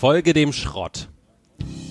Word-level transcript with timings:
Folge 0.00 0.32
dem 0.32 0.54
Schrott. 0.54 1.10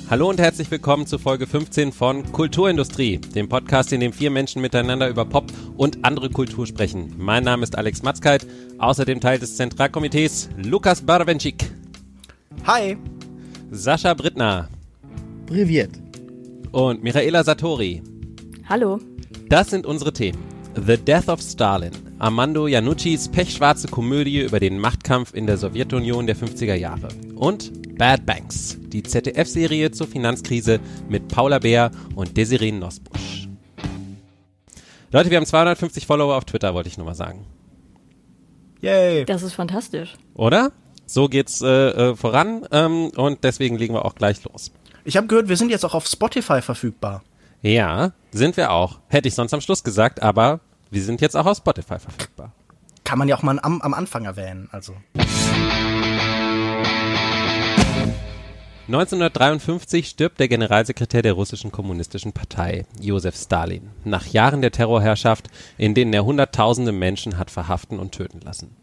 Hallo 0.10 0.32
und 0.32 0.40
herzlich 0.40 0.72
willkommen 0.72 1.06
zu 1.06 1.20
Folge 1.20 1.46
15 1.46 1.92
von 1.92 2.32
Kulturindustrie, 2.32 3.20
dem 3.20 3.48
Podcast, 3.48 3.94
in 3.94 4.00
dem 4.00 4.14
vier 4.14 4.32
Menschen 4.32 4.64
miteinander 4.64 5.10
über 5.10 5.26
Pop 5.26 5.46
und 5.78 6.04
andere 6.04 6.32
Kultur 6.32 6.66
sprechen. 6.66 7.14
Mein 7.20 7.44
Name 7.44 7.62
ist 7.62 7.78
Alex 7.78 8.02
Matzkeit, 8.02 8.48
außerdem 8.80 9.22
Teil 9.22 9.38
des 9.38 9.58
Zentralkomitees 9.58 10.50
Lukas 10.58 11.04
Barwenschik. 11.04 11.70
Hi. 12.66 12.98
Sascha 13.70 14.16
Brittner. 14.16 14.70
Priviert. 15.46 15.92
Und 16.72 17.04
Michaela 17.04 17.44
Satori. 17.44 18.02
Hallo. 18.68 18.98
Das 19.50 19.70
sind 19.70 19.86
unsere 19.86 20.14
Themen. 20.14 20.40
The 20.76 20.98
Death 20.98 21.30
of 21.30 21.42
Stalin, 21.42 21.92
Armando 22.18 22.66
Iannuccis 22.66 23.30
pechschwarze 23.30 23.88
Komödie 23.88 24.42
über 24.42 24.60
den 24.60 24.80
Machtkampf 24.80 25.36
in 25.36 25.46
der 25.46 25.58
Sowjetunion 25.58 26.26
der 26.26 26.36
50er 26.36 26.76
Jahre. 26.76 27.10
Und 27.36 27.72
Bad 28.00 28.26
Banks, 28.26 28.78
die 28.80 29.04
ZDF-Serie 29.04 29.92
zur 29.92 30.08
Finanzkrise 30.08 30.80
mit 31.10 31.28
Paula 31.28 31.60
Bär 31.60 31.92
und 32.16 32.38
Desiree 32.38 32.72
Nosbusch. 32.72 33.50
Leute, 35.12 35.30
wir 35.30 35.36
haben 35.36 35.46
250 35.46 36.08
Follower 36.08 36.38
auf 36.38 36.46
Twitter, 36.46 36.74
wollte 36.74 36.88
ich 36.88 36.98
nur 36.98 37.06
mal 37.06 37.14
sagen. 37.14 37.46
Yay. 38.80 39.26
Das 39.26 39.44
ist 39.44 39.54
fantastisch. 39.54 40.16
Oder? 40.34 40.72
So 41.08 41.28
geht's 41.28 41.62
äh, 41.62 41.68
äh, 41.68 42.16
voran 42.16 42.66
ähm, 42.72 43.12
und 43.18 43.44
deswegen 43.44 43.78
legen 43.78 43.96
wir 43.96 44.06
auch 44.06 44.16
gleich 44.16 44.46
los. 44.46 44.72
Ich 45.04 45.18
habe 45.18 45.28
gehört, 45.28 45.50
wir 45.50 45.58
sind 45.58 45.70
jetzt 45.70 45.84
auch 45.84 45.94
auf 45.94 46.08
Spotify 46.08 46.62
verfügbar. 46.62 47.22
Ja, 47.62 48.14
sind 48.32 48.56
wir 48.56 48.72
auch. 48.72 49.00
Hätte 49.10 49.28
ich 49.28 49.36
sonst 49.36 49.54
am 49.54 49.60
Schluss 49.60 49.84
gesagt, 49.84 50.24
aber 50.24 50.62
wir 50.90 51.04
sind 51.04 51.20
jetzt 51.20 51.36
auch 51.36 51.46
auf 51.46 51.58
Spotify 51.58 52.00
verfügbar. 52.00 52.54
Kann 53.04 53.20
man 53.20 53.28
ja 53.28 53.36
auch 53.36 53.44
mal 53.44 53.60
am, 53.62 53.82
am 53.82 53.94
Anfang 53.94 54.24
erwähnen, 54.24 54.70
also. 54.72 54.94
1953 58.90 60.08
stirbt 60.08 60.40
der 60.40 60.48
Generalsekretär 60.48 61.22
der 61.22 61.34
russischen 61.34 61.72
kommunistischen 61.72 62.34
Partei, 62.34 62.86
Josef 63.00 63.36
Stalin, 63.36 63.92
nach 64.04 64.26
Jahren 64.26 64.62
der 64.64 64.72
Terrorherrschaft, 64.72 65.48
in 65.78 65.94
denen 65.94 66.12
er 66.12 66.26
Hunderttausende 66.26 66.92
Menschen 66.92 67.38
hat 67.38 67.52
verhaften 67.52 68.00
und 68.00 68.14
töten 68.14 68.42
lassen. 68.42 68.76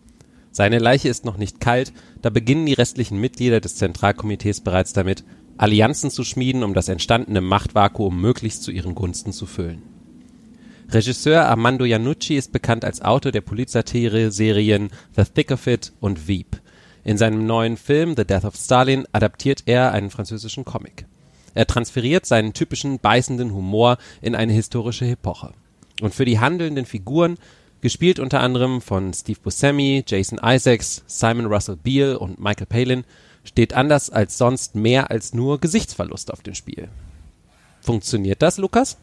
Seine 0.52 0.78
Leiche 0.78 1.08
ist 1.08 1.24
noch 1.24 1.38
nicht 1.38 1.60
kalt, 1.60 1.92
da 2.22 2.30
beginnen 2.30 2.66
die 2.66 2.74
restlichen 2.74 3.18
Mitglieder 3.18 3.60
des 3.60 3.74
Zentralkomitees 3.74 4.60
bereits 4.60 4.92
damit, 4.92 5.24
Allianzen 5.56 6.12
zu 6.12 6.22
schmieden, 6.22 6.62
um 6.62 6.72
das 6.72 6.88
entstandene 6.88 7.40
Machtvakuum 7.40 8.20
möglichst 8.20 8.62
zu 8.62 8.70
ihren 8.70 8.94
Gunsten 8.94 9.32
zu 9.32 9.46
füllen. 9.46 9.82
Regisseur 10.88 11.46
Armando 11.46 11.84
Iannucci 11.84 12.36
ist 12.36 12.52
bekannt 12.52 12.84
als 12.84 13.02
Autor 13.02 13.32
der 13.32 13.40
Polizatire-Serien 13.40 14.90
The 15.16 15.24
Thick 15.24 15.50
of 15.50 15.66
It 15.66 15.92
und 15.98 16.28
Veep. 16.28 16.60
In 17.06 17.18
seinem 17.18 17.46
neuen 17.46 17.76
Film 17.76 18.14
The 18.16 18.24
Death 18.24 18.44
of 18.44 18.56
Stalin 18.56 19.06
adaptiert 19.12 19.62
er 19.66 19.92
einen 19.92 20.10
französischen 20.10 20.64
Comic. 20.64 21.06
Er 21.54 21.68
transferiert 21.68 22.26
seinen 22.26 22.52
typischen 22.52 22.98
beißenden 22.98 23.54
Humor 23.54 23.98
in 24.22 24.34
eine 24.34 24.52
historische 24.52 25.06
Epoche. 25.06 25.52
Und 26.00 26.16
für 26.16 26.24
die 26.24 26.40
handelnden 26.40 26.84
Figuren, 26.84 27.38
gespielt 27.80 28.18
unter 28.18 28.40
anderem 28.40 28.80
von 28.80 29.14
Steve 29.14 29.38
Buscemi, 29.40 30.02
Jason 30.04 30.40
Isaacs, 30.42 31.04
Simon 31.06 31.46
Russell 31.46 31.77
Beale 31.77 32.18
und 32.18 32.40
Michael 32.40 32.66
Palin, 32.66 33.04
steht 33.44 33.72
anders 33.72 34.10
als 34.10 34.36
sonst 34.36 34.74
mehr 34.74 35.08
als 35.08 35.32
nur 35.32 35.60
Gesichtsverlust 35.60 36.32
auf 36.32 36.42
dem 36.42 36.54
Spiel. 36.56 36.88
Funktioniert 37.82 38.42
das, 38.42 38.58
Lukas? 38.58 38.96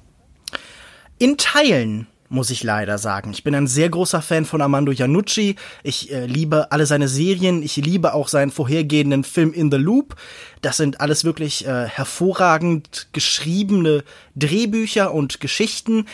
In 1.19 1.37
Teilen 1.37 2.07
muss 2.34 2.50
ich 2.50 2.64
leider 2.64 2.98
sagen. 2.98 3.31
Ich 3.31 3.44
bin 3.44 3.56
ein 3.56 3.67
sehr 3.67 3.89
großer 3.89 4.22
Fan 4.22 4.45
von 4.45 4.62
Armando 4.62 4.92
Iannucci. 4.92 5.56
Ich 5.84 6.12
äh, 6.12 6.26
liebe 6.26 6.72
alle 6.72 6.86
seine 6.86 7.08
Serien. 7.08 7.62
Ich 7.62 7.76
liebe 7.78 8.14
auch 8.14 8.28
seinen 8.28 8.52
vorhergehenden 8.52 9.23
Film 9.23 9.54
In 9.54 9.71
the 9.71 9.77
Loop. 9.77 10.16
Das 10.61 10.77
sind 10.77 10.99
alles 10.99 11.23
wirklich 11.23 11.67
äh, 11.67 11.86
hervorragend 11.86 13.08
geschriebene 13.14 14.04
Drehbücher 14.36 15.14
und 15.14 15.39
Geschichten 15.39 16.05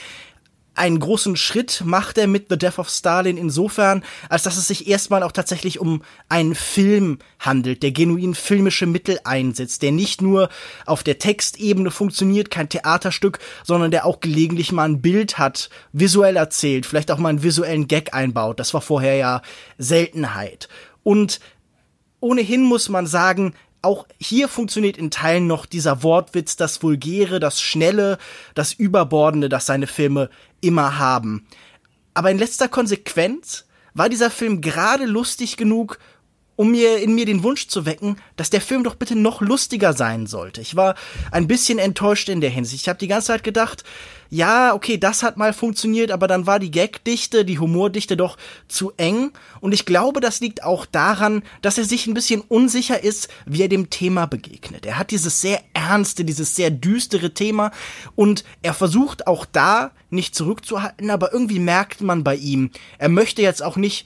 einen 0.79 0.99
großen 0.99 1.35
Schritt 1.35 1.83
macht 1.85 2.17
er 2.17 2.27
mit 2.27 2.47
The 2.49 2.57
Death 2.57 2.79
of 2.79 2.89
Stalin 2.89 3.37
insofern, 3.37 4.03
als 4.29 4.43
dass 4.43 4.55
es 4.55 4.67
sich 4.67 4.87
erstmal 4.87 5.23
auch 5.23 5.33
tatsächlich 5.33 5.79
um 5.79 6.03
einen 6.29 6.55
Film 6.55 7.19
handelt, 7.37 7.83
der 7.83 7.91
genuin 7.91 8.33
filmische 8.33 8.85
Mittel 8.85 9.19
einsetzt, 9.25 9.81
der 9.81 9.91
nicht 9.91 10.21
nur 10.21 10.49
auf 10.85 11.03
der 11.03 11.19
Textebene 11.19 11.91
funktioniert, 11.91 12.49
kein 12.49 12.69
Theaterstück, 12.69 13.39
sondern 13.65 13.91
der 13.91 14.05
auch 14.05 14.21
gelegentlich 14.21 14.71
mal 14.71 14.85
ein 14.85 15.01
Bild 15.01 15.37
hat, 15.37 15.69
visuell 15.91 16.37
erzählt, 16.37 16.85
vielleicht 16.85 17.11
auch 17.11 17.17
mal 17.17 17.29
einen 17.29 17.43
visuellen 17.43 17.87
Gag 17.87 18.13
einbaut. 18.13 18.59
Das 18.59 18.73
war 18.73 18.81
vorher 18.81 19.15
ja 19.15 19.41
Seltenheit. 19.77 20.69
Und 21.03 21.41
ohnehin 22.21 22.63
muss 22.63 22.87
man 22.87 23.05
sagen, 23.05 23.53
auch 23.81 24.05
hier 24.19 24.47
funktioniert 24.49 24.97
in 24.97 25.11
Teilen 25.11 25.47
noch 25.47 25.65
dieser 25.65 26.03
Wortwitz, 26.03 26.57
das 26.57 26.83
Vulgäre, 26.83 27.39
das 27.39 27.61
Schnelle, 27.61 28.17
das 28.53 28.73
Überbordende, 28.73 29.47
das 29.47 29.65
seine 29.65 29.87
Filme 29.87 30.29
immer 30.61 30.97
haben. 30.97 31.45
Aber 32.13 32.31
in 32.31 32.37
letzter 32.37 32.67
Konsequenz 32.67 33.65
war 33.93 34.09
dieser 34.09 34.29
Film 34.29 34.61
gerade 34.61 35.05
lustig 35.05 35.57
genug, 35.57 35.99
um 36.59 36.71
mir 36.71 36.97
in 36.97 37.15
mir 37.15 37.25
den 37.25 37.41
Wunsch 37.43 37.69
zu 37.69 37.85
wecken, 37.85 38.17
dass 38.35 38.49
der 38.49 38.59
Film 38.59 38.83
doch 38.83 38.95
bitte 38.95 39.15
noch 39.15 39.39
lustiger 39.39 39.93
sein 39.93 40.27
sollte. 40.27 40.59
Ich 40.59 40.75
war 40.75 40.95
ein 41.31 41.47
bisschen 41.47 41.79
enttäuscht 41.79 42.27
in 42.27 42.41
der 42.41 42.49
Hinsicht. 42.49 42.81
Ich 42.81 42.89
habe 42.89 42.99
die 42.99 43.07
ganze 43.07 43.27
Zeit 43.27 43.45
gedacht, 43.45 43.85
ja, 44.29 44.73
okay, 44.73 44.97
das 44.97 45.23
hat 45.23 45.37
mal 45.37 45.53
funktioniert, 45.53 46.11
aber 46.11 46.27
dann 46.27 46.47
war 46.47 46.59
die 46.59 46.69
Gagdichte, 46.69 47.45
die 47.45 47.59
Humordichte 47.59 48.17
doch 48.17 48.35
zu 48.67 48.91
eng. 48.97 49.31
Und 49.61 49.71
ich 49.71 49.85
glaube, 49.85 50.19
das 50.19 50.41
liegt 50.41 50.61
auch 50.61 50.85
daran, 50.85 51.43
dass 51.61 51.77
er 51.77 51.85
sich 51.85 52.07
ein 52.07 52.13
bisschen 52.13 52.41
unsicher 52.41 53.01
ist, 53.01 53.29
wie 53.45 53.61
er 53.61 53.69
dem 53.69 53.89
Thema 53.89 54.25
begegnet. 54.25 54.85
Er 54.85 54.97
hat 54.97 55.11
dieses 55.11 55.39
sehr 55.39 55.63
ernste, 55.73 56.25
dieses 56.25 56.57
sehr 56.57 56.71
düstere 56.71 57.33
Thema 57.33 57.71
und 58.17 58.43
er 58.63 58.73
versucht 58.73 59.27
auch 59.27 59.45
da 59.45 59.91
nicht 60.09 60.35
zurückzuhalten, 60.35 61.09
aber 61.09 61.31
irgendwie 61.31 61.59
merkt 61.59 62.01
man 62.01 62.25
bei 62.25 62.35
ihm, 62.35 62.71
er 62.97 63.07
möchte 63.07 63.41
jetzt 63.41 63.63
auch 63.63 63.77
nicht 63.77 64.05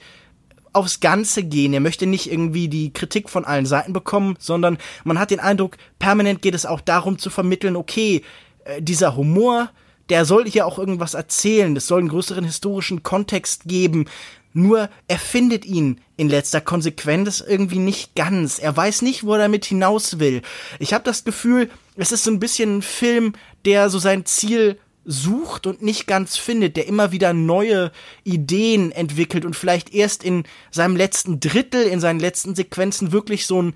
aufs 0.74 1.00
Ganze 1.00 1.44
gehen. 1.44 1.72
Er 1.72 1.80
möchte 1.80 2.06
nicht 2.06 2.30
irgendwie 2.30 2.68
die 2.68 2.92
Kritik 2.92 3.30
von 3.30 3.44
allen 3.44 3.66
Seiten 3.66 3.92
bekommen, 3.92 4.36
sondern 4.38 4.78
man 5.04 5.18
hat 5.18 5.30
den 5.30 5.40
Eindruck, 5.40 5.76
permanent 5.98 6.42
geht 6.42 6.54
es 6.54 6.66
auch 6.66 6.80
darum 6.80 7.18
zu 7.18 7.30
vermitteln, 7.30 7.76
okay, 7.76 8.22
äh, 8.64 8.82
dieser 8.82 9.16
Humor, 9.16 9.70
der 10.08 10.24
soll 10.24 10.46
hier 10.46 10.66
auch 10.66 10.78
irgendwas 10.78 11.14
erzählen, 11.14 11.74
es 11.76 11.86
soll 11.86 12.00
einen 12.00 12.08
größeren 12.08 12.44
historischen 12.44 13.02
Kontext 13.02 13.64
geben. 13.64 14.06
Nur 14.52 14.88
er 15.08 15.18
findet 15.18 15.64
ihn 15.64 16.00
in 16.16 16.28
letzter 16.28 16.60
Konsequenz 16.60 17.42
irgendwie 17.46 17.80
nicht 17.80 18.14
ganz. 18.14 18.60
Er 18.60 18.76
weiß 18.76 19.02
nicht, 19.02 19.24
wo 19.24 19.32
er 19.32 19.40
damit 19.40 19.64
hinaus 19.64 20.20
will. 20.20 20.42
Ich 20.78 20.94
habe 20.94 21.02
das 21.02 21.24
Gefühl, 21.24 21.70
es 21.96 22.12
ist 22.12 22.22
so 22.22 22.30
ein 22.30 22.38
bisschen 22.38 22.78
ein 22.78 22.82
Film, 22.82 23.32
der 23.64 23.90
so 23.90 23.98
sein 23.98 24.24
Ziel 24.26 24.78
sucht 25.04 25.66
und 25.66 25.82
nicht 25.82 26.06
ganz 26.06 26.36
findet, 26.36 26.76
der 26.76 26.86
immer 26.86 27.12
wieder 27.12 27.32
neue 27.32 27.92
Ideen 28.24 28.92
entwickelt 28.92 29.44
und 29.44 29.56
vielleicht 29.56 29.94
erst 29.94 30.24
in 30.24 30.44
seinem 30.70 30.96
letzten 30.96 31.40
Drittel, 31.40 31.82
in 31.82 32.00
seinen 32.00 32.20
letzten 32.20 32.54
Sequenzen 32.54 33.12
wirklich 33.12 33.46
so 33.46 33.60
ein 33.60 33.74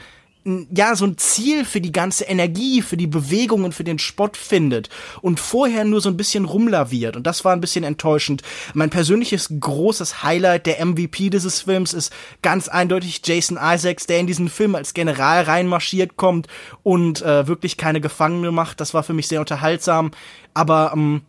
ja, 0.75 0.97
so 0.97 1.07
ein 1.07 1.19
Ziel 1.19 1.65
für 1.65 1.81
die 1.81 1.93
ganze 1.93 2.25
Energie, 2.25 2.83
für 2.83 2.97
die 2.97 3.07
Bewegung 3.07 3.65
und 3.65 3.75
für 3.75 3.85
den 3.85 3.99
Spott 3.99 4.37
findet 4.37 4.89
und 5.23 5.41
vorher 5.41 5.85
nur 5.85 6.01
so 6.01 6.09
ein 6.09 6.17
bisschen 6.17 6.45
rumlaviert 6.45 7.17
und 7.17 7.27
das 7.27 7.45
war 7.45 7.53
ein 7.53 7.61
bisschen 7.61 7.85
enttäuschend. 7.85 8.43
Mein 8.75 8.91
persönliches 8.91 9.49
großes 9.61 10.23
Highlight 10.23 10.67
der 10.67 10.85
MVP 10.85 11.31
dieses 11.31 11.63
Films 11.63 11.93
ist 11.93 12.13
ganz 12.43 12.69
eindeutig 12.69 13.21
Jason 13.25 13.59
Isaacs, 13.61 14.07
der 14.07 14.21
in 14.21 14.27
diesen 14.27 14.49
Film 14.49 14.75
als 14.75 14.95
General 14.95 15.43
reinmarschiert 15.43 16.17
kommt 16.17 16.47
und 16.83 17.23
äh, 17.23 17.47
wirklich 17.47 17.77
keine 17.77 18.01
Gefangene 18.01 18.53
macht. 18.53 18.81
Das 18.81 18.95
war 18.95 19.03
für 19.03 19.15
mich 19.15 19.29
sehr 19.29 19.41
unterhaltsam, 19.41 20.11
aber 20.55 20.93
ähm, 20.95 21.23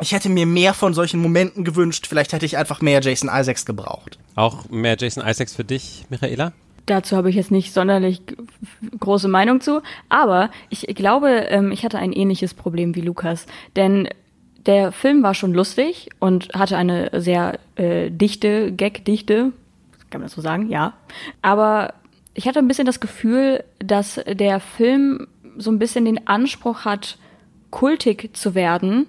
ich 0.00 0.12
hätte 0.12 0.28
mir 0.28 0.46
mehr 0.46 0.74
von 0.74 0.94
solchen 0.94 1.20
Momenten 1.20 1.64
gewünscht. 1.64 2.06
Vielleicht 2.06 2.32
hätte 2.32 2.46
ich 2.46 2.56
einfach 2.56 2.80
mehr 2.80 3.00
Jason 3.00 3.30
Isaacs 3.32 3.64
gebraucht. 3.64 4.18
Auch 4.36 4.68
mehr 4.68 4.96
Jason 4.98 5.26
Isaacs 5.26 5.54
für 5.54 5.64
dich, 5.64 6.06
Michaela? 6.08 6.52
Dazu 6.88 7.18
habe 7.18 7.28
ich 7.28 7.36
jetzt 7.36 7.50
nicht 7.50 7.74
sonderlich 7.74 8.22
große 8.98 9.28
Meinung 9.28 9.60
zu, 9.60 9.82
aber 10.08 10.50
ich 10.70 10.86
glaube, 10.94 11.28
ähm, 11.28 11.70
ich 11.70 11.84
hatte 11.84 11.98
ein 11.98 12.14
ähnliches 12.14 12.54
Problem 12.54 12.94
wie 12.94 13.02
Lukas, 13.02 13.46
denn 13.76 14.08
der 14.64 14.90
Film 14.90 15.22
war 15.22 15.34
schon 15.34 15.52
lustig 15.52 16.08
und 16.18 16.48
hatte 16.54 16.78
eine 16.78 17.10
sehr 17.20 17.58
äh, 17.76 18.10
dichte 18.10 18.72
Gag-Dichte, 18.72 19.52
kann 20.08 20.20
man 20.22 20.28
das 20.28 20.32
so 20.32 20.40
sagen, 20.40 20.70
ja. 20.70 20.94
Aber 21.42 21.92
ich 22.32 22.48
hatte 22.48 22.58
ein 22.58 22.68
bisschen 22.68 22.86
das 22.86 23.00
Gefühl, 23.00 23.64
dass 23.80 24.18
der 24.26 24.58
Film 24.58 25.26
so 25.58 25.70
ein 25.70 25.78
bisschen 25.78 26.06
den 26.06 26.26
Anspruch 26.26 26.86
hat, 26.86 27.18
kultig 27.70 28.34
zu 28.34 28.54
werden. 28.54 29.08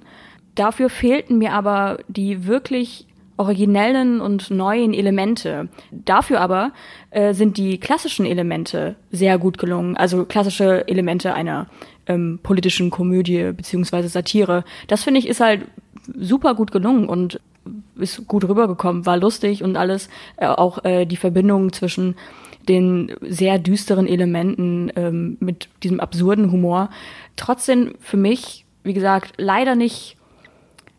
Dafür 0.55 0.89
fehlten 0.89 1.37
mir 1.37 1.53
aber 1.53 1.99
die 2.09 2.45
wirklich 2.45 3.07
originellen 3.39 4.19
und 4.19 4.51
neuen 4.51 4.93
Elemente. 4.93 5.69
Dafür 5.91 6.41
aber 6.41 6.71
äh, 7.09 7.33
sind 7.33 7.57
die 7.57 7.79
klassischen 7.79 8.25
Elemente 8.25 8.95
sehr 9.11 9.37
gut 9.37 9.57
gelungen. 9.57 9.95
Also 9.95 10.25
klassische 10.25 10.87
Elemente 10.87 11.33
einer 11.33 11.67
ähm, 12.05 12.39
politischen 12.43 12.89
Komödie 12.89 13.51
beziehungsweise 13.55 14.09
Satire. 14.09 14.65
Das 14.87 15.03
finde 15.03 15.19
ich 15.19 15.27
ist 15.27 15.39
halt 15.39 15.61
super 16.17 16.53
gut 16.53 16.71
gelungen 16.71 17.07
und 17.07 17.39
ist 17.95 18.27
gut 18.27 18.47
rübergekommen, 18.47 19.05
war 19.05 19.17
lustig 19.17 19.63
und 19.63 19.77
alles. 19.77 20.09
Äh, 20.37 20.47
auch 20.47 20.83
äh, 20.83 21.05
die 21.05 21.17
Verbindung 21.17 21.71
zwischen 21.71 22.15
den 22.67 23.15
sehr 23.21 23.57
düsteren 23.57 24.07
Elementen, 24.07 24.91
ähm, 24.95 25.37
mit 25.39 25.69
diesem 25.83 25.99
absurden 25.99 26.51
Humor. 26.51 26.89
Trotzdem 27.35 27.95
für 27.99 28.17
mich, 28.17 28.65
wie 28.83 28.93
gesagt, 28.93 29.33
leider 29.37 29.75
nicht, 29.75 30.17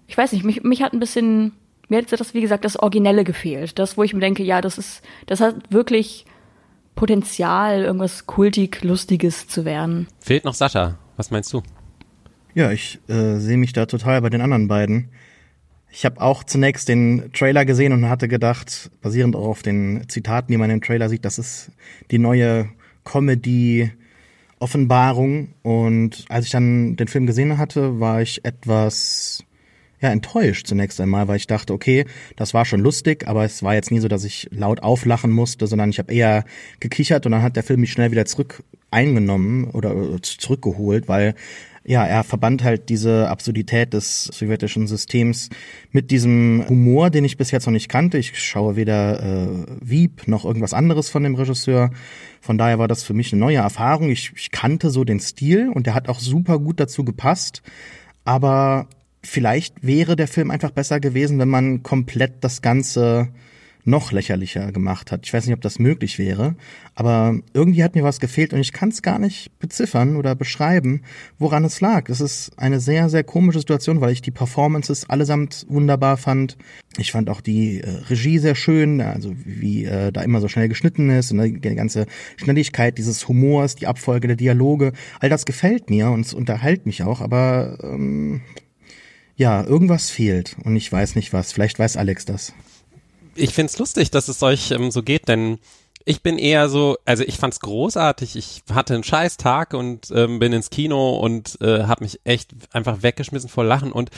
ich 0.08 0.16
weiß 0.16 0.32
nicht, 0.32 0.44
mich, 0.44 0.62
mich 0.62 0.82
hat 0.82 0.92
ein 0.92 1.00
bisschen, 1.00 1.52
mir 1.90 1.98
hat 1.98 2.12
das, 2.12 2.34
wie 2.34 2.40
gesagt, 2.40 2.64
das 2.64 2.78
Originelle 2.78 3.24
gefehlt. 3.24 3.78
Das, 3.78 3.96
wo 3.96 4.02
ich 4.02 4.14
mir 4.14 4.20
denke, 4.20 4.42
ja, 4.42 4.60
das 4.60 4.78
ist, 4.78 5.02
das 5.26 5.40
hat 5.40 5.56
wirklich 5.70 6.24
Potenzial, 6.94 7.82
irgendwas 7.82 8.26
kultig, 8.26 8.82
lustiges 8.82 9.48
zu 9.48 9.64
werden. 9.64 10.06
Fehlt 10.20 10.44
noch 10.44 10.54
Sascha. 10.54 10.98
Was 11.16 11.30
meinst 11.30 11.52
du? 11.52 11.62
Ja, 12.54 12.72
ich 12.72 12.98
äh, 13.08 13.36
sehe 13.36 13.56
mich 13.56 13.72
da 13.72 13.86
total 13.86 14.20
bei 14.22 14.30
den 14.30 14.40
anderen 14.40 14.68
beiden. 14.68 15.08
Ich 15.92 16.04
habe 16.04 16.20
auch 16.20 16.44
zunächst 16.44 16.88
den 16.88 17.32
Trailer 17.32 17.64
gesehen 17.64 17.92
und 17.92 18.08
hatte 18.08 18.28
gedacht, 18.28 18.92
basierend 19.02 19.34
auch 19.34 19.48
auf 19.48 19.62
den 19.62 20.08
Zitaten, 20.08 20.52
die 20.52 20.58
man 20.58 20.70
im 20.70 20.80
Trailer 20.80 21.08
sieht, 21.08 21.24
das 21.24 21.38
ist 21.38 21.72
die 22.10 22.18
neue 22.18 22.68
Comedy-Offenbarung. 23.04 25.54
Und 25.62 26.24
als 26.28 26.46
ich 26.46 26.52
dann 26.52 26.94
den 26.96 27.08
Film 27.08 27.26
gesehen 27.26 27.58
hatte, 27.58 27.98
war 27.98 28.22
ich 28.22 28.44
etwas 28.44 29.42
ja, 30.00 30.10
enttäuscht 30.10 30.66
zunächst 30.66 31.00
einmal, 31.00 31.28
weil 31.28 31.36
ich 31.36 31.46
dachte, 31.46 31.72
okay, 31.72 32.06
das 32.36 32.54
war 32.54 32.64
schon 32.64 32.80
lustig, 32.80 33.28
aber 33.28 33.44
es 33.44 33.62
war 33.62 33.74
jetzt 33.74 33.90
nie 33.90 34.00
so, 34.00 34.08
dass 34.08 34.24
ich 34.24 34.48
laut 34.50 34.82
auflachen 34.82 35.30
musste, 35.30 35.66
sondern 35.66 35.90
ich 35.90 35.98
habe 35.98 36.12
eher 36.12 36.44
gekichert 36.80 37.26
und 37.26 37.32
dann 37.32 37.42
hat 37.42 37.56
der 37.56 37.62
Film 37.62 37.80
mich 37.80 37.92
schnell 37.92 38.10
wieder 38.10 38.24
zurück 38.24 38.62
eingenommen 38.90 39.64
oder 39.64 39.94
äh, 39.94 40.20
zurückgeholt, 40.22 41.08
weil 41.08 41.34
ja, 41.84 42.04
er 42.06 42.24
verband 42.24 42.62
halt 42.62 42.88
diese 42.88 43.28
Absurdität 43.28 43.94
des 43.94 44.24
sowjetischen 44.24 44.86
Systems 44.86 45.48
mit 45.90 46.10
diesem 46.10 46.64
Humor, 46.68 47.10
den 47.10 47.24
ich 47.24 47.38
bis 47.38 47.50
jetzt 47.50 47.66
noch 47.66 47.72
nicht 47.72 47.88
kannte. 47.88 48.18
Ich 48.18 48.38
schaue 48.38 48.76
weder 48.76 49.22
äh, 49.22 49.66
Wieb 49.80 50.28
noch 50.28 50.44
irgendwas 50.44 50.74
anderes 50.74 51.08
von 51.08 51.22
dem 51.22 51.34
Regisseur. 51.34 51.90
Von 52.40 52.58
daher 52.58 52.78
war 52.78 52.86
das 52.86 53.02
für 53.02 53.14
mich 53.14 53.32
eine 53.32 53.40
neue 53.40 53.56
Erfahrung. 53.56 54.10
Ich, 54.10 54.32
ich 54.36 54.50
kannte 54.50 54.90
so 54.90 55.04
den 55.04 55.20
Stil 55.20 55.70
und 55.70 55.86
der 55.86 55.94
hat 55.94 56.08
auch 56.08 56.20
super 56.20 56.58
gut 56.58 56.80
dazu 56.80 57.02
gepasst. 57.02 57.62
Aber 58.24 58.86
vielleicht 59.22 59.84
wäre 59.84 60.16
der 60.16 60.28
Film 60.28 60.50
einfach 60.50 60.70
besser 60.70 61.00
gewesen, 61.00 61.38
wenn 61.38 61.48
man 61.48 61.82
komplett 61.82 62.42
das 62.42 62.62
Ganze 62.62 63.28
noch 63.84 64.12
lächerlicher 64.12 64.72
gemacht 64.72 65.12
hat. 65.12 65.22
Ich 65.24 65.32
weiß 65.32 65.46
nicht, 65.46 65.54
ob 65.54 65.60
das 65.60 65.78
möglich 65.78 66.18
wäre, 66.18 66.54
aber 66.94 67.38
irgendwie 67.54 67.82
hat 67.82 67.94
mir 67.94 68.04
was 68.04 68.20
gefehlt 68.20 68.52
und 68.52 68.60
ich 68.60 68.72
kann 68.72 68.90
es 68.90 69.02
gar 69.02 69.18
nicht 69.18 69.58
beziffern 69.58 70.16
oder 70.16 70.34
beschreiben, 70.34 71.02
woran 71.38 71.64
es 71.64 71.80
lag. 71.80 72.08
Es 72.08 72.20
ist 72.20 72.58
eine 72.58 72.80
sehr, 72.80 73.08
sehr 73.08 73.24
komische 73.24 73.60
Situation, 73.60 74.00
weil 74.00 74.12
ich 74.12 74.22
die 74.22 74.30
Performances 74.30 75.08
allesamt 75.08 75.66
wunderbar 75.68 76.16
fand. 76.16 76.56
Ich 76.98 77.12
fand 77.12 77.30
auch 77.30 77.40
die 77.40 77.80
äh, 77.80 77.88
Regie 78.08 78.38
sehr 78.38 78.54
schön, 78.54 79.00
also 79.00 79.32
wie 79.44 79.84
äh, 79.84 80.12
da 80.12 80.22
immer 80.22 80.40
so 80.40 80.48
schnell 80.48 80.68
geschnitten 80.68 81.10
ist 81.10 81.32
und 81.32 81.40
die 81.40 81.74
ganze 81.74 82.06
Schnelligkeit 82.36 82.98
dieses 82.98 83.28
Humors, 83.28 83.76
die 83.76 83.86
Abfolge 83.86 84.28
der 84.28 84.36
Dialoge, 84.36 84.92
all 85.20 85.28
das 85.28 85.46
gefällt 85.46 85.90
mir 85.90 86.10
und 86.10 86.26
es 86.26 86.34
unterhält 86.34 86.86
mich 86.86 87.02
auch, 87.02 87.20
aber 87.20 87.78
ähm, 87.82 88.42
ja, 89.40 89.64
irgendwas 89.64 90.10
fehlt 90.10 90.56
und 90.64 90.76
ich 90.76 90.90
weiß 90.90 91.16
nicht 91.16 91.32
was. 91.32 91.52
Vielleicht 91.52 91.78
weiß 91.78 91.96
Alex 91.96 92.24
das 92.24 92.52
ich 93.34 93.54
find's 93.54 93.78
lustig, 93.78 94.10
dass 94.10 94.28
es 94.28 94.42
euch 94.42 94.70
ähm, 94.70 94.90
so 94.90 95.02
geht, 95.02 95.28
denn 95.28 95.58
ich 96.04 96.22
bin 96.22 96.38
eher 96.38 96.68
so, 96.68 96.96
also 97.04 97.24
ich 97.24 97.36
fand's 97.36 97.60
großartig. 97.60 98.36
Ich 98.36 98.62
hatte 98.72 98.94
einen 98.94 99.04
scheiß 99.04 99.36
Tag 99.36 99.74
und 99.74 100.10
ähm, 100.14 100.38
bin 100.38 100.52
ins 100.52 100.70
Kino 100.70 101.18
und 101.18 101.58
äh, 101.60 101.84
habe 101.84 102.04
mich 102.04 102.20
echt 102.24 102.52
einfach 102.72 103.02
weggeschmissen 103.02 103.50
vor 103.50 103.64
Lachen 103.64 103.92
und 103.92 104.10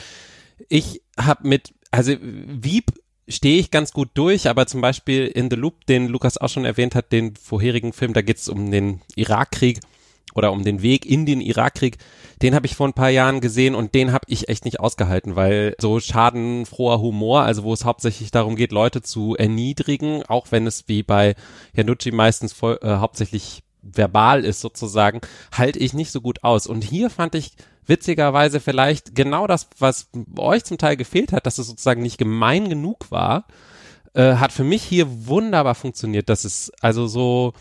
ich 0.69 1.01
habe 1.17 1.47
mit, 1.47 1.73
also 1.91 2.13
Wieb 2.21 2.91
stehe 3.27 3.59
ich 3.59 3.71
ganz 3.71 3.91
gut 3.91 4.09
durch, 4.13 4.47
aber 4.47 4.65
zum 4.65 4.81
Beispiel 4.81 5.27
in 5.27 5.49
The 5.49 5.55
Loop, 5.55 5.85
den 5.85 6.07
Lukas 6.07 6.37
auch 6.37 6.49
schon 6.49 6.65
erwähnt 6.65 6.95
hat, 6.95 7.11
den 7.11 7.35
vorherigen 7.35 7.93
Film, 7.93 8.13
da 8.13 8.21
geht's 8.21 8.49
um 8.49 8.71
den 8.71 9.01
Irakkrieg 9.15 9.79
oder 10.33 10.51
um 10.51 10.63
den 10.63 10.81
Weg 10.81 11.05
in 11.05 11.25
den 11.25 11.41
Irakkrieg, 11.41 11.97
den 12.41 12.55
habe 12.55 12.65
ich 12.65 12.75
vor 12.75 12.87
ein 12.87 12.93
paar 12.93 13.09
Jahren 13.09 13.41
gesehen 13.41 13.75
und 13.75 13.93
den 13.93 14.11
habe 14.11 14.25
ich 14.27 14.49
echt 14.49 14.65
nicht 14.65 14.79
ausgehalten, 14.79 15.35
weil 15.35 15.75
so 15.79 15.99
schadenfroher 15.99 16.99
Humor, 16.99 17.43
also 17.43 17.63
wo 17.63 17.73
es 17.73 17.85
hauptsächlich 17.85 18.31
darum 18.31 18.55
geht, 18.55 18.71
Leute 18.71 19.01
zu 19.01 19.35
erniedrigen, 19.35 20.23
auch 20.23 20.47
wenn 20.51 20.67
es 20.67 20.87
wie 20.87 21.03
bei 21.03 21.35
Janucci 21.73 22.11
meistens 22.11 22.53
voll, 22.53 22.79
äh, 22.81 22.95
hauptsächlich 22.95 23.63
verbal 23.81 24.45
ist 24.45 24.61
sozusagen, 24.61 25.21
halte 25.51 25.79
ich 25.79 25.93
nicht 25.93 26.11
so 26.11 26.21
gut 26.21 26.43
aus. 26.43 26.67
Und 26.67 26.83
hier 26.83 27.09
fand 27.09 27.35
ich 27.35 27.51
witzigerweise 27.85 28.59
vielleicht 28.59 29.13
genau 29.13 29.45
das, 29.47 29.67
was 29.77 30.09
euch 30.37 30.63
zum 30.63 30.77
Teil 30.77 30.95
gefehlt 30.97 31.33
hat, 31.33 31.45
dass 31.45 31.57
es 31.57 31.67
sozusagen 31.67 32.01
nicht 32.01 32.17
gemein 32.17 32.69
genug 32.69 33.11
war, 33.11 33.45
äh, 34.13 34.35
hat 34.35 34.51
für 34.51 34.63
mich 34.63 34.83
hier 34.83 35.27
wunderbar 35.27 35.75
funktioniert. 35.75 36.29
dass 36.29 36.45
es 36.45 36.71
also 36.81 37.07
so 37.07 37.53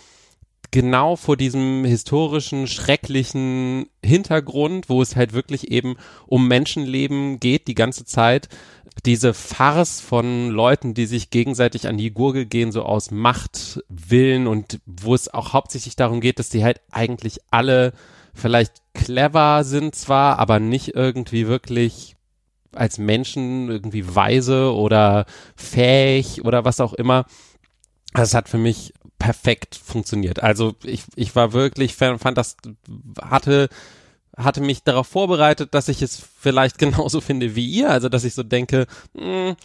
genau 0.72 1.14
vor 1.14 1.36
diesem 1.36 1.84
historischen, 1.84 2.66
schrecklichen 2.66 3.86
Hintergrund, 4.04 4.88
wo 4.88 5.00
es 5.00 5.14
halt 5.14 5.32
wirklich 5.32 5.70
eben 5.70 5.96
um 6.26 6.48
Menschenleben 6.48 7.38
geht 7.38 7.68
die 7.68 7.76
ganze 7.76 8.04
Zeit. 8.04 8.48
Diese 9.06 9.34
Farce 9.34 10.00
von 10.00 10.50
Leuten, 10.50 10.94
die 10.94 11.06
sich 11.06 11.30
gegenseitig 11.30 11.86
an 11.86 11.98
die 11.98 12.10
Gurgel 12.10 12.46
gehen, 12.46 12.72
so 12.72 12.82
aus 12.82 13.10
Machtwillen 13.10 14.46
und 14.46 14.80
wo 14.86 15.14
es 15.14 15.32
auch 15.32 15.52
hauptsächlich 15.52 15.94
darum 15.94 16.20
geht, 16.20 16.38
dass 16.38 16.48
die 16.48 16.64
halt 16.64 16.80
eigentlich 16.90 17.38
alle 17.50 17.92
vielleicht 18.34 18.72
clever 18.94 19.64
sind 19.64 19.94
zwar, 19.94 20.38
aber 20.38 20.58
nicht 20.58 20.94
irgendwie 20.94 21.46
wirklich 21.46 22.16
als 22.74 22.96
Menschen 22.96 23.68
irgendwie 23.68 24.14
weise 24.14 24.74
oder 24.74 25.26
fähig 25.54 26.44
oder 26.44 26.64
was 26.64 26.80
auch 26.80 26.94
immer. 26.94 27.26
Das 28.14 28.34
hat 28.34 28.48
für 28.48 28.58
mich 28.58 28.94
perfekt 29.22 29.76
funktioniert. 29.76 30.42
Also 30.42 30.74
ich, 30.82 31.04
ich 31.14 31.36
war 31.36 31.52
wirklich, 31.52 31.94
fand 31.94 32.36
das, 32.36 32.56
hatte, 33.20 33.68
hatte 34.36 34.60
mich 34.60 34.82
darauf 34.82 35.06
vorbereitet, 35.06 35.74
dass 35.74 35.88
ich 35.88 36.02
es 36.02 36.20
vielleicht 36.40 36.78
genauso 36.84 37.20
finde 37.20 37.54
wie 37.54 37.66
ihr. 37.66 37.88
Also 37.88 38.08
dass 38.08 38.24
ich 38.24 38.34
so 38.34 38.42
denke, 38.42 38.86
mh, 39.14 39.50
hm, 39.50 39.56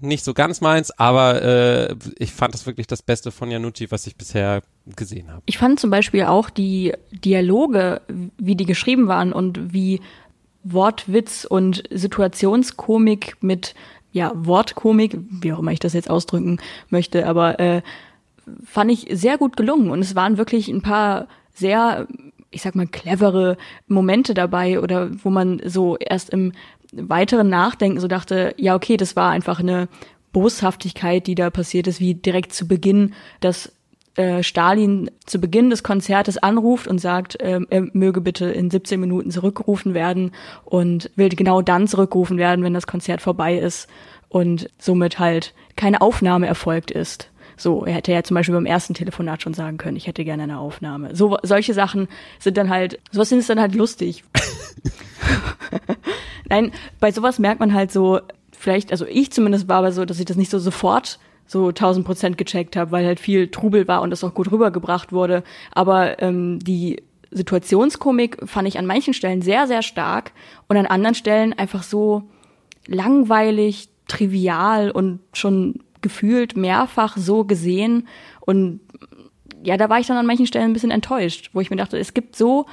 nicht 0.00 0.22
so 0.22 0.34
ganz 0.34 0.60
meins, 0.60 0.90
aber 0.98 1.40
äh, 1.40 1.96
ich 2.18 2.32
fand 2.32 2.52
das 2.52 2.66
wirklich 2.66 2.86
das 2.86 3.00
Beste 3.00 3.30
von 3.30 3.50
Janucci, 3.50 3.90
was 3.90 4.06
ich 4.06 4.16
bisher 4.16 4.62
gesehen 4.94 5.30
habe. 5.30 5.40
Ich 5.46 5.56
fand 5.56 5.80
zum 5.80 5.88
Beispiel 5.88 6.24
auch 6.24 6.50
die 6.50 6.92
Dialoge, 7.10 8.02
wie 8.36 8.56
die 8.56 8.66
geschrieben 8.66 9.08
waren 9.08 9.32
und 9.32 9.72
wie 9.72 10.02
Wortwitz 10.62 11.46
und 11.46 11.84
Situationskomik 11.90 13.38
mit 13.40 13.74
ja, 14.12 14.32
Wortkomik, 14.34 15.16
wie 15.30 15.54
auch 15.54 15.60
immer 15.60 15.72
ich 15.72 15.78
das 15.78 15.94
jetzt 15.94 16.10
ausdrücken 16.10 16.58
möchte, 16.90 17.26
aber 17.26 17.58
äh, 17.58 17.80
fand 18.64 18.90
ich 18.90 19.08
sehr 19.10 19.38
gut 19.38 19.56
gelungen 19.56 19.90
und 19.90 20.00
es 20.00 20.14
waren 20.14 20.38
wirklich 20.38 20.68
ein 20.68 20.82
paar 20.82 21.28
sehr, 21.54 22.06
ich 22.50 22.62
sag 22.62 22.74
mal, 22.74 22.86
clevere 22.86 23.56
Momente 23.88 24.34
dabei 24.34 24.80
oder 24.80 25.10
wo 25.24 25.30
man 25.30 25.60
so 25.64 25.96
erst 25.96 26.30
im 26.30 26.52
weiteren 26.92 27.48
Nachdenken 27.48 28.00
so 28.00 28.08
dachte, 28.08 28.54
ja, 28.56 28.74
okay, 28.74 28.96
das 28.96 29.16
war 29.16 29.30
einfach 29.30 29.60
eine 29.60 29.88
Boshaftigkeit, 30.32 31.26
die 31.26 31.34
da 31.34 31.50
passiert 31.50 31.86
ist, 31.86 32.00
wie 32.00 32.14
direkt 32.14 32.52
zu 32.52 32.68
Beginn, 32.68 33.14
dass 33.40 33.72
äh, 34.16 34.42
Stalin 34.42 35.10
zu 35.24 35.40
Beginn 35.40 35.70
des 35.70 35.82
Konzertes 35.82 36.38
anruft 36.38 36.86
und 36.86 36.98
sagt, 36.98 37.40
äh, 37.40 37.60
er 37.68 37.86
möge 37.92 38.20
bitte 38.20 38.46
in 38.46 38.70
17 38.70 39.00
Minuten 39.00 39.30
zurückgerufen 39.30 39.94
werden 39.94 40.32
und 40.64 41.10
will 41.16 41.28
genau 41.28 41.62
dann 41.62 41.88
zurückgerufen 41.88 42.38
werden, 42.38 42.64
wenn 42.64 42.74
das 42.74 42.86
Konzert 42.86 43.20
vorbei 43.20 43.58
ist 43.58 43.88
und 44.28 44.68
somit 44.78 45.18
halt 45.18 45.54
keine 45.76 46.00
Aufnahme 46.00 46.46
erfolgt 46.46 46.90
ist. 46.90 47.30
So, 47.56 47.84
er 47.84 47.94
hätte 47.94 48.12
ja 48.12 48.22
zum 48.22 48.34
Beispiel 48.34 48.54
beim 48.54 48.66
ersten 48.66 48.94
Telefonat 48.94 49.42
schon 49.42 49.54
sagen 49.54 49.78
können, 49.78 49.96
ich 49.96 50.06
hätte 50.06 50.24
gerne 50.24 50.42
eine 50.42 50.58
Aufnahme. 50.58 51.14
So, 51.14 51.38
solche 51.42 51.74
Sachen 51.74 52.08
sind 52.38 52.56
dann 52.56 52.70
halt, 52.70 52.98
sowas 53.10 53.32
ist 53.32 53.48
dann 53.48 53.60
halt 53.60 53.74
lustig. 53.74 54.24
Nein, 56.48 56.72
bei 57.00 57.10
sowas 57.10 57.38
merkt 57.38 57.60
man 57.60 57.72
halt 57.72 57.90
so, 57.90 58.20
vielleicht, 58.52 58.92
also 58.92 59.06
ich 59.06 59.32
zumindest 59.32 59.68
war 59.68 59.78
aber 59.78 59.92
so, 59.92 60.04
dass 60.04 60.18
ich 60.18 60.26
das 60.26 60.36
nicht 60.36 60.50
so 60.50 60.58
sofort 60.58 61.18
so 61.46 61.68
1000 61.68 62.04
Prozent 62.04 62.38
gecheckt 62.38 62.76
habe, 62.76 62.90
weil 62.90 63.06
halt 63.06 63.20
viel 63.20 63.48
Trubel 63.48 63.86
war 63.88 64.02
und 64.02 64.10
das 64.10 64.24
auch 64.24 64.34
gut 64.34 64.50
rübergebracht 64.50 65.12
wurde. 65.12 65.44
Aber 65.72 66.20
ähm, 66.20 66.58
die 66.58 67.02
Situationskomik 67.30 68.38
fand 68.48 68.68
ich 68.68 68.78
an 68.78 68.86
manchen 68.86 69.14
Stellen 69.14 69.42
sehr, 69.42 69.66
sehr 69.66 69.82
stark 69.82 70.32
und 70.68 70.76
an 70.76 70.86
anderen 70.86 71.14
Stellen 71.14 71.52
einfach 71.52 71.82
so 71.82 72.24
langweilig, 72.86 73.88
trivial 74.08 74.90
und 74.90 75.20
schon 75.32 75.80
gefühlt 76.06 76.56
mehrfach 76.56 77.16
so 77.16 77.44
gesehen 77.44 78.06
und 78.40 78.80
ja, 79.64 79.76
da 79.76 79.88
war 79.88 79.98
ich 79.98 80.06
dann 80.06 80.16
an 80.16 80.26
manchen 80.26 80.46
Stellen 80.46 80.70
ein 80.70 80.72
bisschen 80.72 80.92
enttäuscht, 80.92 81.50
wo 81.52 81.60
ich 81.60 81.70
mir 81.70 81.76
dachte, 81.76 81.98
es 81.98 82.14
gibt 82.14 82.36
so 82.36 82.66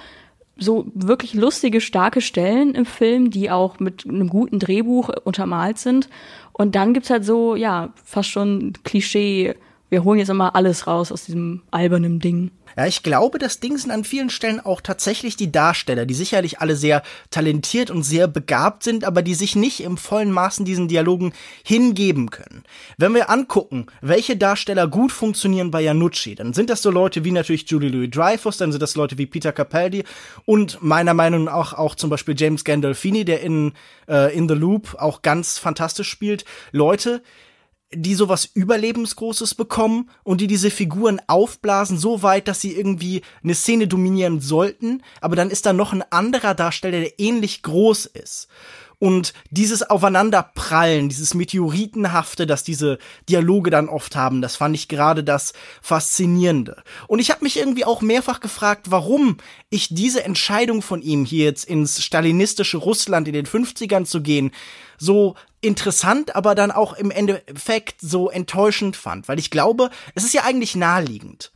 so 0.55 0.85
wirklich 0.93 1.33
lustige, 1.33 1.81
starke 1.81 2.21
Stellen 2.21 2.75
im 2.75 2.85
Film, 2.85 3.31
die 3.31 3.49
auch 3.49 3.79
mit 3.79 4.07
einem 4.07 4.29
guten 4.29 4.59
Drehbuch 4.59 5.09
untermalt 5.23 5.79
sind. 5.79 6.09
Und 6.51 6.75
dann 6.75 6.93
gibt's 6.93 7.09
halt 7.09 7.25
so, 7.25 7.55
ja, 7.55 7.91
fast 8.03 8.29
schon 8.29 8.73
Klischee, 8.83 9.55
wir 9.93 10.03
holen 10.03 10.17
jetzt 10.17 10.29
immer 10.29 10.55
alles 10.55 10.87
raus 10.87 11.11
aus 11.11 11.25
diesem 11.25 11.61
albernen 11.69 12.19
Ding. 12.19 12.49
Ja, 12.75 12.87
ich 12.87 13.03
glaube, 13.03 13.37
das 13.37 13.59
Ding 13.59 13.77
sind 13.77 13.91
an 13.91 14.03
vielen 14.03 14.31
Stellen 14.31 14.59
auch 14.59 14.81
tatsächlich 14.81 15.35
die 15.35 15.51
Darsteller, 15.51 16.07
die 16.07 16.15
sicherlich 16.15 16.59
alle 16.59 16.75
sehr 16.75 17.03
talentiert 17.29 17.91
und 17.91 18.01
sehr 18.01 18.27
begabt 18.27 18.81
sind, 18.81 19.03
aber 19.03 19.21
die 19.21 19.35
sich 19.35 19.55
nicht 19.55 19.81
im 19.81 19.97
vollen 19.97 20.31
Maßen 20.31 20.65
diesen 20.65 20.87
Dialogen 20.87 21.31
hingeben 21.63 22.31
können. 22.31 22.63
Wenn 22.97 23.13
wir 23.13 23.29
angucken, 23.29 23.85
welche 24.01 24.35
Darsteller 24.35 24.87
gut 24.87 25.11
funktionieren 25.11 25.69
bei 25.69 25.81
Janucci, 25.81 26.33
dann 26.33 26.53
sind 26.53 26.71
das 26.71 26.81
so 26.81 26.89
Leute 26.89 27.23
wie 27.23 27.31
natürlich 27.31 27.69
Julie 27.69 27.89
Louis 27.89 28.09
Dreyfus, 28.09 28.57
dann 28.57 28.71
sind 28.71 28.81
das 28.81 28.95
Leute 28.95 29.19
wie 29.19 29.27
Peter 29.27 29.51
Capaldi 29.51 30.05
und 30.45 30.81
meiner 30.81 31.13
Meinung 31.13 31.43
nach 31.43 31.73
auch 31.73 31.93
zum 31.93 32.09
Beispiel 32.09 32.33
James 32.35 32.63
Gandolfini, 32.63 33.25
der 33.25 33.41
in, 33.41 33.73
äh, 34.09 34.35
in 34.35 34.49
The 34.49 34.55
Loop 34.55 34.95
auch 34.97 35.21
ganz 35.21 35.59
fantastisch 35.59 36.09
spielt. 36.09 36.45
Leute, 36.71 37.21
die 37.95 38.15
sowas 38.15 38.49
Überlebensgroßes 38.53 39.55
bekommen 39.55 40.09
und 40.23 40.41
die 40.41 40.47
diese 40.47 40.71
Figuren 40.71 41.21
aufblasen 41.27 41.97
so 41.97 42.23
weit, 42.23 42.47
dass 42.47 42.61
sie 42.61 42.73
irgendwie 42.73 43.21
eine 43.43 43.55
Szene 43.55 43.87
dominieren 43.87 44.39
sollten, 44.39 45.03
aber 45.21 45.35
dann 45.35 45.49
ist 45.49 45.65
da 45.65 45.73
noch 45.73 45.93
ein 45.93 46.03
anderer 46.11 46.55
Darsteller, 46.55 46.99
der 46.99 47.19
ähnlich 47.19 47.61
groß 47.61 48.05
ist. 48.05 48.47
Und 49.03 49.33
dieses 49.49 49.83
Aufeinanderprallen, 49.83 51.09
dieses 51.09 51.33
Meteoritenhafte, 51.33 52.47
das 52.47 52.63
diese 52.63 52.99
Dialoge 53.27 53.69
dann 53.69 53.89
oft 53.89 54.15
haben, 54.15 54.41
das 54.41 54.55
fand 54.55 54.77
ich 54.77 54.87
gerade 54.87 55.25
das 55.25 55.51
Faszinierende. 55.81 56.81
Und 57.09 57.19
ich 57.19 57.29
habe 57.29 57.43
mich 57.43 57.59
irgendwie 57.59 57.83
auch 57.83 57.99
mehrfach 57.99 58.39
gefragt, 58.39 58.91
warum 58.91 59.39
ich 59.69 59.89
diese 59.93 60.23
Entscheidung 60.23 60.81
von 60.81 61.01
ihm, 61.01 61.25
hier 61.25 61.43
jetzt 61.43 61.65
ins 61.65 62.01
stalinistische 62.01 62.77
Russland 62.77 63.27
in 63.27 63.33
den 63.33 63.45
50ern 63.45 64.05
zu 64.05 64.21
gehen, 64.21 64.51
so 64.97 65.35
interessant, 65.59 66.37
aber 66.37 66.55
dann 66.55 66.71
auch 66.71 66.93
im 66.93 67.11
Endeffekt 67.11 67.99
so 67.99 68.29
enttäuschend 68.29 68.95
fand. 68.95 69.27
Weil 69.27 69.37
ich 69.37 69.51
glaube, 69.51 69.89
es 70.15 70.23
ist 70.23 70.33
ja 70.33 70.43
eigentlich 70.45 70.77
naheliegend. 70.77 71.51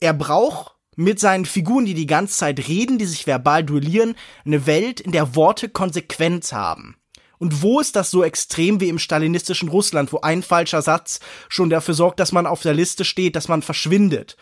Er 0.00 0.14
braucht 0.14 0.73
mit 0.96 1.20
seinen 1.20 1.44
Figuren, 1.44 1.84
die 1.84 1.94
die 1.94 2.06
ganze 2.06 2.36
Zeit 2.36 2.68
reden, 2.68 2.98
die 2.98 3.06
sich 3.06 3.26
verbal 3.26 3.64
duellieren, 3.64 4.14
eine 4.44 4.66
Welt, 4.66 5.00
in 5.00 5.12
der 5.12 5.34
Worte 5.34 5.68
Konsequenz 5.68 6.52
haben. 6.52 6.96
Und 7.38 7.62
wo 7.62 7.80
ist 7.80 7.96
das 7.96 8.10
so 8.10 8.22
extrem 8.22 8.80
wie 8.80 8.88
im 8.88 8.98
stalinistischen 8.98 9.68
Russland, 9.68 10.12
wo 10.12 10.20
ein 10.20 10.42
falscher 10.42 10.82
Satz 10.82 11.20
schon 11.48 11.68
dafür 11.68 11.94
sorgt, 11.94 12.20
dass 12.20 12.32
man 12.32 12.46
auf 12.46 12.62
der 12.62 12.74
Liste 12.74 13.04
steht, 13.04 13.36
dass 13.36 13.48
man 13.48 13.62
verschwindet? 13.62 14.36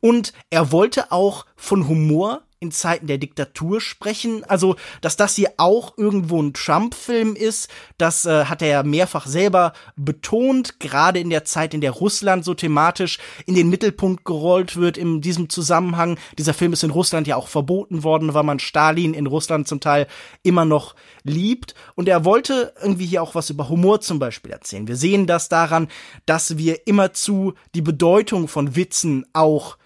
Und 0.00 0.32
er 0.48 0.72
wollte 0.72 1.12
auch 1.12 1.46
von 1.56 1.86
Humor 1.86 2.42
in 2.62 2.72
Zeiten 2.72 3.06
der 3.06 3.16
Diktatur 3.16 3.80
sprechen. 3.80 4.44
Also, 4.44 4.76
dass 5.00 5.16
das 5.16 5.34
hier 5.34 5.54
auch 5.56 5.96
irgendwo 5.96 6.42
ein 6.42 6.52
Trump-Film 6.52 7.34
ist, 7.34 7.70
das 7.96 8.26
äh, 8.26 8.44
hat 8.44 8.60
er 8.60 8.68
ja 8.68 8.82
mehrfach 8.82 9.26
selber 9.26 9.72
betont, 9.96 10.78
gerade 10.78 11.20
in 11.20 11.30
der 11.30 11.46
Zeit, 11.46 11.72
in 11.72 11.80
der 11.80 11.92
Russland 11.92 12.44
so 12.44 12.52
thematisch 12.52 13.18
in 13.46 13.54
den 13.54 13.70
Mittelpunkt 13.70 14.26
gerollt 14.26 14.76
wird 14.76 14.98
in 14.98 15.22
diesem 15.22 15.48
Zusammenhang. 15.48 16.18
Dieser 16.36 16.52
Film 16.52 16.74
ist 16.74 16.84
in 16.84 16.90
Russland 16.90 17.26
ja 17.26 17.36
auch 17.36 17.48
verboten 17.48 18.04
worden, 18.04 18.34
weil 18.34 18.42
man 18.42 18.58
Stalin 18.58 19.14
in 19.14 19.26
Russland 19.26 19.66
zum 19.66 19.80
Teil 19.80 20.06
immer 20.42 20.66
noch 20.66 20.94
liebt. 21.22 21.74
Und 21.94 22.10
er 22.10 22.26
wollte 22.26 22.74
irgendwie 22.82 23.06
hier 23.06 23.22
auch 23.22 23.34
was 23.34 23.48
über 23.48 23.70
Humor 23.70 24.02
zum 24.02 24.18
Beispiel 24.18 24.52
erzählen. 24.52 24.86
Wir 24.86 24.96
sehen 24.96 25.26
das 25.26 25.48
daran, 25.48 25.88
dass 26.26 26.58
wir 26.58 26.86
immerzu 26.86 27.54
die 27.74 27.80
Bedeutung 27.80 28.48
von 28.48 28.76
Witzen 28.76 29.24
auch 29.32 29.78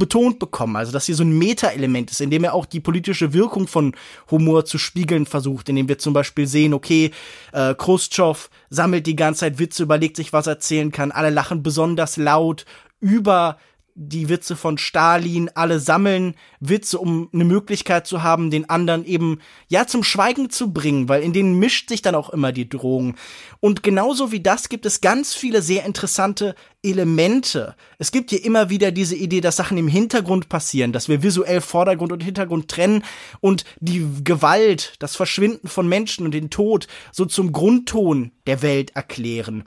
betont 0.00 0.40
bekommen. 0.40 0.74
Also, 0.74 0.90
dass 0.90 1.06
hier 1.06 1.14
so 1.14 1.22
ein 1.22 1.38
Meta-Element 1.38 2.10
ist, 2.10 2.20
in 2.20 2.30
dem 2.30 2.42
er 2.42 2.54
auch 2.54 2.66
die 2.66 2.80
politische 2.80 3.32
Wirkung 3.32 3.68
von 3.68 3.94
Humor 4.32 4.64
zu 4.64 4.78
spiegeln 4.78 5.26
versucht, 5.26 5.68
indem 5.68 5.86
wir 5.86 5.98
zum 5.98 6.12
Beispiel 6.12 6.48
sehen, 6.48 6.74
okay, 6.74 7.12
äh, 7.52 7.74
Khrushchev 7.76 8.48
sammelt 8.68 9.06
die 9.06 9.14
ganze 9.14 9.40
Zeit 9.40 9.60
Witze, 9.60 9.84
überlegt 9.84 10.16
sich, 10.16 10.32
was 10.32 10.48
er 10.48 10.54
erzählen 10.54 10.90
kann, 10.90 11.12
alle 11.12 11.30
lachen 11.30 11.62
besonders 11.62 12.16
laut 12.16 12.64
über 13.00 13.58
die 13.94 14.28
Witze 14.28 14.56
von 14.56 14.78
Stalin, 14.78 15.50
alle 15.54 15.80
sammeln 15.80 16.34
Witze, 16.60 16.98
um 16.98 17.28
eine 17.32 17.44
Möglichkeit 17.44 18.06
zu 18.06 18.22
haben, 18.22 18.50
den 18.50 18.68
anderen 18.68 19.04
eben 19.04 19.40
ja 19.68 19.86
zum 19.86 20.04
Schweigen 20.04 20.50
zu 20.50 20.72
bringen, 20.72 21.08
weil 21.08 21.22
in 21.22 21.32
denen 21.32 21.58
mischt 21.58 21.88
sich 21.88 22.02
dann 22.02 22.14
auch 22.14 22.30
immer 22.30 22.52
die 22.52 22.68
Drohung. 22.68 23.16
Und 23.60 23.82
genauso 23.82 24.32
wie 24.32 24.40
das 24.40 24.68
gibt 24.68 24.86
es 24.86 25.00
ganz 25.00 25.34
viele 25.34 25.62
sehr 25.62 25.84
interessante 25.84 26.54
Elemente. 26.82 27.76
Es 27.98 28.10
gibt 28.10 28.30
hier 28.30 28.42
immer 28.42 28.70
wieder 28.70 28.90
diese 28.90 29.14
Idee, 29.14 29.42
dass 29.42 29.56
Sachen 29.56 29.76
im 29.76 29.88
Hintergrund 29.88 30.48
passieren, 30.48 30.92
dass 30.92 31.08
wir 31.08 31.22
visuell 31.22 31.60
Vordergrund 31.60 32.10
und 32.12 32.22
Hintergrund 32.22 32.68
trennen 32.68 33.04
und 33.40 33.64
die 33.80 34.06
Gewalt, 34.24 34.94
das 34.98 35.14
Verschwinden 35.14 35.68
von 35.68 35.88
Menschen 35.88 36.24
und 36.24 36.32
den 36.32 36.48
Tod 36.48 36.86
so 37.12 37.26
zum 37.26 37.52
Grundton 37.52 38.32
der 38.46 38.62
Welt 38.62 38.96
erklären. 38.96 39.64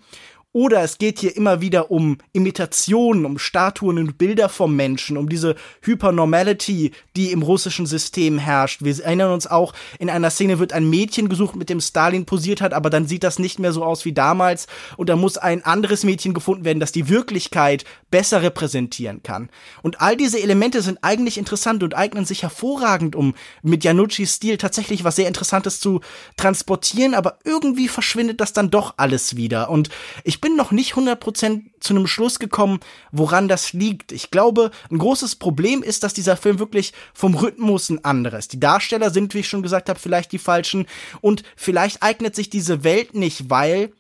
Oder 0.53 0.83
es 0.83 0.99
geht 0.99 1.17
hier 1.17 1.35
immer 1.35 1.61
wieder 1.61 1.89
um 1.89 2.19
Imitationen, 2.31 3.25
um 3.25 3.39
Statuen 3.39 3.97
und 3.97 4.19
Bilder 4.19 4.49
vom 4.49 4.75
Menschen, 4.75 5.17
um 5.17 5.27
diese 5.27 5.55
Hypernormality, 5.81 6.91
die 7.15 7.31
im 7.31 7.41
russischen 7.41 7.87
System 7.87 8.37
herrscht. 8.37 8.83
Wir 8.83 9.03
erinnern 9.03 9.33
uns 9.33 9.47
auch, 9.47 9.73
in 9.97 10.11
einer 10.11 10.29
Szene 10.29 10.59
wird 10.59 10.71
ein 10.71 10.87
Mädchen 10.87 11.27
gesucht, 11.27 11.55
mit 11.55 11.69
dem 11.69 11.81
Stalin 11.81 12.25
posiert 12.25 12.61
hat, 12.61 12.71
aber 12.71 12.91
dann 12.91 13.07
sieht 13.07 13.23
das 13.23 13.39
nicht 13.39 13.57
mehr 13.57 13.73
so 13.73 13.83
aus 13.83 14.05
wie 14.05 14.13
damals 14.13 14.67
und 14.95 15.09
da 15.09 15.15
muss 15.15 15.39
ein 15.39 15.65
anderes 15.65 16.03
Mädchen 16.03 16.35
gefunden 16.35 16.65
werden, 16.65 16.79
das 16.79 16.91
die 16.91 17.09
Wirklichkeit 17.09 17.83
besser 18.11 18.43
repräsentieren 18.43 19.23
kann. 19.23 19.49
Und 19.81 20.01
all 20.01 20.15
diese 20.15 20.39
Elemente 20.39 20.83
sind 20.83 20.99
eigentlich 21.01 21.39
interessant 21.39 21.81
und 21.81 21.95
eignen 21.95 22.25
sich 22.25 22.43
hervorragend, 22.43 23.15
um 23.15 23.33
mit 23.63 23.83
Januccis 23.83 24.35
Stil 24.35 24.59
tatsächlich 24.59 25.03
was 25.03 25.15
sehr 25.15 25.27
Interessantes 25.27 25.79
zu 25.79 26.01
transportieren, 26.37 27.15
aber 27.15 27.39
irgendwie 27.43 27.87
verschwindet 27.87 28.39
das 28.39 28.53
dann 28.53 28.69
doch 28.69 28.93
alles 28.97 29.35
wieder. 29.35 29.71
Und 29.71 29.89
ich 30.23 30.42
bin 30.43 30.57
noch 30.57 30.71
nicht 30.71 30.95
100% 30.95 31.61
zu 31.79 31.93
einem 31.93 32.05
Schluss 32.05 32.37
gekommen, 32.37 32.81
woran 33.13 33.47
das 33.47 33.71
liegt. 33.71 34.11
Ich 34.11 34.29
glaube, 34.29 34.71
ein 34.91 34.97
großes 34.97 35.37
Problem 35.37 35.81
ist, 35.81 36.03
dass 36.03 36.13
dieser 36.13 36.35
Film 36.35 36.59
wirklich 36.59 36.91
vom 37.13 37.33
Rhythmus 37.33 37.89
ein 37.89 38.03
anderes. 38.03 38.49
Die 38.49 38.59
Darsteller 38.59 39.09
sind, 39.09 39.33
wie 39.33 39.39
ich 39.39 39.47
schon 39.47 39.63
gesagt 39.63 39.87
habe, 39.87 39.99
vielleicht 39.99 40.33
die 40.33 40.39
falschen 40.39 40.85
und 41.21 41.43
vielleicht 41.55 42.03
eignet 42.03 42.35
sich 42.35 42.49
diese 42.49 42.83
Welt 42.83 43.15
nicht, 43.15 43.49
weil 43.49 43.93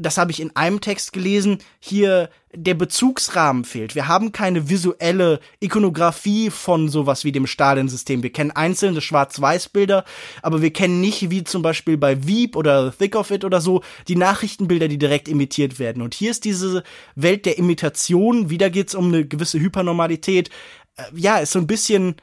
das 0.00 0.18
habe 0.18 0.30
ich 0.30 0.40
in 0.40 0.54
einem 0.56 0.80
Text 0.80 1.12
gelesen, 1.12 1.58
hier 1.78 2.30
der 2.52 2.74
Bezugsrahmen 2.74 3.64
fehlt. 3.64 3.94
Wir 3.94 4.08
haben 4.08 4.32
keine 4.32 4.68
visuelle 4.68 5.40
Ikonografie 5.60 6.50
von 6.50 6.88
sowas 6.88 7.24
wie 7.24 7.32
dem 7.32 7.46
Stalin-System. 7.46 8.22
Wir 8.22 8.32
kennen 8.32 8.50
einzelne 8.50 9.00
Schwarz-Weiß-Bilder, 9.00 10.04
aber 10.42 10.62
wir 10.62 10.72
kennen 10.72 11.00
nicht, 11.00 11.30
wie 11.30 11.44
zum 11.44 11.62
Beispiel 11.62 11.96
bei 11.96 12.26
Veep 12.26 12.56
oder 12.56 12.92
Thick 12.96 13.14
of 13.14 13.30
It 13.30 13.44
oder 13.44 13.60
so, 13.60 13.82
die 14.08 14.16
Nachrichtenbilder, 14.16 14.88
die 14.88 14.98
direkt 14.98 15.28
imitiert 15.28 15.78
werden. 15.78 16.02
Und 16.02 16.14
hier 16.14 16.30
ist 16.30 16.44
diese 16.44 16.82
Welt 17.14 17.46
der 17.46 17.58
Imitation, 17.58 18.50
wieder 18.50 18.70
geht's 18.70 18.94
um 18.94 19.08
eine 19.08 19.26
gewisse 19.26 19.60
Hypernormalität. 19.60 20.50
Äh, 20.96 21.02
ja, 21.14 21.38
ist 21.38 21.52
so 21.52 21.58
ein 21.58 21.66
bisschen 21.66 22.16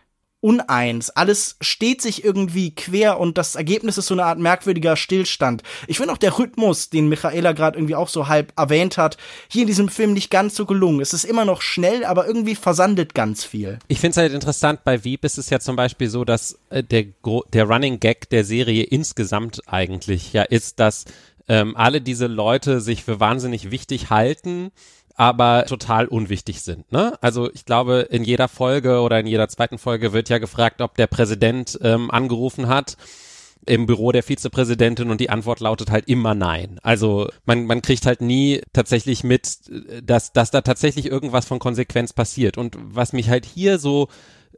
uneins. 0.48 1.10
Alles 1.10 1.58
steht 1.60 2.02
sich 2.02 2.24
irgendwie 2.24 2.74
quer 2.74 3.20
und 3.20 3.38
das 3.38 3.56
Ergebnis 3.56 3.98
ist 3.98 4.08
so 4.08 4.14
eine 4.14 4.24
Art 4.24 4.40
merkwürdiger 4.40 4.96
Stillstand. 4.96 5.62
Ich 5.88 5.98
finde 5.98 6.14
auch 6.14 6.18
der 6.18 6.40
Rhythmus, 6.40 6.90
den 6.90 7.10
Michaela 7.10 7.52
gerade 7.52 7.78
irgendwie 7.78 7.96
auch 7.96 8.08
so 8.08 8.30
halb 8.30 8.54
erwähnt 8.58 8.98
hat, 8.98 9.18
hier 9.50 9.64
in 9.64 9.68
diesem 9.68 9.90
Film 9.90 10.14
nicht 10.14 10.32
ganz 10.32 10.56
so 10.56 10.66
gelungen. 10.66 11.02
Es 11.02 11.12
ist 11.12 11.26
immer 11.26 11.44
noch 11.44 11.62
schnell, 11.62 12.06
aber 12.06 12.28
irgendwie 12.28 12.56
versandet 12.56 13.14
ganz 13.14 13.44
viel. 13.44 13.80
Ich 13.90 14.00
finde 14.00 14.12
es 14.12 14.18
halt 14.18 14.32
interessant, 14.32 14.86
bei 14.86 15.04
Wieb 15.04 15.26
ist 15.26 15.38
es 15.38 15.50
ja 15.50 15.60
zum 15.60 15.76
Beispiel 15.76 16.08
so, 16.08 16.24
dass 16.24 16.58
äh, 16.70 16.82
der, 16.82 17.08
der 17.52 17.66
Running 17.66 18.00
Gag 18.00 18.30
der 18.30 18.46
Serie 18.46 18.84
insgesamt 18.84 19.62
eigentlich 19.68 20.32
ja 20.32 20.44
ist, 20.44 20.80
dass 20.80 21.04
ähm, 21.50 21.76
alle 21.76 22.02
diese 22.02 22.28
Leute 22.28 22.80
sich 22.80 23.04
für 23.04 23.20
wahnsinnig 23.20 23.70
wichtig 23.70 24.10
halten 24.10 24.72
aber 25.18 25.66
total 25.66 26.08
unwichtig 26.08 26.62
sind. 26.62 26.90
Ne? 26.92 27.18
Also 27.22 27.52
ich 27.52 27.66
glaube, 27.66 28.08
in 28.12 28.24
jeder 28.24 28.48
Folge 28.48 29.02
oder 29.02 29.20
in 29.20 29.26
jeder 29.28 29.50
zweiten 29.50 29.80
Folge 29.80 30.14
wird 30.14 30.30
ja 30.30 30.38
gefragt, 30.38 30.80
ob 30.80 30.96
der 30.96 31.08
Präsident 31.08 31.78
ähm, 31.82 32.12
angerufen 32.12 32.68
hat 32.68 32.98
im 33.66 33.88
Büro 33.88 34.12
der 34.12 34.24
Vizepräsidentin 34.24 35.10
und 35.10 35.20
die 35.20 35.32
Antwort 35.32 35.60
lautet 35.60 35.90
halt 35.90 36.08
immer 36.08 36.36
nein. 36.36 36.80
Also 36.84 37.28
man, 37.46 37.66
man 37.66 37.82
kriegt 37.82 38.06
halt 38.06 38.22
nie 38.22 38.62
tatsächlich 38.72 39.24
mit, 39.24 39.58
dass, 40.04 40.32
dass 40.32 40.52
da 40.52 40.62
tatsächlich 40.62 41.08
irgendwas 41.08 41.46
von 41.46 41.60
Konsequenz 41.60 42.14
passiert. 42.14 42.58
Und 42.58 42.78
was 42.80 43.12
mich 43.12 43.30
halt 43.30 43.46
hier 43.46 43.80
so 43.80 44.08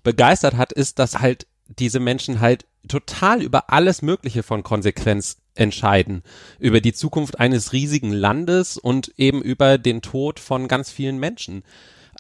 begeistert 0.04 0.58
hat, 0.58 0.74
ist, 0.74 1.00
dass 1.00 1.20
halt 1.20 1.48
diese 1.68 2.00
Menschen 2.00 2.42
halt 2.42 2.66
total 2.88 3.42
über 3.42 3.72
alles 3.72 4.02
Mögliche 4.02 4.44
von 4.44 4.64
Konsequenz 4.64 5.38
entscheiden. 5.56 6.24
Über 6.60 6.82
die 6.82 6.94
Zukunft 6.94 7.40
eines 7.40 7.74
riesigen 7.74 8.12
Landes 8.12 8.78
und 8.78 9.14
eben 9.18 9.42
über 9.42 9.78
den 9.78 10.02
Tod 10.02 10.40
von 10.40 10.68
ganz 10.68 10.92
vielen 10.92 11.18
Menschen. 11.18 11.64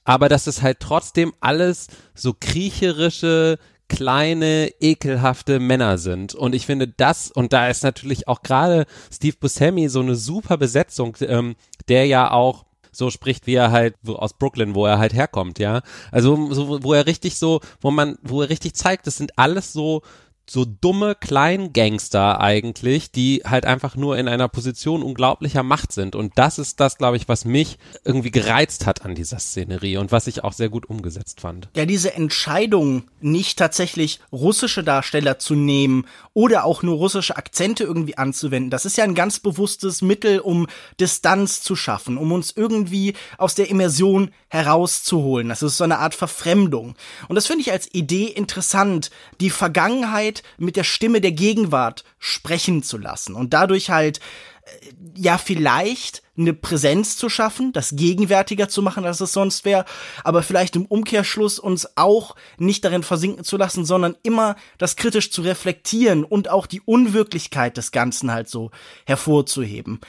Aber 0.03 0.29
dass 0.29 0.48
es 0.48 0.62
halt 0.62 0.79
trotzdem 0.79 1.33
alles 1.39 1.88
so 2.15 2.33
kriecherische, 2.39 3.59
kleine, 3.89 4.71
ekelhafte 4.79 5.59
Männer 5.59 5.98
sind. 5.98 6.36
Und 6.36 6.55
ich 6.55 6.65
finde 6.65 6.88
das, 6.88 7.31
und 7.31 7.53
da 7.53 7.67
ist 7.67 7.83
natürlich 7.83 8.27
auch 8.27 8.43
gerade 8.43 8.86
Steve 9.12 9.36
Buscemi 9.39 9.89
so 9.89 10.00
eine 10.00 10.15
super 10.15 10.57
Besetzung, 10.57 11.17
ähm, 11.21 11.55
der 11.89 12.05
ja 12.05 12.31
auch 12.31 12.65
so 12.91 13.09
spricht, 13.09 13.48
wie 13.48 13.55
er 13.55 13.71
halt 13.71 13.95
aus 14.07 14.33
Brooklyn, 14.33 14.75
wo 14.75 14.86
er 14.86 15.00
halt 15.00 15.13
herkommt, 15.13 15.59
ja. 15.59 15.81
Also 16.12 16.51
so, 16.53 16.83
wo 16.83 16.93
er 16.93 17.05
richtig 17.05 17.38
so, 17.38 17.62
wo 17.81 17.91
man, 17.91 18.17
wo 18.21 18.41
er 18.41 18.50
richtig 18.50 18.75
zeigt, 18.75 19.07
das 19.07 19.17
sind 19.17 19.38
alles 19.38 19.74
so 19.74 20.01
so 20.50 20.65
dumme 20.65 21.15
Kleingangster 21.15 22.39
eigentlich, 22.41 23.12
die 23.12 23.44
halt 23.46 23.65
einfach 23.65 23.96
nur 23.96 24.18
in 24.18 24.27
einer 24.27 24.48
Position 24.48 25.03
unglaublicher 25.03 25.63
Macht 25.63 25.91
sind. 25.91 26.15
Und 26.15 26.34
das 26.38 26.60
ist 26.60 26.79
das, 26.79 26.98
glaube 26.98 27.18
ich, 27.18 27.27
was 27.27 27.46
mich 27.46 27.77
irgendwie 28.03 28.32
gereizt 28.32 28.86
hat 28.86 29.06
an 29.06 29.15
dieser 29.15 29.39
Szenerie 29.39 29.98
und 29.98 30.12
was 30.12 30.27
ich 30.27 30.44
auch 30.44 30.53
sehr 30.53 30.70
gut 30.70 30.89
umgesetzt 30.89 31.41
fand. 31.41 31.70
Ja, 31.75 31.86
diese 31.86 32.13
Entscheidung, 32.13 33.03
nicht 33.22 33.60
tatsächlich 33.60 34.20
russische 34.32 34.84
Darsteller 34.84 35.39
zu 35.39 35.56
nehmen 35.56 36.06
oder 36.34 36.65
auch 36.65 36.84
nur 36.84 36.98
russische 36.98 37.38
Akzente 37.38 37.84
irgendwie 37.84 38.18
anzuwenden, 38.18 38.72
das 38.72 38.86
ist 38.86 38.98
ja 38.98 39.03
ein 39.03 39.15
ganz 39.15 39.39
bewusstes 39.39 40.01
Mittel, 40.01 40.39
um 40.39 40.68
Distanz 41.00 41.62
zu 41.62 41.75
schaffen, 41.75 42.18
um 42.18 42.32
uns 42.32 42.53
irgendwie 42.56 43.13
aus 43.38 43.56
der 43.56 43.70
Immersion 43.70 44.32
herauszuholen. 44.48 45.50
Das 45.50 45.62
ist 45.62 45.77
so 45.77 45.84
eine 45.84 46.00
Art 46.00 46.15
Verfremdung. 46.15 46.96
Und 47.27 47.36
das 47.36 47.48
finde 47.48 47.62
ich 47.62 47.72
als 47.72 47.94
Idee 47.94 48.25
interessant, 48.25 49.12
die 49.39 49.50
Vergangenheit 49.50 50.38
mit 50.58 50.75
der 50.75 50.84
Stimme 50.84 51.22
der 51.22 51.31
Gegenwart 51.31 52.03
sprechen 52.17 52.84
zu 52.84 52.98
lassen 52.98 53.36
und 53.36 53.53
dadurch 53.53 53.89
halt 53.89 54.19
äh, 54.63 54.93
ja 55.15 55.38
vielleicht 55.38 56.24
eine 56.38 56.53
Präsenz 56.53 57.17
zu 57.17 57.29
schaffen, 57.29 57.74
das 57.74 57.96
gegenwärtiger 57.96 58.69
zu 58.69 58.81
machen, 58.81 59.05
als 59.05 59.19
es 59.19 59.34
sonst 59.34 59.65
wäre, 59.65 59.86
aber 60.24 60.41
vielleicht 60.41 60.75
im 60.75 60.86
Umkehrschluss 60.86 61.60
uns 61.60 61.98
auch 61.98 62.36
nicht 62.58 62.86
darin 62.86 63.03
versinken 63.03 63.43
zu 63.43 63.58
lassen, 63.58 63.86
sondern 63.86 64.15
immer 64.24 64.55
das 64.77 64.96
kritisch 64.96 65.31
zu 65.31 65.41
reflektieren 65.41 66.24
und 66.24 66.50
auch 66.50 66.65
die 66.65 66.81
Unwirklichkeit 66.81 67.77
des 67.77 67.91
Ganzen 67.91 68.31
halt 68.31 68.50
so 68.50 68.72
hervorzuheben. 69.05 70.00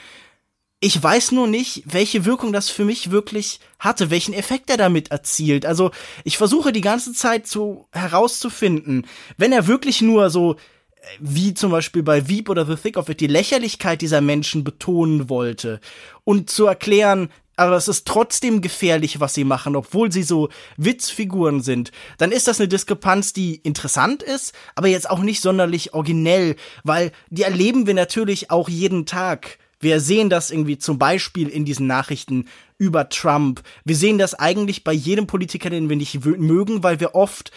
Ich 0.83 1.01
weiß 1.01 1.31
nur 1.33 1.45
nicht, 1.45 1.83
welche 1.85 2.25
Wirkung 2.25 2.51
das 2.51 2.71
für 2.71 2.85
mich 2.85 3.11
wirklich 3.11 3.59
hatte, 3.77 4.09
welchen 4.09 4.33
Effekt 4.33 4.67
er 4.71 4.77
damit 4.77 5.11
erzielt. 5.11 5.63
Also 5.63 5.91
ich 6.23 6.39
versuche 6.39 6.71
die 6.71 6.81
ganze 6.81 7.13
Zeit 7.13 7.45
so 7.45 7.87
herauszufinden, 7.91 9.05
wenn 9.37 9.51
er 9.51 9.67
wirklich 9.67 10.01
nur 10.01 10.31
so 10.31 10.55
äh, 10.55 10.57
wie 11.19 11.53
zum 11.53 11.69
Beispiel 11.69 12.01
bei 12.01 12.27
Veep 12.27 12.49
oder 12.49 12.65
The 12.65 12.77
Thick 12.77 12.97
of 12.97 13.09
It 13.09 13.19
die 13.19 13.27
Lächerlichkeit 13.27 14.01
dieser 14.01 14.21
Menschen 14.21 14.63
betonen 14.63 15.29
wollte 15.29 15.79
und 16.23 16.49
zu 16.49 16.65
erklären, 16.65 17.29
aber 17.57 17.75
es 17.75 17.87
ist 17.87 18.07
trotzdem 18.07 18.61
gefährlich, 18.61 19.19
was 19.19 19.35
sie 19.35 19.43
machen, 19.43 19.75
obwohl 19.75 20.11
sie 20.11 20.23
so 20.23 20.49
Witzfiguren 20.77 21.61
sind, 21.61 21.91
dann 22.17 22.31
ist 22.31 22.47
das 22.47 22.59
eine 22.59 22.67
Diskrepanz, 22.67 23.33
die 23.33 23.57
interessant 23.57 24.23
ist, 24.23 24.55
aber 24.73 24.87
jetzt 24.87 25.07
auch 25.07 25.19
nicht 25.19 25.41
sonderlich 25.41 25.93
originell, 25.93 26.55
weil 26.83 27.11
die 27.29 27.43
erleben 27.43 27.85
wir 27.85 27.93
natürlich 27.93 28.49
auch 28.49 28.67
jeden 28.67 29.05
Tag. 29.05 29.59
Wir 29.81 29.99
sehen 29.99 30.29
das 30.29 30.51
irgendwie 30.51 30.77
zum 30.77 30.97
Beispiel 30.97 31.49
in 31.49 31.65
diesen 31.65 31.87
Nachrichten 31.87 32.45
über 32.77 33.09
Trump. 33.09 33.61
Wir 33.83 33.95
sehen 33.95 34.17
das 34.17 34.35
eigentlich 34.35 34.83
bei 34.83 34.93
jedem 34.93 35.27
Politiker, 35.27 35.69
den 35.69 35.89
wir 35.89 35.95
nicht 35.95 36.23
mögen, 36.23 36.83
weil 36.83 36.99
wir 36.99 37.15
oft 37.15 37.51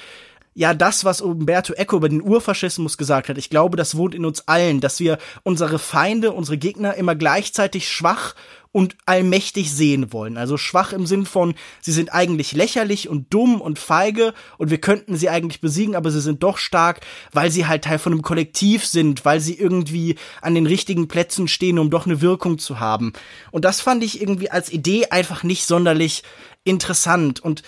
ja 0.54 0.72
das, 0.74 1.04
was 1.04 1.20
Umberto 1.20 1.72
Eco 1.74 1.96
über 1.96 2.08
den 2.08 2.22
Urfaschismus 2.22 2.96
gesagt 2.96 3.28
hat, 3.28 3.38
ich 3.38 3.50
glaube, 3.50 3.76
das 3.76 3.96
wohnt 3.96 4.14
in 4.14 4.24
uns 4.24 4.48
allen, 4.48 4.80
dass 4.80 5.00
wir 5.00 5.18
unsere 5.42 5.78
Feinde, 5.78 6.32
unsere 6.32 6.56
Gegner 6.56 6.94
immer 6.94 7.14
gleichzeitig 7.14 7.88
schwach 7.88 8.34
und 8.74 8.96
allmächtig 9.06 9.72
sehen 9.72 10.12
wollen. 10.12 10.36
Also 10.36 10.56
schwach 10.56 10.92
im 10.92 11.06
Sinn 11.06 11.26
von, 11.26 11.54
sie 11.80 11.92
sind 11.92 12.12
eigentlich 12.12 12.50
lächerlich 12.52 13.08
und 13.08 13.32
dumm 13.32 13.60
und 13.60 13.78
feige 13.78 14.34
und 14.58 14.68
wir 14.70 14.78
könnten 14.78 15.14
sie 15.14 15.28
eigentlich 15.28 15.60
besiegen, 15.60 15.94
aber 15.94 16.10
sie 16.10 16.20
sind 16.20 16.42
doch 16.42 16.58
stark, 16.58 17.00
weil 17.32 17.52
sie 17.52 17.68
halt 17.68 17.84
Teil 17.84 18.00
von 18.00 18.12
einem 18.12 18.22
Kollektiv 18.22 18.84
sind, 18.84 19.24
weil 19.24 19.38
sie 19.38 19.54
irgendwie 19.56 20.16
an 20.42 20.56
den 20.56 20.66
richtigen 20.66 21.06
Plätzen 21.06 21.46
stehen, 21.46 21.78
um 21.78 21.88
doch 21.88 22.06
eine 22.06 22.20
Wirkung 22.20 22.58
zu 22.58 22.80
haben. 22.80 23.12
Und 23.52 23.64
das 23.64 23.80
fand 23.80 24.02
ich 24.02 24.20
irgendwie 24.20 24.50
als 24.50 24.72
Idee 24.72 25.06
einfach 25.06 25.44
nicht 25.44 25.66
sonderlich 25.66 26.24
interessant 26.64 27.38
und 27.38 27.62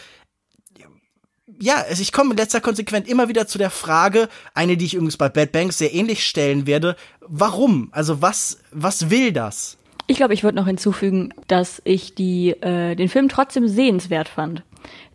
ja, 1.61 1.77
also 1.89 2.03
ich 2.03 2.13
komme 2.13 2.33
in 2.33 2.37
letzter 2.37 2.61
Konsequenz 2.61 3.09
immer 3.09 3.29
wieder 3.29 3.47
zu 3.47 3.59
der 3.59 3.71
Frage, 3.71 4.29
eine, 4.55 4.77
die 4.77 4.85
ich 4.85 4.95
übrigens 4.95 5.17
bei 5.17 5.29
Bad 5.29 5.53
Banks 5.53 5.79
sehr 5.79 5.95
ähnlich 5.95 6.27
stellen 6.27 6.67
werde, 6.67 6.97
warum? 7.21 7.89
Also 7.93 8.23
was, 8.23 8.59
was 8.73 9.11
will 9.11 9.33
das? 9.33 9.79
Ich 10.09 10.17
glaube, 10.17 10.35
ich 10.35 10.45
würde 10.45 10.57
noch 10.57 10.67
hinzufügen, 10.67 11.35
dass 11.49 11.83
ich 11.85 12.15
die, 12.15 12.51
äh, 12.51 12.95
den 12.95 13.09
Film 13.09 13.29
trotzdem 13.29 13.67
sehenswert 13.67 14.29
fand. 14.29 14.63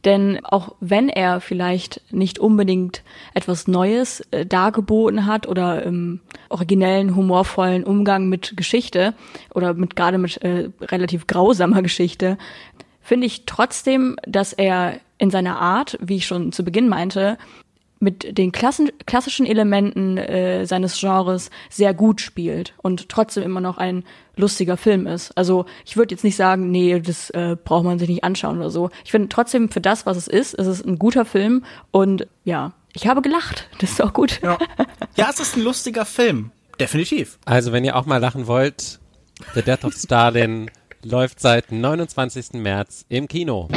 Denn 0.04 0.44
auch 0.44 0.76
wenn 0.82 1.08
er 1.08 1.40
vielleicht 1.40 2.02
nicht 2.12 2.40
unbedingt 2.40 3.04
etwas 3.34 3.68
Neues 3.68 4.22
äh, 4.32 4.46
dargeboten 4.46 5.28
hat 5.28 5.48
oder 5.48 5.84
im 5.84 6.20
originellen, 6.50 7.16
humorvollen 7.16 7.86
Umgang 7.86 8.28
mit 8.28 8.58
Geschichte 8.58 9.14
oder 9.54 9.74
mit 9.74 9.96
gerade 9.96 10.18
mit 10.18 10.42
äh, 10.42 10.70
relativ 10.82 11.28
grausamer 11.28 11.82
Geschichte, 11.84 12.38
finde 13.02 13.28
ich 13.28 13.46
trotzdem, 13.46 14.16
dass 14.26 14.54
er 14.54 15.00
in 15.18 15.30
seiner 15.30 15.60
Art, 15.60 15.98
wie 16.02 16.18
ich 16.18 16.28
schon 16.28 16.52
zu 16.52 16.64
Beginn 16.64 16.90
meinte, 16.90 17.38
mit 18.02 18.38
den 18.38 18.52
Klassen, 18.52 18.92
klassischen 19.06 19.46
Elementen 19.46 20.18
äh, 20.18 20.66
seines 20.66 21.00
Genres 21.00 21.52
sehr 21.70 21.94
gut 21.94 22.20
spielt 22.20 22.74
und 22.82 23.10
trotzdem 23.10 23.44
immer 23.44 23.62
noch 23.62 23.78
ein 23.78 24.04
lustiger 24.36 24.76
Film 24.76 25.06
ist. 25.06 25.38
Also 25.38 25.66
ich 25.86 25.98
würde 25.98 26.16
jetzt 26.16 26.24
nicht 26.24 26.36
sagen, 26.36 26.72
nee, 26.72 27.00
das 27.00 27.30
äh, 27.30 27.56
braucht 27.64 27.86
man 27.86 28.00
sich 28.00 28.10
nicht 28.10 28.24
anschauen 28.24 28.58
oder 28.58 28.72
so. 28.72 28.90
Ich 29.06 29.12
finde 29.12 29.30
trotzdem 29.30 29.70
für 29.70 29.82
das, 29.82 30.08
was 30.08 30.18
es 30.18 30.28
ist, 30.28 30.56
ist 30.56 30.66
es 30.66 30.84
ein 30.84 30.98
guter 30.98 31.26
Film 31.26 31.64
und 31.92 32.28
ja, 32.44 32.74
ich 32.94 33.08
habe 33.08 33.22
gelacht. 33.22 33.70
Das 33.80 33.92
ist 33.92 34.02
auch 34.02 34.14
gut. 34.14 34.42
Ja, 34.42 34.58
ja 35.16 35.28
es 35.30 35.40
ist 35.40 35.56
ein 35.56 35.64
lustiger 35.64 36.06
Film. 36.06 36.52
Definitiv. 36.80 37.38
Also 37.46 37.72
wenn 37.72 37.86
ihr 37.86 37.96
auch 37.96 38.08
mal 38.08 38.18
lachen 38.18 38.48
wollt, 38.48 39.00
The 39.54 39.62
Death 39.62 39.86
of 39.86 39.94
Stalin 39.94 40.72
läuft 41.04 41.40
seit 41.40 41.72
29. 41.72 42.54
März 42.54 43.06
im 43.10 43.28
Kino. 43.28 43.68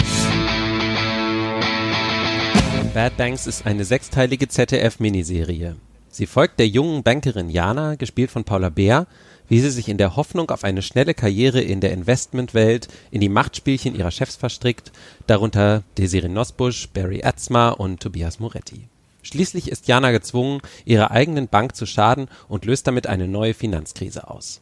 Bad 2.93 3.17
Banks 3.17 3.47
ist 3.47 3.67
eine 3.67 3.85
sechsteilige 3.85 4.49
ZDF-Miniserie. 4.49 5.77
Sie 6.11 6.27
folgt 6.27 6.61
der 6.61 6.69
jungen 6.69 7.03
Bankerin 7.03 7.51
Jana, 7.51 7.97
gespielt 7.97 8.31
von 8.31 8.45
Paula 8.45 8.69
Beer, 8.69 9.07
wie 9.49 9.61
sie 9.61 9.71
sich 9.71 9.89
in 9.89 9.99
der 9.99 10.17
Hoffnung 10.17 10.51
auf 10.51 10.65
eine 10.65 10.81
schnelle 10.81 11.15
Karriere 11.15 11.61
in 11.61 11.81
der 11.81 11.93
Investmentwelt 11.93 12.89
in 13.11 13.21
die 13.21 13.29
Machtspielchen 13.29 13.95
ihrer 13.95 14.11
Chefs 14.11 14.37
verstrickt, 14.37 14.93
darunter 15.27 15.83
Desiree 15.99 16.29
Nosbusch, 16.29 16.89
Barry 16.91 17.25
Atzma 17.25 17.71
und 17.71 18.01
Tobias 18.01 18.39
Moretti. 18.39 18.89
Schließlich 19.23 19.71
ist 19.71 19.89
Jana 19.89 20.13
gezwungen, 20.13 20.61
ihrer 20.85 21.11
eigenen 21.11 21.49
Bank 21.49 21.75
zu 21.75 21.87
schaden 21.87 22.29
und 22.49 22.65
löst 22.65 22.87
damit 22.87 23.07
eine 23.07 23.27
neue 23.27 23.55
Finanzkrise 23.55 24.29
aus. 24.29 24.61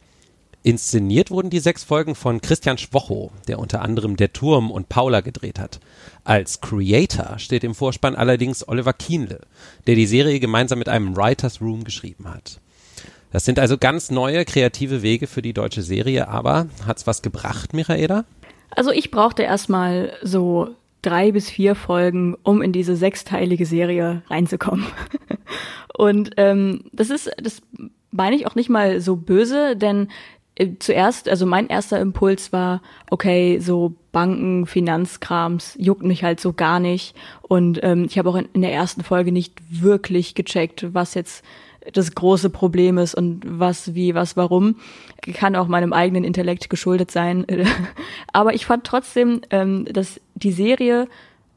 Inszeniert 0.65 1.29
wurden 1.29 1.49
die 1.49 1.59
sechs 1.59 1.83
Folgen 1.83 2.15
von 2.15 2.39
Christian 2.39 2.77
Schwocho, 2.77 3.31
der 3.49 3.59
unter 3.59 3.81
anderem 3.81 4.15
Der 4.15 4.31
Turm 4.31 4.71
und 4.71 4.87
Paula 4.87 5.19
gedreht 5.19 5.59
hat. 5.59 5.81
Als 6.23 6.61
Creator 6.61 7.37
steht 7.37 7.65
im 7.65 7.75
Vorspann 7.75 8.15
allerdings 8.15 8.65
Oliver 8.65 8.93
Kienle, 8.93 9.41
der 9.87 9.95
die 9.95 10.05
Serie 10.05 10.39
gemeinsam 10.39 10.79
mit 10.79 10.87
einem 10.87 11.17
Writers 11.17 11.59
Room 11.59 11.83
geschrieben 11.83 12.29
hat. 12.33 12.61
Das 13.33 13.43
sind 13.43 13.59
also 13.59 13.77
ganz 13.77 14.09
neue 14.09 14.45
kreative 14.45 15.01
Wege 15.01 15.27
für 15.27 15.41
die 15.41 15.51
deutsche 15.51 15.81
Serie, 15.81 16.29
aber 16.29 16.67
hat's 16.87 17.05
was 17.07 17.21
gebracht, 17.21 17.73
Michaela? 17.73 18.23
Also 18.69 18.91
ich 18.91 19.11
brauchte 19.11 19.43
erstmal 19.43 20.13
so 20.21 20.75
drei 21.01 21.33
bis 21.33 21.49
vier 21.49 21.75
Folgen, 21.75 22.37
um 22.41 22.61
in 22.61 22.71
diese 22.71 22.95
sechsteilige 22.95 23.65
Serie 23.65 24.21
reinzukommen. 24.29 24.85
Und 25.97 26.31
ähm, 26.37 26.85
das 26.93 27.09
ist, 27.09 27.29
das 27.37 27.61
meine 28.11 28.35
ich 28.37 28.47
auch 28.47 28.55
nicht 28.55 28.69
mal 28.69 29.01
so 29.01 29.17
böse, 29.17 29.75
denn 29.75 30.07
zuerst, 30.79 31.27
also 31.29 31.45
mein 31.45 31.67
erster 31.67 31.99
Impuls 31.99 32.53
war, 32.53 32.81
okay, 33.09 33.59
so 33.59 33.95
Banken, 34.11 34.67
Finanzkrams 34.67 35.75
juckt 35.79 36.03
mich 36.03 36.23
halt 36.23 36.39
so 36.39 36.53
gar 36.53 36.79
nicht. 36.79 37.15
Und 37.41 37.79
ähm, 37.83 38.05
ich 38.05 38.17
habe 38.17 38.29
auch 38.29 38.35
in, 38.35 38.47
in, 38.53 38.61
der 38.61 38.71
ersten 38.71 39.03
Folge 39.03 39.31
nicht 39.31 39.59
wirklich 39.69 40.35
gecheckt, 40.35 40.93
was 40.93 41.15
jetzt 41.15 41.43
das 41.91 42.13
große 42.13 42.49
Problem 42.49 42.97
ist 42.97 43.15
und 43.15 43.41
was, 43.45 43.95
wie, 43.95 44.15
was, 44.15 44.37
warum. 44.37 44.75
Kann 45.33 45.55
auch 45.55 45.67
meinem 45.67 45.91
eigenen 45.91 46.23
Intellekt 46.23 46.69
geschuldet 46.69 47.11
sein. 47.11 47.45
Aber 48.31 48.53
ich 48.53 48.65
fand 48.65 48.85
trotzdem, 48.85 49.41
ähm, 49.49 49.85
dass 49.85 50.21
die 50.35 50.51
Serie 50.51 51.07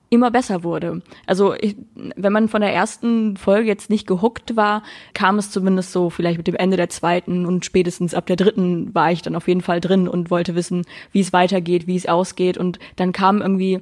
immer 0.09 0.31
besser 0.31 0.63
wurde. 0.63 1.03
Also 1.27 1.55
ich, 1.55 1.77
wenn 1.95 2.33
man 2.33 2.49
von 2.49 2.61
der 2.61 2.73
ersten 2.73 3.37
Folge 3.37 3.69
jetzt 3.69 3.91
nicht 3.91 4.07
gehuckt 4.07 4.57
war, 4.57 4.83
kam 5.15 5.39
es 5.39 5.51
zumindest 5.51 5.93
so 5.93 6.11
vielleicht 6.11 6.39
mit 6.39 6.47
dem 6.47 6.55
Ende 6.55 6.77
der 6.77 6.89
zweiten 6.89 7.45
und 7.45 7.65
spätestens 7.65 8.15
ab 8.15 8.27
der 8.27 8.37
dritten 8.37 8.95
war 8.95 9.11
ich 9.11 9.23
dann 9.23 9.35
auf 9.35 9.49
jeden 9.49 9.63
Fall 9.63 9.81
drin 9.81 10.07
und 10.07 10.31
wollte 10.31 10.55
wissen, 10.55 10.85
wie 11.13 11.21
es 11.21 11.33
weitergeht, 11.33 11.87
wie 11.87 11.97
es 11.97 12.07
ausgeht 12.07 12.57
und 12.57 12.79
dann 12.95 13.13
kamen 13.13 13.41
irgendwie 13.41 13.81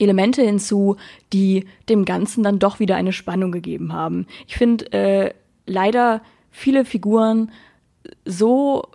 Elemente 0.00 0.42
hinzu, 0.42 0.96
die 1.32 1.66
dem 1.88 2.04
Ganzen 2.04 2.42
dann 2.42 2.58
doch 2.58 2.80
wieder 2.80 2.96
eine 2.96 3.12
Spannung 3.12 3.52
gegeben 3.52 3.92
haben. 3.92 4.26
Ich 4.48 4.56
finde 4.56 4.92
äh, 4.92 5.34
leider 5.66 6.22
viele 6.50 6.84
Figuren 6.84 7.52
so 8.24 8.88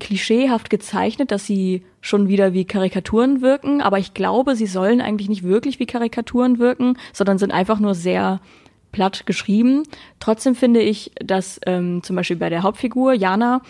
klischeehaft 0.00 0.68
gezeichnet, 0.68 1.30
dass 1.30 1.46
sie 1.46 1.82
schon 2.02 2.28
wieder 2.28 2.52
wie 2.52 2.66
Karikaturen 2.66 3.40
wirken, 3.40 3.80
aber 3.80 3.98
ich 3.98 4.12
glaube, 4.12 4.56
sie 4.56 4.66
sollen 4.66 5.00
eigentlich 5.00 5.30
nicht 5.30 5.44
wirklich 5.44 5.78
wie 5.78 5.86
Karikaturen 5.86 6.58
wirken, 6.58 6.98
sondern 7.14 7.38
sind 7.38 7.52
einfach 7.52 7.78
nur 7.78 7.94
sehr 7.94 8.40
platt 8.90 9.24
geschrieben. 9.24 9.84
Trotzdem 10.20 10.54
finde 10.54 10.80
ich, 10.80 11.12
dass 11.24 11.58
ähm, 11.64 12.02
zum 12.02 12.16
Beispiel 12.16 12.36
bei 12.36 12.50
der 12.50 12.64
Hauptfigur 12.64 13.14
Jana 13.14 13.62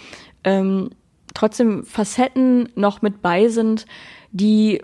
ähm, 0.43 0.91
trotzdem 1.35 1.85
Facetten 1.85 2.71
noch 2.75 3.03
mit 3.03 3.23
bei 3.23 3.49
sind, 3.49 3.87
die 4.33 4.83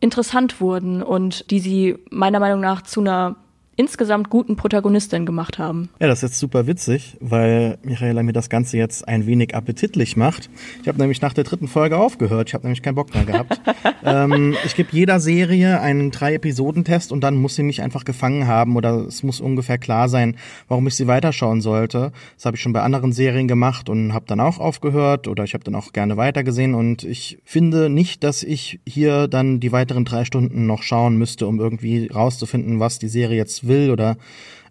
interessant 0.00 0.60
wurden 0.60 1.02
und 1.02 1.50
die 1.50 1.60
sie 1.60 1.96
meiner 2.10 2.40
Meinung 2.40 2.60
nach 2.60 2.82
zu 2.82 3.00
einer 3.00 3.36
insgesamt 3.76 4.28
guten 4.28 4.56
Protagonistin 4.56 5.24
gemacht 5.24 5.58
haben. 5.58 5.88
Ja, 5.98 6.06
das 6.06 6.18
ist 6.18 6.30
jetzt 6.30 6.38
super 6.40 6.66
witzig, 6.66 7.16
weil 7.20 7.78
Michaela 7.82 8.22
mir 8.22 8.32
das 8.32 8.50
Ganze 8.50 8.76
jetzt 8.76 9.08
ein 9.08 9.26
wenig 9.26 9.54
appetitlich 9.54 10.16
macht. 10.16 10.50
Ich 10.82 10.88
habe 10.88 10.98
nämlich 10.98 11.22
nach 11.22 11.32
der 11.32 11.44
dritten 11.44 11.68
Folge 11.68 11.96
aufgehört. 11.96 12.48
Ich 12.48 12.54
habe 12.54 12.64
nämlich 12.64 12.82
keinen 12.82 12.96
Bock 12.96 13.14
mehr 13.14 13.24
gehabt. 13.24 13.60
ähm, 14.04 14.54
ich 14.64 14.76
gebe 14.76 14.90
jeder 14.92 15.20
Serie 15.20 15.80
einen 15.80 16.10
drei-Episoden-Test 16.10 17.12
und 17.12 17.22
dann 17.22 17.36
muss 17.36 17.54
sie 17.54 17.62
mich 17.62 17.80
einfach 17.80 18.04
gefangen 18.04 18.46
haben 18.46 18.76
oder 18.76 19.06
es 19.06 19.22
muss 19.22 19.40
ungefähr 19.40 19.78
klar 19.78 20.08
sein, 20.08 20.36
warum 20.68 20.86
ich 20.86 20.94
sie 20.94 21.06
weiterschauen 21.06 21.62
sollte. 21.62 22.12
Das 22.36 22.44
habe 22.44 22.56
ich 22.56 22.62
schon 22.62 22.74
bei 22.74 22.82
anderen 22.82 23.12
Serien 23.12 23.48
gemacht 23.48 23.88
und 23.88 24.12
habe 24.12 24.26
dann 24.26 24.40
auch 24.40 24.58
aufgehört 24.58 25.28
oder 25.28 25.44
ich 25.44 25.54
habe 25.54 25.64
dann 25.64 25.74
auch 25.74 25.92
gerne 25.92 26.18
weitergesehen 26.18 26.74
und 26.74 27.04
ich 27.04 27.38
finde 27.44 27.88
nicht, 27.88 28.22
dass 28.22 28.42
ich 28.42 28.80
hier 28.86 29.28
dann 29.28 29.60
die 29.60 29.72
weiteren 29.72 30.04
drei 30.04 30.26
Stunden 30.26 30.66
noch 30.66 30.82
schauen 30.82 31.16
müsste, 31.16 31.46
um 31.46 31.58
irgendwie 31.58 32.08
rauszufinden, 32.08 32.80
was 32.80 32.98
die 32.98 33.08
Serie 33.08 33.38
jetzt 33.38 33.61
will 33.66 33.90
oder 33.90 34.16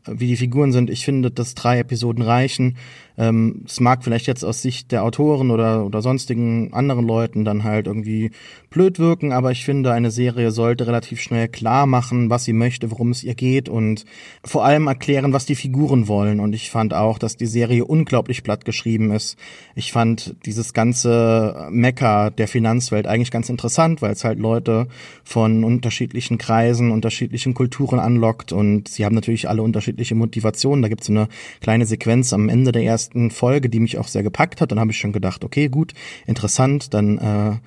äh, 0.08 0.13
wie 0.17 0.27
die 0.27 0.38
Figuren 0.38 0.71
sind. 0.71 0.89
Ich 0.89 1.06
finde, 1.06 1.32
dass 1.32 1.56
drei 1.56 1.80
Episoden 1.80 2.23
reichen. 2.23 2.77
Ähm, 3.21 3.62
es 3.67 3.79
mag 3.79 4.03
vielleicht 4.03 4.25
jetzt 4.25 4.43
aus 4.43 4.63
Sicht 4.63 4.91
der 4.91 5.03
Autoren 5.03 5.51
oder, 5.51 5.86
oder 5.86 6.01
sonstigen 6.01 6.73
anderen 6.73 7.05
Leuten 7.05 7.45
dann 7.45 7.63
halt 7.63 7.86
irgendwie 7.86 8.31
blöd 8.71 8.97
wirken, 8.97 9.31
aber 9.31 9.51
ich 9.51 9.63
finde, 9.63 9.91
eine 9.91 10.10
Serie 10.10 10.49
sollte 10.49 10.88
relativ 10.88 11.21
schnell 11.21 11.47
klar 11.47 11.86
machen, 11.86 12.31
was 12.31 12.45
sie 12.45 12.53
möchte, 12.53 12.89
worum 12.89 13.12
es 13.12 13.23
ihr 13.23 13.36
geht 13.36 13.69
und 13.69 14.05
vor 14.43 14.65
allem 14.65 14.88
erklären, 14.88 15.34
was 15.34 15.45
die 15.45 15.55
Figuren 15.55 16.07
wollen. 16.07 16.39
Und 16.39 16.53
ich 16.53 16.71
fand 16.71 16.95
auch, 16.95 17.19
dass 17.19 17.38
die 17.38 17.45
Serie 17.45 17.86
unglaublich 17.86 18.41
platt 18.41 18.65
geschrieben 18.65 19.12
ist. 19.12 19.38
Ich 19.75 19.91
fand 19.91 20.36
dieses 20.45 20.73
ganze 20.73 21.67
Mecker 21.69 22.31
der 22.31 22.47
Finanzwelt 22.47 23.05
eigentlich 23.05 23.29
ganz 23.29 23.49
interessant, 23.49 24.01
weil 24.01 24.13
es 24.13 24.23
halt 24.23 24.39
Leute 24.39 24.88
von 25.23 25.63
unterschiedlichen 25.63 26.39
Kreisen, 26.39 26.89
unterschiedlichen 26.89 27.53
Kulturen 27.53 27.99
anlockt 27.99 28.51
und 28.51 28.88
sie 28.88 29.05
haben 29.05 29.15
natürlich 29.15 29.47
alle 29.47 29.62
unterschiedliche 29.62 30.15
Motivationen. 30.15 30.81
Da 30.81 30.88
gibt 30.88 31.01
es 31.01 31.10
eine 31.10 31.27
kleine 31.60 31.86
Sequenz 31.86 32.34
am 32.34 32.49
Ende 32.49 32.71
der 32.71 32.84
ersten 32.84 33.11
ersten 33.12 33.32
Folge, 33.32 33.69
die 33.69 33.80
mich 33.80 33.97
auch 33.97 34.08
sehr 34.08 34.24
gepackt 34.24 34.62
hat. 34.62 34.71
Dann 34.71 34.80
habe 34.80 34.91
ich 34.91 34.97
schon 34.97 35.12
gedacht, 35.12 35.43
okay, 35.43 35.67
gut, 35.67 35.93
interessant, 36.26 36.93
dann 36.93 37.17
äh, 37.17 37.58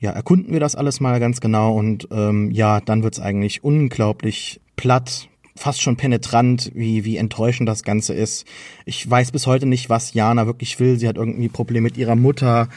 ja, 0.00 0.10
erkunden 0.10 0.52
wir 0.52 0.60
das 0.60 0.74
alles 0.74 1.00
mal 1.00 1.20
ganz 1.20 1.40
genau 1.40 1.74
und 1.74 2.08
ähm, 2.10 2.50
ja, 2.50 2.80
dann 2.80 3.02
wird's 3.02 3.20
eigentlich 3.20 3.64
unglaublich 3.64 4.60
platt, 4.76 5.28
fast 5.54 5.80
schon 5.80 5.96
penetrant, 5.96 6.70
wie, 6.74 7.04
wie 7.04 7.16
enttäuschend 7.16 7.68
das 7.68 7.82
Ganze 7.82 8.14
ist. 8.14 8.46
Ich 8.84 9.08
weiß 9.08 9.32
bis 9.32 9.46
heute 9.46 9.66
nicht, 9.66 9.88
was 9.88 10.12
Jana 10.12 10.46
wirklich 10.46 10.78
will. 10.80 10.98
Sie 10.98 11.08
hat 11.08 11.16
irgendwie 11.16 11.48
Probleme 11.48 11.84
mit 11.84 11.96
ihrer 11.96 12.16
Mutter 12.16 12.68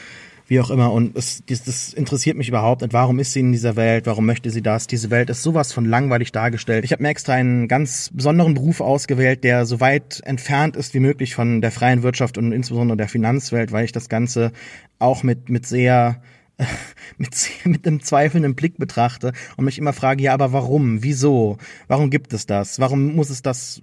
wie 0.50 0.58
auch 0.58 0.70
immer. 0.70 0.92
Und 0.92 1.16
es, 1.16 1.44
das, 1.46 1.62
das 1.62 1.94
interessiert 1.94 2.36
mich 2.36 2.48
überhaupt 2.48 2.82
nicht. 2.82 2.92
Warum 2.92 3.20
ist 3.20 3.32
sie 3.32 3.40
in 3.40 3.52
dieser 3.52 3.76
Welt? 3.76 4.06
Warum 4.06 4.26
möchte 4.26 4.50
sie 4.50 4.62
das? 4.62 4.88
Diese 4.88 5.08
Welt 5.08 5.30
ist 5.30 5.44
sowas 5.44 5.72
von 5.72 5.84
langweilig 5.84 6.32
dargestellt. 6.32 6.84
Ich 6.84 6.90
habe 6.90 7.04
mir 7.04 7.08
extra 7.08 7.34
einen 7.34 7.68
ganz 7.68 8.10
besonderen 8.12 8.54
Beruf 8.54 8.80
ausgewählt, 8.80 9.44
der 9.44 9.64
so 9.64 9.78
weit 9.78 10.20
entfernt 10.24 10.74
ist 10.74 10.92
wie 10.92 10.98
möglich 10.98 11.36
von 11.36 11.60
der 11.60 11.70
freien 11.70 12.02
Wirtschaft 12.02 12.36
und 12.36 12.50
insbesondere 12.50 12.96
der 12.96 13.08
Finanzwelt, 13.08 13.70
weil 13.70 13.84
ich 13.84 13.92
das 13.92 14.08
Ganze 14.08 14.50
auch 14.98 15.22
mit, 15.22 15.48
mit 15.50 15.66
sehr 15.66 16.20
mit, 17.16 17.30
mit 17.64 17.86
einem 17.86 18.02
zweifelnden 18.02 18.56
Blick 18.56 18.76
betrachte 18.76 19.32
und 19.56 19.64
mich 19.64 19.78
immer 19.78 19.92
frage, 19.92 20.24
ja, 20.24 20.34
aber 20.34 20.52
warum? 20.52 21.04
Wieso? 21.04 21.58
Warum 21.86 22.10
gibt 22.10 22.32
es 22.32 22.46
das? 22.46 22.80
Warum 22.80 23.14
muss 23.14 23.30
es 23.30 23.42
das 23.42 23.80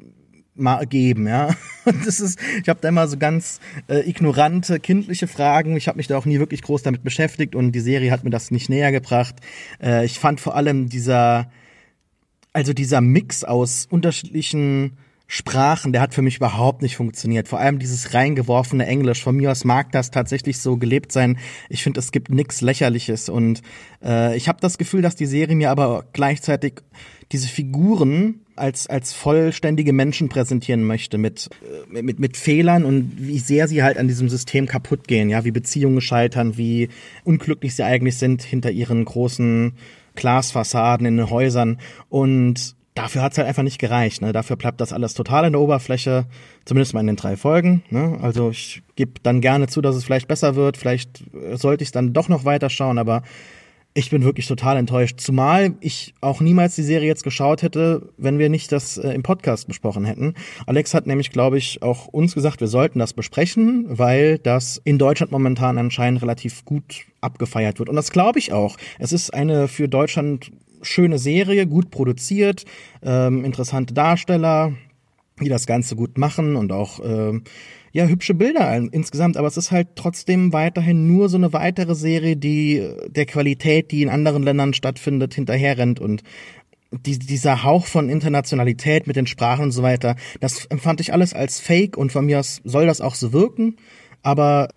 mal 0.59 0.85
geben, 0.85 1.27
ja. 1.27 1.55
Und 1.85 2.05
das 2.05 2.19
ist, 2.19 2.39
ich 2.61 2.69
habe 2.69 2.79
da 2.81 2.89
immer 2.89 3.07
so 3.07 3.17
ganz 3.17 3.59
äh, 3.87 4.07
ignorante, 4.09 4.79
kindliche 4.79 5.27
Fragen. 5.27 5.77
Ich 5.77 5.87
habe 5.87 5.97
mich 5.97 6.07
da 6.07 6.17
auch 6.17 6.25
nie 6.25 6.39
wirklich 6.39 6.61
groß 6.61 6.83
damit 6.83 7.03
beschäftigt 7.03 7.55
und 7.55 7.71
die 7.71 7.79
Serie 7.79 8.11
hat 8.11 8.23
mir 8.23 8.29
das 8.29 8.51
nicht 8.51 8.69
näher 8.69 8.91
gebracht. 8.91 9.35
Äh, 9.81 10.05
ich 10.05 10.19
fand 10.19 10.41
vor 10.41 10.55
allem 10.55 10.89
dieser, 10.89 11.49
also 12.51 12.73
dieser 12.73 12.99
Mix 12.99 13.45
aus 13.45 13.87
unterschiedlichen 13.89 14.97
Sprachen, 15.29 15.91
der 15.91 16.01
hat 16.01 16.13
für 16.13 16.21
mich 16.21 16.37
überhaupt 16.37 16.81
nicht 16.81 16.95
funktioniert. 16.95 17.49
Vor 17.49 17.59
allem 17.59 17.79
dieses 17.79 18.13
reingeworfene 18.13 18.85
Englisch. 18.85 19.21
Von 19.21 19.35
mir 19.35 19.51
aus 19.51 19.65
mag 19.65 19.91
das 19.91 20.09
tatsächlich 20.09 20.59
so 20.59 20.77
gelebt 20.77 21.11
sein. 21.11 21.37
Ich 21.67 21.83
finde, 21.83 21.99
es 21.99 22.13
gibt 22.13 22.31
nichts 22.31 22.61
Lächerliches 22.61 23.27
und 23.27 23.61
äh, 24.01 24.37
ich 24.37 24.47
habe 24.47 24.61
das 24.61 24.77
Gefühl, 24.77 25.01
dass 25.01 25.17
die 25.17 25.25
Serie 25.25 25.55
mir 25.55 25.69
aber 25.69 26.05
gleichzeitig 26.13 26.81
diese 27.33 27.49
Figuren 27.49 28.45
als, 28.55 28.87
als 28.87 29.11
vollständige 29.11 29.91
Menschen 29.91 30.29
präsentieren 30.29 30.85
möchte 30.85 31.17
mit, 31.17 31.49
äh, 31.93 32.01
mit, 32.01 32.19
mit 32.19 32.37
Fehlern 32.37 32.85
und 32.85 33.11
wie 33.17 33.39
sehr 33.39 33.67
sie 33.67 33.83
halt 33.83 33.97
an 33.97 34.07
diesem 34.07 34.29
System 34.29 34.65
kaputt 34.65 35.09
gehen, 35.09 35.29
ja, 35.29 35.43
wie 35.43 35.51
Beziehungen 35.51 35.99
scheitern, 35.99 36.57
wie 36.57 36.87
unglücklich 37.25 37.75
sie 37.75 37.83
eigentlich 37.83 38.17
sind 38.17 38.43
hinter 38.43 38.71
ihren 38.71 39.03
großen 39.03 39.73
Glasfassaden 40.15 41.05
in 41.05 41.17
den 41.17 41.29
Häusern 41.29 41.79
und 42.07 42.76
dafür 42.97 43.21
hat's 43.21 43.37
halt 43.37 43.47
einfach 43.47 43.63
nicht 43.63 43.79
gereicht. 43.79 44.21
Ne? 44.21 44.33
Dafür 44.33 44.55
bleibt 44.55 44.81
das 44.81 44.93
alles 44.93 45.13
total 45.13 45.45
in 45.45 45.53
der 45.53 45.61
Oberfläche, 45.61 46.25
zumindest 46.65 46.93
mal 46.93 47.01
in 47.01 47.07
den 47.07 47.15
drei 47.15 47.37
Folgen. 47.37 47.83
Ne? 47.89 48.17
Also 48.21 48.49
ich 48.49 48.81
gebe 48.95 49.13
dann 49.23 49.41
gerne 49.41 49.67
zu, 49.67 49.81
dass 49.81 49.95
es 49.95 50.03
vielleicht 50.03 50.27
besser 50.27 50.55
wird. 50.55 50.77
Vielleicht 50.77 51.23
äh, 51.33 51.55
sollte 51.57 51.83
ich 51.83 51.89
es 51.89 51.91
dann 51.91 52.13
doch 52.13 52.29
noch 52.29 52.45
weiter 52.45 52.69
schauen, 52.69 52.97
aber 52.97 53.23
ich 53.97 54.11
bin 54.11 54.23
wirklich 54.23 54.45
total 54.45 54.77
enttäuscht. 54.77 55.19
Zumal 55.19 55.73
ich 55.79 56.13
auch 56.21 56.39
niemals 56.39 56.75
die 56.75 56.83
Serie 56.83 57.07
jetzt 57.07 57.23
geschaut 57.23 57.63
hätte, 57.63 58.09
wenn 58.17 58.37
wir 58.37 58.47
nicht 58.47 58.71
das 58.71 58.97
äh, 58.99 59.09
im 59.09 59.23
Podcast 59.23 59.67
besprochen 59.67 60.05
hätten. 60.05 60.35
Alex 60.67 60.93
hat 60.93 61.07
nämlich, 61.07 61.31
glaube 61.31 61.57
ich, 61.57 61.81
auch 61.81 62.05
uns 62.05 62.35
gesagt, 62.35 62.59
wir 62.59 62.67
sollten 62.67 62.99
das 62.99 63.13
besprechen, 63.13 63.85
weil 63.89 64.37
das 64.37 64.79
in 64.83 64.99
Deutschland 64.99 65.31
momentan 65.31 65.79
anscheinend 65.79 66.21
relativ 66.21 66.63
gut 66.63 67.07
abgefeiert 67.21 67.79
wird. 67.79 67.89
Und 67.89 67.95
das 67.95 68.11
glaube 68.11 68.37
ich 68.37 68.53
auch. 68.53 68.77
Es 68.99 69.13
ist 69.13 69.33
eine 69.33 69.67
für 69.67 69.89
Deutschland 69.89 70.51
schöne 70.81 71.19
Serie, 71.19 71.67
gut 71.67 71.91
produziert, 71.91 72.65
ähm, 73.03 73.45
interessante 73.45 73.93
Darsteller, 73.93 74.73
die 75.41 75.49
das 75.49 75.67
Ganze 75.67 75.95
gut 75.95 76.17
machen 76.17 76.55
und 76.55 76.71
auch 76.71 76.99
ähm, 77.03 77.43
ja, 77.91 78.05
hübsche 78.05 78.33
Bilder 78.33 78.75
insgesamt, 78.75 79.37
aber 79.37 79.47
es 79.47 79.57
ist 79.57 79.71
halt 79.71 79.89
trotzdem 79.95 80.53
weiterhin 80.53 81.07
nur 81.07 81.29
so 81.29 81.37
eine 81.37 81.53
weitere 81.53 81.95
Serie, 81.95 82.35
die 82.37 82.87
der 83.07 83.25
Qualität, 83.25 83.91
die 83.91 84.03
in 84.03 84.09
anderen 84.09 84.43
Ländern 84.43 84.73
stattfindet, 84.73 85.33
hinterherrennt. 85.33 85.99
Und 85.99 86.21
die, 86.91 87.17
dieser 87.17 87.63
Hauch 87.63 87.85
von 87.85 88.09
Internationalität 88.09 89.07
mit 89.07 89.15
den 89.15 89.27
Sprachen 89.27 89.63
und 89.63 89.71
so 89.71 89.83
weiter, 89.83 90.15
das 90.39 90.65
empfand 90.65 91.01
ich 91.01 91.13
alles 91.13 91.33
als 91.33 91.59
Fake 91.59 91.97
und 91.97 92.11
von 92.11 92.25
mir 92.25 92.39
aus 92.39 92.61
soll 92.63 92.85
das 92.85 93.01
auch 93.01 93.15
so 93.15 93.33
wirken, 93.33 93.77
aber 94.21 94.69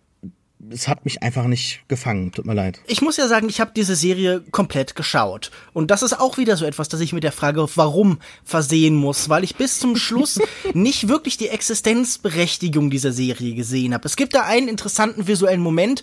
es 0.68 0.88
hat 0.88 1.05
mich 1.05 1.23
einfach 1.23 1.44
nicht 1.44 1.83
gefangen. 1.88 2.33
Tut 2.33 2.44
mir 2.44 2.55
leid. 2.55 2.81
Ich 2.87 3.01
muss 3.01 3.16
ja 3.16 3.29
sagen, 3.29 3.49
ich 3.49 3.61
habe 3.61 3.73
diese 3.75 3.96
Serie 3.96 4.42
komplett 4.51 4.94
geschaut. 4.94 5.51
Und 5.73 5.90
das 5.90 6.03
ist 6.03 6.18
auch 6.18 6.37
wieder 6.37 6.57
so 6.57 6.66
etwas, 6.66 6.88
das 6.88 7.01
ich 7.01 7.12
mit 7.12 7.25
der 7.25 7.33
Frage, 7.33 7.66
warum 7.77 8.18
versehen 8.44 8.94
muss, 8.94 9.29
weil 9.29 9.44
ich 9.44 9.57
bis 9.57 9.79
zum 9.79 9.96
Schluss 9.96 10.38
nicht 10.75 11.09
wirklich 11.09 11.37
die 11.37 11.49
Existenzberechtigung 11.49 12.90
dieser 12.90 13.12
Serie 13.12 13.55
gesehen 13.55 13.94
habe. 13.94 14.07
Es 14.07 14.16
gibt 14.16 14.35
da 14.35 14.42
einen 14.42 14.68
interessanten 14.68 15.27
visuellen 15.27 15.61
Moment, 15.61 16.03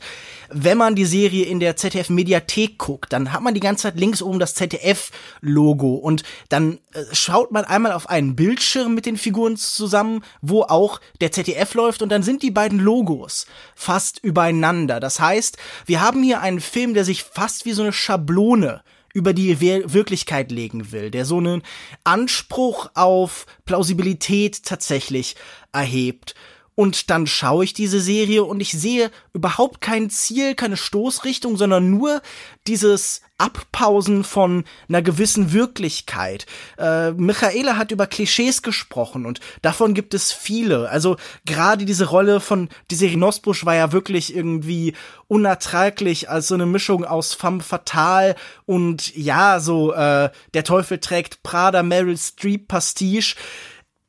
wenn 0.49 0.77
man 0.77 0.95
die 0.95 1.05
Serie 1.05 1.45
in 1.45 1.59
der 1.59 1.75
ZDF 1.75 2.09
Mediathek 2.09 2.77
guckt, 2.77 3.13
dann 3.13 3.33
hat 3.33 3.41
man 3.41 3.53
die 3.53 3.59
ganze 3.59 3.83
Zeit 3.83 3.99
links 3.99 4.21
oben 4.21 4.39
das 4.39 4.55
ZDF 4.55 5.11
Logo 5.41 5.95
und 5.95 6.23
dann 6.49 6.79
äh, 6.93 7.03
schaut 7.11 7.51
man 7.51 7.65
einmal 7.65 7.91
auf 7.91 8.09
einen 8.09 8.35
Bildschirm 8.35 8.95
mit 8.95 9.05
den 9.05 9.17
Figuren 9.17 9.57
zusammen, 9.57 10.23
wo 10.41 10.63
auch 10.63 11.01
der 11.21 11.31
ZDF 11.31 11.73
läuft 11.73 12.01
und 12.01 12.09
dann 12.09 12.23
sind 12.23 12.43
die 12.43 12.51
beiden 12.51 12.79
Logos 12.79 13.45
fast 13.75 14.19
übereinander. 14.47 14.99
Das 14.99 15.19
heißt, 15.19 15.57
wir 15.85 16.01
haben 16.01 16.23
hier 16.23 16.41
einen 16.41 16.61
Film, 16.61 16.93
der 16.93 17.03
sich 17.05 17.23
fast 17.23 17.65
wie 17.65 17.73
so 17.73 17.81
eine 17.81 17.93
Schablone 17.93 18.81
über 19.13 19.33
die 19.33 19.59
Wirklichkeit 19.59 20.51
legen 20.51 20.91
will, 20.91 21.09
der 21.11 21.25
so 21.25 21.37
einen 21.37 21.63
Anspruch 22.03 22.89
auf 22.93 23.45
Plausibilität 23.65 24.63
tatsächlich 24.63 25.35
erhebt. 25.71 26.35
Und 26.79 27.09
dann 27.09 27.25
schaue 27.25 27.63
ich 27.63 27.73
diese 27.73 27.99
Serie 27.99 28.43
und 28.43 28.59
ich 28.59 28.71
sehe 28.71 29.09
überhaupt 29.33 29.81
kein 29.81 30.11
Ziel, 30.11 30.53
keine 30.53 30.77
Stoßrichtung, 30.77 31.57
sondern 31.57 31.89
nur 31.89 32.21
dieses 32.67 33.21
Abpausen 33.39 34.23
von 34.23 34.63
einer 34.87 35.01
gewissen 35.01 35.53
Wirklichkeit. 35.53 36.45
Äh, 36.77 37.13
Michaela 37.13 37.77
hat 37.77 37.89
über 37.89 38.05
Klischees 38.05 38.61
gesprochen 38.61 39.25
und 39.25 39.39
davon 39.63 39.95
gibt 39.95 40.13
es 40.13 40.31
viele. 40.31 40.87
Also 40.91 41.17
gerade 41.45 41.83
diese 41.83 42.09
Rolle 42.09 42.39
von 42.39 42.69
die 42.91 42.95
Serie 42.95 43.17
Nosbusch 43.17 43.65
war 43.65 43.73
ja 43.73 43.91
wirklich 43.91 44.35
irgendwie 44.35 44.93
unerträglich 45.27 46.29
als 46.29 46.47
so 46.47 46.53
eine 46.53 46.67
Mischung 46.67 47.05
aus 47.05 47.33
femme 47.33 47.61
fatale 47.61 48.35
und 48.67 49.15
ja, 49.15 49.59
so 49.59 49.93
äh, 49.93 50.29
der 50.53 50.63
Teufel 50.63 50.99
trägt 50.99 51.41
Prada 51.41 51.81
Meryl 51.81 52.19
Streep 52.19 52.67
Pastiche 52.67 53.35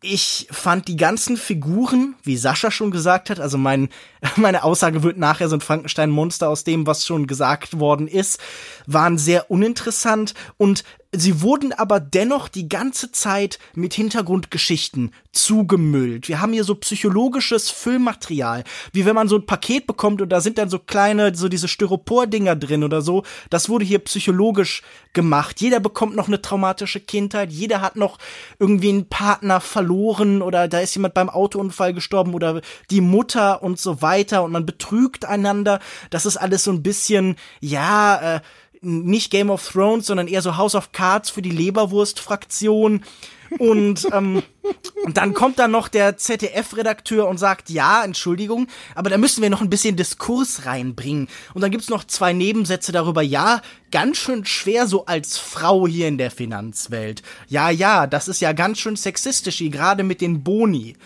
ich 0.01 0.47
fand 0.51 0.87
die 0.87 0.97
ganzen 0.97 1.37
Figuren, 1.37 2.15
wie 2.23 2.37
Sascha 2.37 2.71
schon 2.71 2.91
gesagt 2.91 3.31
hat, 3.31 3.41
also 3.41 3.59
mein, 3.59 3.89
meine 4.37 4.63
Aussage 4.63 5.03
wird 5.03 5.19
nachher 5.19 5.49
so 5.49 5.57
ein 5.57 5.61
Frankenstein-Monster 5.61 6.49
aus 6.49 6.65
dem, 6.65 6.87
was 6.87 7.05
schon 7.05 7.27
gesagt 7.27 7.79
worden 7.79 8.07
ist, 8.07 8.39
waren 8.87 9.19
sehr 9.19 9.51
uninteressant. 9.51 10.35
Und 10.57 10.85
Sie 11.11 11.40
wurden 11.40 11.73
aber 11.73 12.01
dennoch 12.01 12.49
die 12.49 12.68
ganze 12.68 13.11
Zeit 13.11 13.59
mit 13.75 13.94
Hintergrundgeschichten 13.94 15.14
zugemüllt. 15.33 16.29
Wir 16.29 16.42
haben 16.42 16.53
hier 16.53 16.64
so 16.64 16.75
psychologisches 16.75 17.71
Füllmaterial, 17.71 18.62
wie 18.92 19.07
wenn 19.07 19.14
man 19.14 19.27
so 19.27 19.37
ein 19.37 19.47
Paket 19.47 19.87
bekommt 19.87 20.21
und 20.21 20.29
da 20.29 20.42
sind 20.42 20.59
dann 20.59 20.68
so 20.68 20.79
kleine, 20.79 21.35
so 21.35 21.49
diese 21.49 21.66
Styropor-Dinger 21.66 22.57
drin 22.57 22.85
oder 22.85 23.01
so. 23.01 23.23
Das 23.49 23.71
wurde 23.71 23.87
hier 23.87 24.01
psychologisch 24.01 24.83
gemacht. 25.14 25.62
Jeder 25.62 25.81
bekommt 25.81 26.14
noch 26.14 26.29
eine 26.29 26.42
traumatische 26.42 27.01
Kindheit, 27.01 27.53
jeder 27.53 27.81
hat 27.81 27.97
noch 27.97 28.18
irgendwie 28.59 28.90
einen 28.90 29.09
Partner 29.09 29.62
verloren 29.62 30.42
oder 30.42 30.68
da 30.68 30.81
ist 30.81 30.94
jemand 30.94 31.14
beim 31.14 31.31
Autounfall 31.31 31.94
gestorben 31.94 32.35
oder 32.35 32.61
die 32.90 33.01
Mutter 33.01 33.62
und 33.62 33.81
so 33.81 34.03
weiter 34.03 34.42
und 34.42 34.53
man 34.53 34.66
betrügt 34.66 35.25
einander. 35.25 35.81
Das 36.11 36.27
ist 36.27 36.37
alles 36.37 36.64
so 36.64 36.71
ein 36.71 36.83
bisschen, 36.83 37.37
ja, 37.61 38.37
äh, 38.37 38.40
nicht 38.81 39.31
Game 39.31 39.51
of 39.51 39.67
Thrones, 39.67 40.07
sondern 40.07 40.29
eher 40.29 40.43
so 40.43 40.57
House 40.57 40.75
of 40.75 40.93
Cards 40.93 41.31
für 41.31 41.43
die 41.43 41.51
Leberwurst-Fraktion. 41.51 43.03
Und, 43.59 44.07
ähm, 44.12 44.43
und 45.05 45.17
dann 45.17 45.33
kommt 45.33 45.59
dann 45.59 45.71
noch 45.71 45.88
der 45.88 46.19
ZDF-Redakteur 46.19 47.27
und 47.27 47.38
sagt, 47.38 47.71
ja, 47.71 48.05
Entschuldigung, 48.05 48.67
aber 48.95 49.09
da 49.09 49.17
müssen 49.17 49.43
wir 49.43 49.49
noch 49.49 49.62
ein 49.62 49.71
bisschen 49.71 49.97
Diskurs 49.97 50.67
reinbringen. 50.67 51.29
Und 51.55 51.62
dann 51.62 51.71
gibt's 51.71 51.88
noch 51.88 52.05
zwei 52.05 52.35
Nebensätze 52.35 52.93
darüber, 52.93 53.23
ja, 53.23 53.62
ganz 53.91 54.19
schön 54.19 54.45
schwer 54.45 54.87
so 54.87 55.07
als 55.07 55.38
Frau 55.38 55.87
hier 55.87 56.09
in 56.09 56.19
der 56.19 56.31
Finanzwelt. 56.31 57.23
Ja, 57.49 57.71
ja, 57.71 58.07
das 58.07 58.29
ist 58.29 58.41
ja 58.41 58.53
ganz 58.53 58.81
schön 58.81 58.97
sexistisch, 58.97 59.62
gerade 59.71 60.03
mit 60.03 60.21
den 60.21 60.45
Boni 60.45 60.97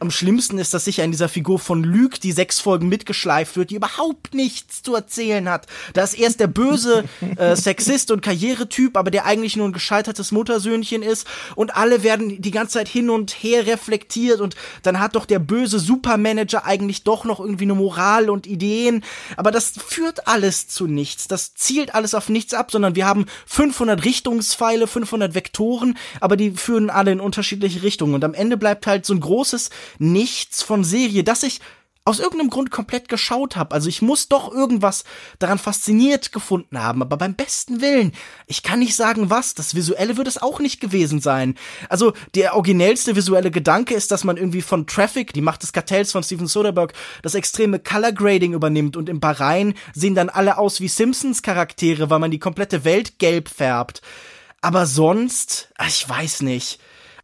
am 0.00 0.10
schlimmsten 0.10 0.58
ist, 0.58 0.72
dass 0.72 0.86
sicher 0.86 1.04
in 1.04 1.10
dieser 1.10 1.28
Figur 1.28 1.58
von 1.58 1.84
Lüg 1.84 2.20
die 2.20 2.32
sechs 2.32 2.58
Folgen 2.58 2.88
mitgeschleift 2.88 3.56
wird, 3.56 3.70
die 3.70 3.74
überhaupt 3.74 4.34
nichts 4.34 4.82
zu 4.82 4.94
erzählen 4.94 5.48
hat. 5.48 5.66
Da 5.92 6.02
ist 6.02 6.14
erst 6.14 6.40
der 6.40 6.46
böse 6.46 7.04
äh, 7.36 7.54
Sexist 7.54 8.10
und 8.10 8.22
Karrieretyp, 8.22 8.96
aber 8.96 9.10
der 9.10 9.26
eigentlich 9.26 9.56
nur 9.56 9.68
ein 9.68 9.74
gescheitertes 9.74 10.32
Muttersöhnchen 10.32 11.02
ist 11.02 11.26
und 11.54 11.76
alle 11.76 12.02
werden 12.02 12.40
die 12.40 12.50
ganze 12.50 12.74
Zeit 12.78 12.88
hin 12.88 13.10
und 13.10 13.30
her 13.30 13.66
reflektiert 13.66 14.40
und 14.40 14.56
dann 14.82 15.00
hat 15.00 15.16
doch 15.16 15.26
der 15.26 15.38
böse 15.38 15.78
Supermanager 15.78 16.64
eigentlich 16.64 17.04
doch 17.04 17.24
noch 17.24 17.38
irgendwie 17.38 17.64
eine 17.64 17.74
Moral 17.74 18.30
und 18.30 18.46
Ideen, 18.46 19.04
aber 19.36 19.50
das 19.50 19.74
führt 19.86 20.26
alles 20.26 20.68
zu 20.68 20.86
nichts. 20.86 21.28
Das 21.28 21.54
zielt 21.54 21.94
alles 21.94 22.14
auf 22.14 22.30
nichts 22.30 22.54
ab, 22.54 22.70
sondern 22.70 22.94
wir 22.94 23.06
haben 23.06 23.26
500 23.46 24.02
Richtungspfeile, 24.02 24.86
500 24.86 25.34
Vektoren, 25.34 25.98
aber 26.20 26.36
die 26.36 26.52
führen 26.52 26.88
alle 26.88 27.12
in 27.12 27.20
unterschiedliche 27.20 27.82
Richtungen 27.82 28.14
und 28.14 28.24
am 28.24 28.32
Ende 28.32 28.56
bleibt 28.56 28.86
halt 28.86 29.04
so 29.04 29.12
ein 29.12 29.20
großes 29.20 29.68
nichts 29.98 30.62
von 30.62 30.84
Serie, 30.84 31.24
dass 31.24 31.42
ich 31.42 31.60
aus 32.04 32.18
irgendeinem 32.18 32.50
Grund 32.50 32.70
komplett 32.70 33.08
geschaut 33.08 33.56
habe. 33.56 33.74
Also 33.74 33.88
ich 33.88 34.00
muss 34.00 34.28
doch 34.28 34.50
irgendwas 34.52 35.04
daran 35.38 35.58
fasziniert 35.58 36.32
gefunden 36.32 36.82
haben, 36.82 37.02
aber 37.02 37.16
beim 37.16 37.34
besten 37.34 37.82
Willen, 37.82 38.12
ich 38.46 38.62
kann 38.62 38.78
nicht 38.78 38.96
sagen 38.96 39.28
was, 39.28 39.54
das 39.54 39.74
visuelle 39.74 40.16
wird 40.16 40.26
es 40.26 40.40
auch 40.40 40.60
nicht 40.60 40.80
gewesen 40.80 41.20
sein. 41.20 41.56
Also 41.88 42.14
der 42.34 42.56
originellste 42.56 43.16
visuelle 43.16 43.50
Gedanke 43.50 43.94
ist, 43.94 44.10
dass 44.10 44.24
man 44.24 44.38
irgendwie 44.38 44.62
von 44.62 44.86
Traffic, 44.86 45.34
die 45.34 45.42
Macht 45.42 45.62
des 45.62 45.72
Kartells 45.72 46.10
von 46.10 46.22
Steven 46.22 46.46
Soderbergh, 46.46 46.94
das 47.22 47.34
extreme 47.34 47.78
Color 47.78 48.12
Grading 48.12 48.54
übernimmt 48.54 48.96
und 48.96 49.08
im 49.08 49.20
Bahrain 49.20 49.74
sehen 49.94 50.14
dann 50.14 50.30
alle 50.30 50.56
aus 50.56 50.80
wie 50.80 50.88
Simpsons 50.88 51.42
Charaktere, 51.42 52.08
weil 52.08 52.18
man 52.18 52.30
die 52.30 52.38
komplette 52.38 52.84
Welt 52.84 53.18
gelb 53.18 53.48
färbt. 53.48 54.00
Aber 54.62 54.86
sonst, 54.86 55.68
ich 55.86 56.08
weiß 56.08 56.42
nicht. 56.42 56.80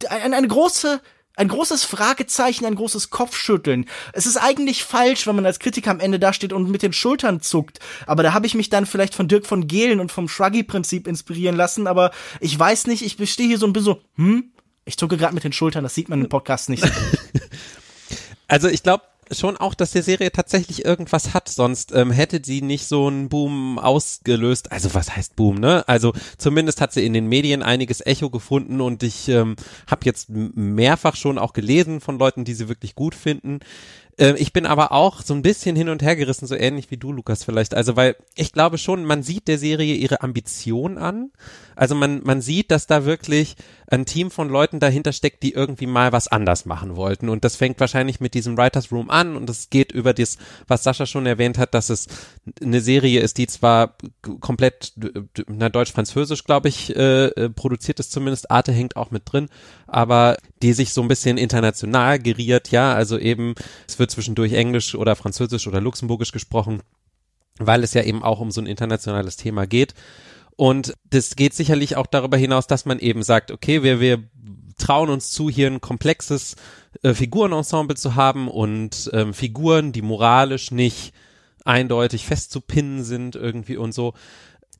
Eine, 0.09 0.37
eine 0.37 0.47
große 0.47 1.01
ein 1.37 1.47
großes 1.47 1.85
Fragezeichen, 1.85 2.65
ein 2.65 2.75
großes 2.75 3.11
Kopfschütteln. 3.11 3.85
Es 4.11 4.25
ist 4.25 4.37
eigentlich 4.37 4.83
falsch, 4.83 5.27
wenn 5.27 5.35
man 5.35 5.45
als 5.45 5.59
Kritiker 5.59 5.91
am 5.91 5.99
Ende 5.99 6.19
dasteht 6.19 6.51
und 6.51 6.69
mit 6.69 6.81
den 6.81 6.93
Schultern 6.93 7.41
zuckt. 7.41 7.79
Aber 8.07 8.23
da 8.23 8.33
habe 8.33 8.47
ich 8.47 8.55
mich 8.55 8.69
dann 8.69 8.87
vielleicht 8.87 9.13
von 9.13 9.27
Dirk 9.27 9.45
von 9.45 9.67
Gehlen 9.67 9.99
und 9.99 10.11
vom 10.11 10.27
Shruggy-Prinzip 10.27 11.07
inspirieren 11.07 11.55
lassen. 11.55 11.87
Aber 11.87 12.11
ich 12.41 12.57
weiß 12.57 12.87
nicht, 12.87 13.03
ich 13.03 13.31
stehe 13.31 13.47
hier 13.47 13.59
so 13.59 13.67
ein 13.67 13.73
bisschen 13.73 13.85
so, 13.85 14.01
hm? 14.15 14.51
Ich 14.85 14.97
zucke 14.97 15.17
gerade 15.17 15.35
mit 15.35 15.43
den 15.43 15.53
Schultern, 15.53 15.83
das 15.83 15.93
sieht 15.93 16.09
man 16.09 16.21
im 16.21 16.29
Podcast 16.29 16.69
nicht. 16.69 16.83
also 18.47 18.67
ich 18.69 18.83
glaube, 18.83 19.03
schon 19.31 19.57
auch, 19.57 19.73
dass 19.73 19.91
die 19.91 20.01
Serie 20.01 20.31
tatsächlich 20.31 20.85
irgendwas 20.85 21.33
hat, 21.33 21.49
sonst 21.49 21.93
ähm, 21.93 22.11
hätte 22.11 22.41
sie 22.43 22.61
nicht 22.61 22.87
so 22.87 23.07
einen 23.07 23.29
Boom 23.29 23.79
ausgelöst. 23.79 24.71
Also 24.71 24.93
was 24.93 25.15
heißt 25.15 25.35
Boom, 25.35 25.55
ne? 25.59 25.87
Also 25.87 26.13
zumindest 26.37 26.81
hat 26.81 26.93
sie 26.93 27.05
in 27.05 27.13
den 27.13 27.27
Medien 27.27 27.63
einiges 27.63 28.05
Echo 28.05 28.29
gefunden 28.29 28.81
und 28.81 29.03
ich 29.03 29.29
ähm, 29.29 29.55
habe 29.89 30.05
jetzt 30.05 30.29
mehrfach 30.29 31.15
schon 31.15 31.37
auch 31.37 31.53
gelesen 31.53 32.01
von 32.01 32.19
Leuten, 32.19 32.45
die 32.45 32.53
sie 32.53 32.69
wirklich 32.69 32.95
gut 32.95 33.15
finden. 33.15 33.59
Äh, 34.17 34.35
ich 34.37 34.51
bin 34.53 34.65
aber 34.65 34.91
auch 34.91 35.21
so 35.21 35.33
ein 35.33 35.41
bisschen 35.41 35.75
hin 35.75 35.89
und 35.89 36.01
her 36.01 36.15
gerissen, 36.15 36.47
so 36.47 36.55
ähnlich 36.55 36.91
wie 36.91 36.97
du, 36.97 37.11
Lukas, 37.11 37.43
vielleicht. 37.43 37.73
Also, 37.75 37.95
weil 37.95 38.15
ich 38.35 38.51
glaube 38.51 38.77
schon, 38.77 39.05
man 39.05 39.23
sieht 39.23 39.47
der 39.47 39.57
Serie 39.57 39.95
ihre 39.95 40.21
Ambition 40.21 40.97
an. 40.97 41.31
Also 41.75 41.95
man, 41.95 42.21
man 42.23 42.41
sieht, 42.41 42.71
dass 42.71 42.87
da 42.87 43.05
wirklich 43.05 43.55
ein 43.89 44.05
Team 44.05 44.31
von 44.31 44.49
Leuten 44.49 44.79
dahinter 44.79 45.13
steckt, 45.13 45.43
die 45.43 45.53
irgendwie 45.53 45.87
mal 45.87 46.11
was 46.11 46.27
anders 46.27 46.65
machen 46.65 46.97
wollten. 46.97 47.29
Und 47.29 47.45
das 47.45 47.55
fängt 47.55 47.79
wahrscheinlich 47.79 48.19
mit 48.19 48.33
diesem 48.33 48.57
Writers 48.57 48.91
Room 48.91 49.09
an 49.09 49.35
und 49.37 49.49
es 49.49 49.69
geht 49.69 49.93
über 49.93 50.13
das, 50.13 50.37
was 50.67 50.83
Sascha 50.83 51.05
schon 51.05 51.25
erwähnt 51.25 51.57
hat, 51.57 51.73
dass 51.73 51.89
es 51.89 52.07
eine 52.61 52.81
Serie 52.81 53.21
ist, 53.21 53.37
die 53.37 53.47
zwar 53.47 53.95
komplett, 54.41 54.93
na, 55.47 55.69
deutsch-französisch, 55.69 56.43
glaube 56.43 56.67
ich, 56.67 56.95
äh, 56.95 57.27
äh, 57.27 57.49
produziert 57.49 57.99
ist 57.99 58.11
zumindest, 58.11 58.51
Arte 58.51 58.73
hängt 58.73 58.97
auch 58.97 59.11
mit 59.11 59.23
drin, 59.25 59.47
aber 59.87 60.37
die 60.61 60.73
sich 60.73 60.91
so 60.93 61.01
ein 61.01 61.07
bisschen 61.07 61.37
international 61.37 62.19
geriert, 62.19 62.71
ja, 62.71 62.93
also 62.93 63.17
eben, 63.17 63.55
es 63.87 63.99
wird 63.99 64.11
zwischendurch 64.11 64.51
Englisch 64.51 64.95
oder 64.95 65.15
Französisch 65.15 65.65
oder 65.65 65.79
Luxemburgisch 65.79 66.33
gesprochen, 66.33 66.81
weil 67.57 67.83
es 67.83 67.93
ja 67.93 68.03
eben 68.03 68.21
auch 68.21 68.41
um 68.41 68.51
so 68.51 68.59
ein 68.59 68.67
internationales 68.67 69.37
Thema 69.37 69.65
geht. 69.65 69.93
Und 70.57 70.95
das 71.09 71.35
geht 71.35 71.53
sicherlich 71.53 71.95
auch 71.95 72.07
darüber 72.07 72.35
hinaus, 72.35 72.67
dass 72.67 72.85
man 72.85 72.99
eben 72.99 73.23
sagt, 73.23 73.51
okay, 73.51 73.83
wir, 73.83 73.99
wir 73.99 74.23
trauen 74.77 75.09
uns 75.09 75.31
zu, 75.31 75.49
hier 75.49 75.67
ein 75.67 75.81
komplexes 75.81 76.55
äh, 77.03 77.13
Figurenensemble 77.13 77.95
zu 77.95 78.15
haben 78.15 78.47
und 78.49 79.09
ähm, 79.13 79.33
Figuren, 79.33 79.91
die 79.91 80.01
moralisch 80.01 80.71
nicht 80.71 81.13
eindeutig 81.63 82.25
festzupinnen 82.25 83.03
sind 83.03 83.35
irgendwie 83.35 83.77
und 83.77 83.93
so. 83.93 84.13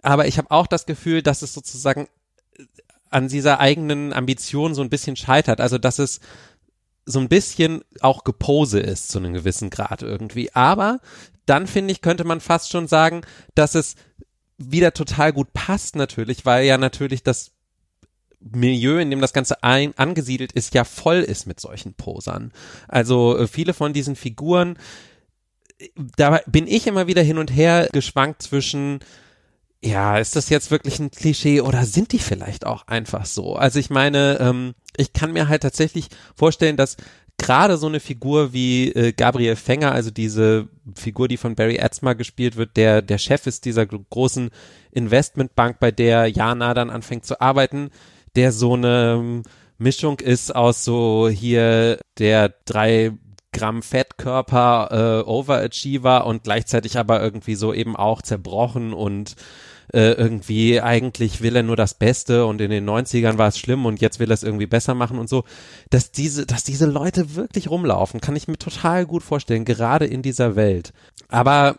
Aber 0.02 0.28
ich 0.28 0.38
habe 0.40 0.52
auch 0.52 0.68
das 0.68 0.86
Gefühl, 0.86 1.22
dass 1.22 1.44
es 1.44 1.54
sozusagen 1.54 2.08
äh, 2.58 2.64
an 3.12 3.28
dieser 3.28 3.60
eigenen 3.60 4.14
Ambition 4.14 4.74
so 4.74 4.82
ein 4.82 4.90
bisschen 4.90 5.16
scheitert. 5.16 5.62
Also 5.62 5.78
dass 5.78 6.00
es 6.00 6.22
so 7.06 7.20
ein 7.20 7.30
bisschen 7.30 7.84
auch 8.02 8.24
Gepose 8.24 8.80
ist 8.80 9.10
zu 9.10 9.20
einem 9.20 9.34
gewissen 9.34 9.70
Grad 9.70 10.02
irgendwie. 10.02 10.54
Aber 10.56 11.00
dann 11.46 11.68
finde 11.68 11.92
ich, 11.92 12.02
könnte 12.02 12.26
man 12.26 12.42
fast 12.42 12.72
schon 12.72 12.88
sagen, 12.88 13.22
dass 13.56 13.76
es 13.76 13.96
wieder 14.58 14.94
total 14.94 15.34
gut 15.34 15.54
passt 15.54 15.96
natürlich, 15.96 16.46
weil 16.46 16.66
ja 16.66 16.78
natürlich 16.78 17.24
das 17.24 17.52
Milieu, 18.40 19.00
in 19.00 19.10
dem 19.10 19.22
das 19.22 19.34
Ganze 19.34 19.64
ein, 19.64 19.98
angesiedelt 19.98 20.52
ist, 20.52 20.74
ja 20.74 20.84
voll 20.84 21.18
ist 21.18 21.48
mit 21.48 21.60
solchen 21.60 21.94
Posern. 21.94 22.52
Also 22.88 23.38
äh, 23.38 23.48
viele 23.48 23.74
von 23.74 23.94
diesen 23.94 24.16
Figuren, 24.16 24.78
da 26.16 26.42
bin 26.46 26.68
ich 26.68 26.88
immer 26.88 27.08
wieder 27.08 27.22
hin 27.22 27.38
und 27.38 27.56
her 27.56 27.90
geschwankt 27.92 28.42
zwischen 28.42 29.00
ja, 29.84 30.18
ist 30.18 30.36
das 30.36 30.50
jetzt 30.50 30.72
wirklich 30.72 31.00
ein 31.00 31.12
Klischee 31.12 31.62
oder 31.62 31.86
sind 31.86 32.12
die 32.12 32.20
vielleicht 32.20 32.66
auch 32.66 32.88
einfach 32.88 33.26
so? 33.26 33.56
Also 33.56 33.78
ich 33.78 33.92
meine, 33.92 34.40
ähm, 34.40 34.74
ich 34.96 35.14
kann 35.14 35.34
mir 35.34 35.48
halt 35.48 35.62
tatsächlich 35.62 36.08
vorstellen, 36.36 36.78
dass 36.78 36.98
gerade 37.38 37.78
so 37.78 37.88
eine 37.88 38.00
Figur 38.00 38.54
wie 38.54 38.92
äh, 38.92 39.14
Gabriel 39.14 39.56
Fänger, 39.56 39.92
also 39.92 40.12
diese 40.12 40.68
Figur, 40.96 41.28
die 41.28 41.38
von 41.38 41.56
Barry 41.56 41.80
Atzma 41.80 42.14
gespielt 42.14 42.56
wird, 42.56 42.78
der 42.78 43.02
der 43.02 43.18
Chef 43.18 43.48
ist 43.48 43.66
dieser 43.66 43.86
großen 43.86 44.50
Investmentbank, 44.92 45.80
bei 45.80 45.92
der 45.92 46.28
Jana 46.28 46.74
dann 46.74 46.90
anfängt 46.90 47.26
zu 47.26 47.40
arbeiten, 47.40 47.92
der 48.36 48.52
so 48.52 48.74
eine 48.74 49.18
ähm, 49.20 49.44
Mischung 49.78 50.20
ist 50.20 50.56
aus 50.56 50.84
so 50.84 51.30
hier 51.30 52.00
der 52.18 52.54
drei 52.66 53.14
Gramm 53.54 53.82
Fettkörper 53.82 55.24
äh, 55.26 55.30
Overachiever 55.30 56.26
und 56.26 56.44
gleichzeitig 56.44 56.98
aber 56.98 57.22
irgendwie 57.22 57.56
so 57.56 57.74
eben 57.74 57.96
auch 57.96 58.22
zerbrochen 58.22 58.94
und 58.94 59.36
äh, 59.94 60.12
irgendwie 60.12 60.82
eigentlich 60.82 61.42
will 61.42 61.56
er 61.56 61.64
nur 61.64 61.76
das 61.76 61.94
Beste 61.94 62.46
und 62.46 62.60
in 62.62 62.72
den 62.72 62.88
90ern 62.88 63.38
war 63.38 63.48
es 63.48 63.58
schlimm 63.58 63.86
und 63.86 64.02
jetzt 64.02 64.20
will 64.20 64.30
er 64.30 64.34
es 64.34 64.44
irgendwie 64.44 64.68
besser 64.68 64.94
machen 64.94 65.18
und 65.18 65.30
so, 65.30 65.44
dass 65.90 66.12
diese, 66.12 66.46
dass 66.46 66.64
diese 66.64 66.86
Leute 66.86 67.36
wirklich 67.36 67.70
rumlaufen, 67.70 68.22
kann 68.22 68.36
ich 68.36 68.48
mir 68.48 68.58
total 68.58 69.06
gut 69.06 69.24
vorstellen, 69.24 69.66
gerade 69.66 70.06
in 70.06 70.22
dieser 70.22 70.56
Welt. 70.56 70.94
Aber, 71.30 71.78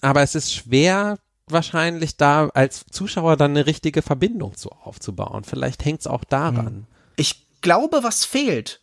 aber 0.00 0.22
es 0.22 0.34
ist 0.34 0.52
schwer, 0.52 1.18
wahrscheinlich 1.46 2.16
da 2.16 2.48
als 2.48 2.84
Zuschauer 2.90 3.36
dann 3.36 3.52
eine 3.52 3.66
richtige 3.66 4.02
Verbindung 4.02 4.56
zu 4.56 4.70
aufzubauen. 4.70 5.44
Vielleicht 5.44 5.84
hängt 5.84 6.00
es 6.00 6.06
auch 6.06 6.24
daran. 6.24 6.86
Ich 7.16 7.46
glaube, 7.60 8.02
was 8.02 8.24
fehlt, 8.24 8.80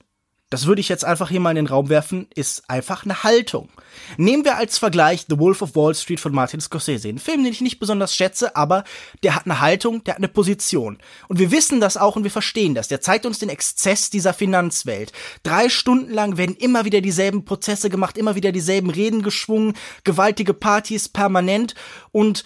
das 0.49 0.65
würde 0.65 0.81
ich 0.81 0.89
jetzt 0.89 1.05
einfach 1.05 1.29
hier 1.29 1.39
mal 1.39 1.51
in 1.51 1.57
den 1.57 1.67
Raum 1.67 1.89
werfen, 1.89 2.27
ist 2.33 2.69
einfach 2.69 3.05
eine 3.05 3.23
Haltung. 3.23 3.69
Nehmen 4.17 4.45
wir 4.45 4.57
als 4.57 4.79
Vergleich 4.79 5.25
The 5.29 5.37
Wolf 5.37 5.61
of 5.61 5.75
Wall 5.75 5.93
Street 5.93 6.19
von 6.19 6.33
Martin 6.33 6.59
Scorsese. 6.59 7.09
Ein 7.09 7.19
Film, 7.19 7.43
den 7.43 7.53
ich 7.53 7.61
nicht 7.61 7.79
besonders 7.79 8.15
schätze, 8.15 8.55
aber 8.55 8.83
der 9.21 9.35
hat 9.35 9.45
eine 9.45 9.59
Haltung, 9.59 10.03
der 10.03 10.15
hat 10.15 10.19
eine 10.19 10.27
Position. 10.27 10.97
Und 11.27 11.39
wir 11.39 11.51
wissen 11.51 11.79
das 11.79 11.97
auch 11.97 12.15
und 12.15 12.23
wir 12.23 12.31
verstehen 12.31 12.73
das. 12.73 12.87
Der 12.87 13.01
zeigt 13.01 13.25
uns 13.25 13.37
den 13.39 13.49
Exzess 13.49 14.09
dieser 14.09 14.33
Finanzwelt. 14.33 15.11
Drei 15.43 15.69
Stunden 15.69 16.11
lang 16.11 16.37
werden 16.37 16.55
immer 16.55 16.85
wieder 16.85 17.01
dieselben 17.01 17.45
Prozesse 17.45 17.89
gemacht, 17.89 18.17
immer 18.17 18.35
wieder 18.35 18.51
dieselben 18.51 18.89
Reden 18.89 19.21
geschwungen, 19.21 19.75
gewaltige 20.03 20.55
Partys 20.55 21.09
permanent 21.09 21.75
und 22.11 22.43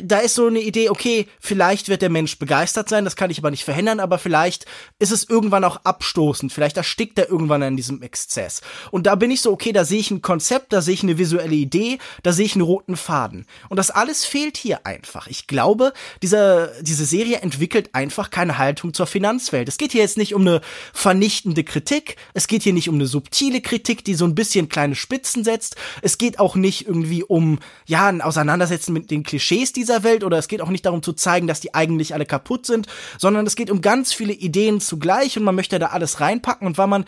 da 0.00 0.18
ist 0.18 0.36
so 0.36 0.46
eine 0.46 0.60
Idee, 0.60 0.90
okay, 0.90 1.26
vielleicht 1.40 1.88
wird 1.88 2.02
der 2.02 2.10
Mensch 2.10 2.38
begeistert 2.38 2.88
sein, 2.88 3.04
das 3.04 3.16
kann 3.16 3.30
ich 3.30 3.38
aber 3.38 3.50
nicht 3.50 3.64
verhindern, 3.64 3.98
aber 3.98 4.18
vielleicht 4.18 4.64
ist 5.00 5.10
es 5.10 5.28
irgendwann 5.28 5.64
auch 5.64 5.80
abstoßend, 5.84 6.52
vielleicht 6.52 6.76
erstickt 6.76 7.18
er 7.18 7.28
irgendwann 7.28 7.64
an 7.64 7.76
diesem 7.76 8.00
Exzess. 8.00 8.60
Und 8.92 9.06
da 9.06 9.16
bin 9.16 9.32
ich 9.32 9.40
so, 9.40 9.50
okay, 9.50 9.72
da 9.72 9.84
sehe 9.84 9.98
ich 9.98 10.12
ein 10.12 10.22
Konzept, 10.22 10.72
da 10.72 10.82
sehe 10.82 10.94
ich 10.94 11.02
eine 11.02 11.18
visuelle 11.18 11.56
Idee, 11.56 11.98
da 12.22 12.32
sehe 12.32 12.46
ich 12.46 12.54
einen 12.54 12.62
roten 12.62 12.96
Faden. 12.96 13.44
Und 13.70 13.76
das 13.76 13.90
alles 13.90 14.24
fehlt 14.24 14.56
hier 14.56 14.86
einfach. 14.86 15.26
Ich 15.26 15.48
glaube, 15.48 15.92
diese, 16.22 16.72
diese 16.82 17.04
Serie 17.04 17.38
entwickelt 17.38 17.90
einfach 17.92 18.30
keine 18.30 18.58
Haltung 18.58 18.94
zur 18.94 19.08
Finanzwelt. 19.08 19.68
Es 19.68 19.78
geht 19.78 19.90
hier 19.90 20.02
jetzt 20.02 20.18
nicht 20.18 20.34
um 20.34 20.42
eine 20.42 20.60
vernichtende 20.92 21.64
Kritik, 21.64 22.16
es 22.34 22.46
geht 22.46 22.62
hier 22.62 22.72
nicht 22.72 22.88
um 22.88 22.94
eine 22.94 23.06
subtile 23.06 23.60
Kritik, 23.60 24.04
die 24.04 24.14
so 24.14 24.26
ein 24.26 24.36
bisschen 24.36 24.68
kleine 24.68 24.94
Spitzen 24.94 25.42
setzt, 25.42 25.74
es 26.02 26.18
geht 26.18 26.38
auch 26.38 26.54
nicht 26.54 26.86
irgendwie 26.86 27.24
um, 27.24 27.58
ja, 27.86 28.06
ein 28.06 28.20
Auseinandersetzen 28.20 28.92
mit 28.92 29.10
den 29.10 29.24
Klischees, 29.24 29.71
dieser 29.72 30.02
Welt 30.02 30.24
oder 30.24 30.38
es 30.38 30.48
geht 30.48 30.60
auch 30.60 30.68
nicht 30.68 30.86
darum 30.86 31.02
zu 31.02 31.12
zeigen, 31.12 31.46
dass 31.46 31.60
die 31.60 31.74
eigentlich 31.74 32.14
alle 32.14 32.26
kaputt 32.26 32.66
sind, 32.66 32.86
sondern 33.18 33.46
es 33.46 33.56
geht 33.56 33.70
um 33.70 33.80
ganz 33.80 34.12
viele 34.12 34.32
Ideen 34.32 34.80
zugleich 34.80 35.36
und 35.36 35.44
man 35.44 35.54
möchte 35.54 35.78
da 35.78 35.88
alles 35.88 36.20
reinpacken 36.20 36.66
und 36.66 36.78
weil 36.78 36.86
man 36.86 37.04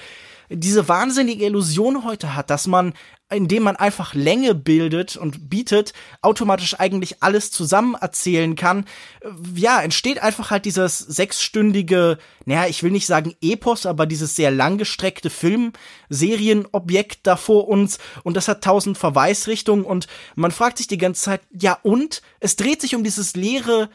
diese 0.50 0.88
wahnsinnige 0.88 1.44
Illusion 1.44 2.04
heute 2.04 2.35
hat, 2.35 2.50
dass 2.50 2.66
man, 2.66 2.94
indem 3.30 3.62
man 3.64 3.76
einfach 3.76 4.14
Länge 4.14 4.54
bildet 4.54 5.16
und 5.16 5.48
bietet, 5.48 5.92
automatisch 6.22 6.78
eigentlich 6.78 7.22
alles 7.22 7.50
zusammen 7.50 7.94
erzählen 7.94 8.54
kann, 8.57 8.85
ja, 9.54 9.80
entsteht 9.80 10.22
einfach 10.22 10.50
halt 10.50 10.64
dieses 10.64 10.98
sechsstündige, 10.98 12.18
naja, 12.44 12.66
ich 12.68 12.83
will 12.83 12.90
nicht 12.90 13.07
sagen 13.07 13.35
Epos, 13.40 13.87
aber 13.87 14.07
dieses 14.07 14.37
sehr 14.37 14.50
langgestreckte 14.50 15.30
Filmserienobjekt 15.30 17.20
da 17.26 17.37
vor 17.37 17.68
uns 17.68 17.98
und 18.22 18.37
das 18.37 18.48
hat 18.48 18.62
tausend 18.62 18.98
Verweisrichtungen 18.98 19.85
und 19.85 20.07
man 20.35 20.50
fragt 20.50 20.78
sich 20.78 20.87
die 20.87 20.98
ganze 20.98 21.22
Zeit, 21.22 21.40
ja 21.50 21.78
und? 21.83 22.22
Es 22.40 22.57
dreht 22.57 22.80
sich 22.80 22.94
um 22.94 23.04
dieses 23.04 23.35
leere, 23.35 23.88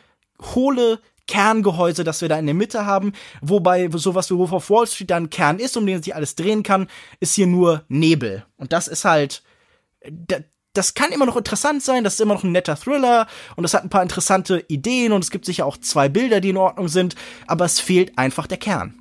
hohle 0.56 1.00
Kerngehäuse, 1.30 2.04
das 2.04 2.22
wir 2.22 2.28
da 2.28 2.40
in 2.40 2.48
der 2.48 2.56
Mitte 2.56 2.88
haben, 2.88 3.14
wobei 3.42 3.88
sowas 3.94 4.32
wie 4.32 4.36
Wolf 4.36 4.52
of 4.52 4.70
Wall 4.72 4.88
Street 4.88 5.12
dann 5.12 5.30
Kern 5.30 5.60
ist, 5.60 5.78
um 5.78 5.86
den 5.86 6.02
sich 6.02 6.16
alles 6.16 6.34
drehen 6.34 6.64
kann, 6.64 6.88
ist 7.20 7.36
hier 7.36 7.46
nur 7.46 7.84
Nebel. 7.88 8.46
Und 8.58 8.74
das 8.74 8.88
ist 8.88 9.06
halt, 9.06 9.44
das 10.74 10.96
kann 10.96 11.12
immer 11.12 11.28
noch 11.28 11.38
interessant 11.38 11.84
sein, 11.84 12.04
das 12.04 12.16
ist 12.16 12.22
immer 12.22 12.34
noch 12.34 12.44
ein 12.44 12.52
netter 12.52 12.76
Thriller 12.76 13.28
und 13.56 13.64
es 13.64 13.76
hat 13.76 13.84
ein 13.84 13.92
paar 13.92 14.02
interessante 14.02 14.66
Ideen 14.70 15.12
und 15.12 15.24
es 15.24 15.30
gibt 15.30 15.46
sicher 15.46 15.68
auch 15.68 15.78
zwei 15.78 16.10
Bilder, 16.10 16.42
die 16.42 16.50
in 16.50 16.58
Ordnung 16.58 16.88
sind, 16.88 17.14
aber 17.46 17.66
es 17.66 17.80
fehlt 17.80 18.18
einfach 18.18 18.48
der 18.48 18.58
Kern. 18.58 18.96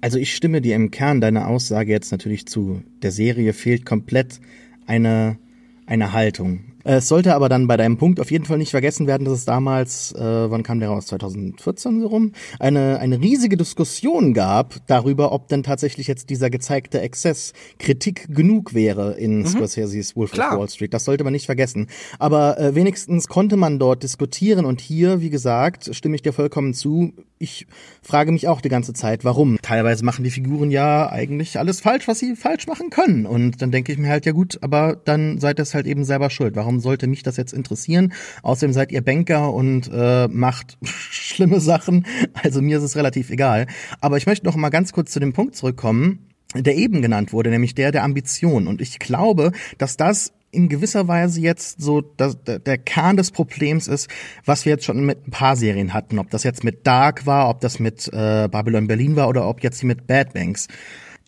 Also 0.00 0.16
ich 0.16 0.34
stimme 0.34 0.62
dir 0.62 0.74
im 0.74 0.90
Kern 0.90 1.20
deiner 1.20 1.48
Aussage 1.48 1.92
jetzt 1.92 2.12
natürlich 2.12 2.46
zu. 2.46 2.82
Der 3.02 3.12
Serie 3.12 3.52
fehlt 3.52 3.84
komplett 3.84 4.40
eine, 4.86 5.38
eine 5.84 6.14
Haltung. 6.14 6.72
Es 6.90 7.06
sollte 7.06 7.34
aber 7.34 7.50
dann 7.50 7.66
bei 7.66 7.76
deinem 7.76 7.98
Punkt 7.98 8.18
auf 8.18 8.30
jeden 8.30 8.46
Fall 8.46 8.56
nicht 8.56 8.70
vergessen 8.70 9.06
werden, 9.06 9.26
dass 9.26 9.34
es 9.34 9.44
damals, 9.44 10.12
äh, 10.12 10.50
wann 10.50 10.62
kam 10.62 10.80
der 10.80 10.88
raus, 10.88 11.04
2014 11.08 12.00
so 12.00 12.06
rum, 12.06 12.32
eine, 12.58 12.98
eine 12.98 13.20
riesige 13.20 13.58
Diskussion 13.58 14.32
gab 14.32 14.76
darüber, 14.86 15.32
ob 15.32 15.48
denn 15.48 15.62
tatsächlich 15.62 16.06
jetzt 16.06 16.30
dieser 16.30 16.48
gezeigte 16.48 17.02
Exzess 17.02 17.52
Kritik 17.78 18.34
genug 18.34 18.72
wäre 18.72 19.18
in 19.18 19.40
mhm. 19.40 19.46
Scorsese's 19.46 20.16
Wolf 20.16 20.30
Klar. 20.30 20.54
of 20.54 20.60
Wall 20.60 20.68
Street. 20.70 20.94
Das 20.94 21.04
sollte 21.04 21.24
man 21.24 21.34
nicht 21.34 21.44
vergessen. 21.44 21.88
Aber 22.18 22.58
äh, 22.58 22.74
wenigstens 22.74 23.28
konnte 23.28 23.58
man 23.58 23.78
dort 23.78 24.02
diskutieren 24.02 24.64
und 24.64 24.80
hier, 24.80 25.20
wie 25.20 25.28
gesagt, 25.28 25.94
stimme 25.94 26.14
ich 26.14 26.22
dir 26.22 26.32
vollkommen 26.32 26.72
zu, 26.72 27.12
ich 27.38 27.66
frage 28.02 28.32
mich 28.32 28.48
auch 28.48 28.60
die 28.60 28.68
ganze 28.68 28.92
Zeit, 28.92 29.24
warum. 29.24 29.58
Teilweise 29.62 30.04
machen 30.04 30.24
die 30.24 30.30
Figuren 30.30 30.70
ja 30.70 31.10
eigentlich 31.10 31.58
alles 31.58 31.80
falsch, 31.80 32.08
was 32.08 32.18
sie 32.18 32.36
falsch 32.36 32.66
machen 32.66 32.90
können. 32.90 33.26
Und 33.26 33.62
dann 33.62 33.70
denke 33.70 33.92
ich 33.92 33.98
mir 33.98 34.08
halt, 34.08 34.26
ja 34.26 34.32
gut, 34.32 34.58
aber 34.62 34.96
dann 34.96 35.38
seid 35.38 35.58
ihr 35.60 35.62
es 35.62 35.74
halt 35.74 35.86
eben 35.86 36.04
selber 36.04 36.30
schuld. 36.30 36.56
Warum 36.56 36.77
sollte 36.80 37.06
mich 37.06 37.22
das 37.22 37.36
jetzt 37.36 37.52
interessieren? 37.52 38.12
Außerdem 38.42 38.72
seid 38.72 38.92
ihr 38.92 39.02
Banker 39.02 39.52
und 39.52 39.90
äh, 39.92 40.28
macht 40.28 40.78
schlimme 40.82 41.60
Sachen. 41.60 42.06
Also 42.42 42.62
mir 42.62 42.78
ist 42.78 42.84
es 42.84 42.96
relativ 42.96 43.30
egal. 43.30 43.66
Aber 44.00 44.16
ich 44.16 44.26
möchte 44.26 44.46
noch 44.46 44.56
mal 44.56 44.70
ganz 44.70 44.92
kurz 44.92 45.12
zu 45.12 45.20
dem 45.20 45.32
Punkt 45.32 45.56
zurückkommen 45.56 46.24
der 46.54 46.76
eben 46.76 47.02
genannt 47.02 47.34
wurde, 47.34 47.50
nämlich 47.50 47.74
der 47.74 47.92
der 47.92 48.04
Ambition. 48.04 48.68
Und 48.68 48.80
ich 48.80 48.98
glaube, 48.98 49.52
dass 49.76 49.98
das 49.98 50.32
in 50.50 50.68
gewisser 50.68 51.08
Weise 51.08 51.40
jetzt 51.40 51.80
so 51.80 52.00
das, 52.00 52.38
der 52.42 52.78
Kern 52.78 53.16
des 53.16 53.30
Problems 53.30 53.86
ist, 53.86 54.08
was 54.44 54.64
wir 54.64 54.72
jetzt 54.72 54.84
schon 54.84 55.04
mit 55.04 55.26
ein 55.26 55.30
paar 55.30 55.56
Serien 55.56 55.92
hatten. 55.92 56.18
Ob 56.18 56.30
das 56.30 56.42
jetzt 56.42 56.64
mit 56.64 56.86
Dark 56.86 57.26
war, 57.26 57.50
ob 57.50 57.60
das 57.60 57.78
mit 57.78 58.08
äh, 58.08 58.48
Babylon 58.50 58.86
Berlin 58.86 59.14
war 59.16 59.28
oder 59.28 59.46
ob 59.46 59.62
jetzt 59.62 59.84
mit 59.84 60.06
Bad 60.06 60.32
Banks. 60.32 60.68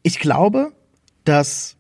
Ich 0.03 0.21
glaube, 0.21 0.73
dass 1.25 1.77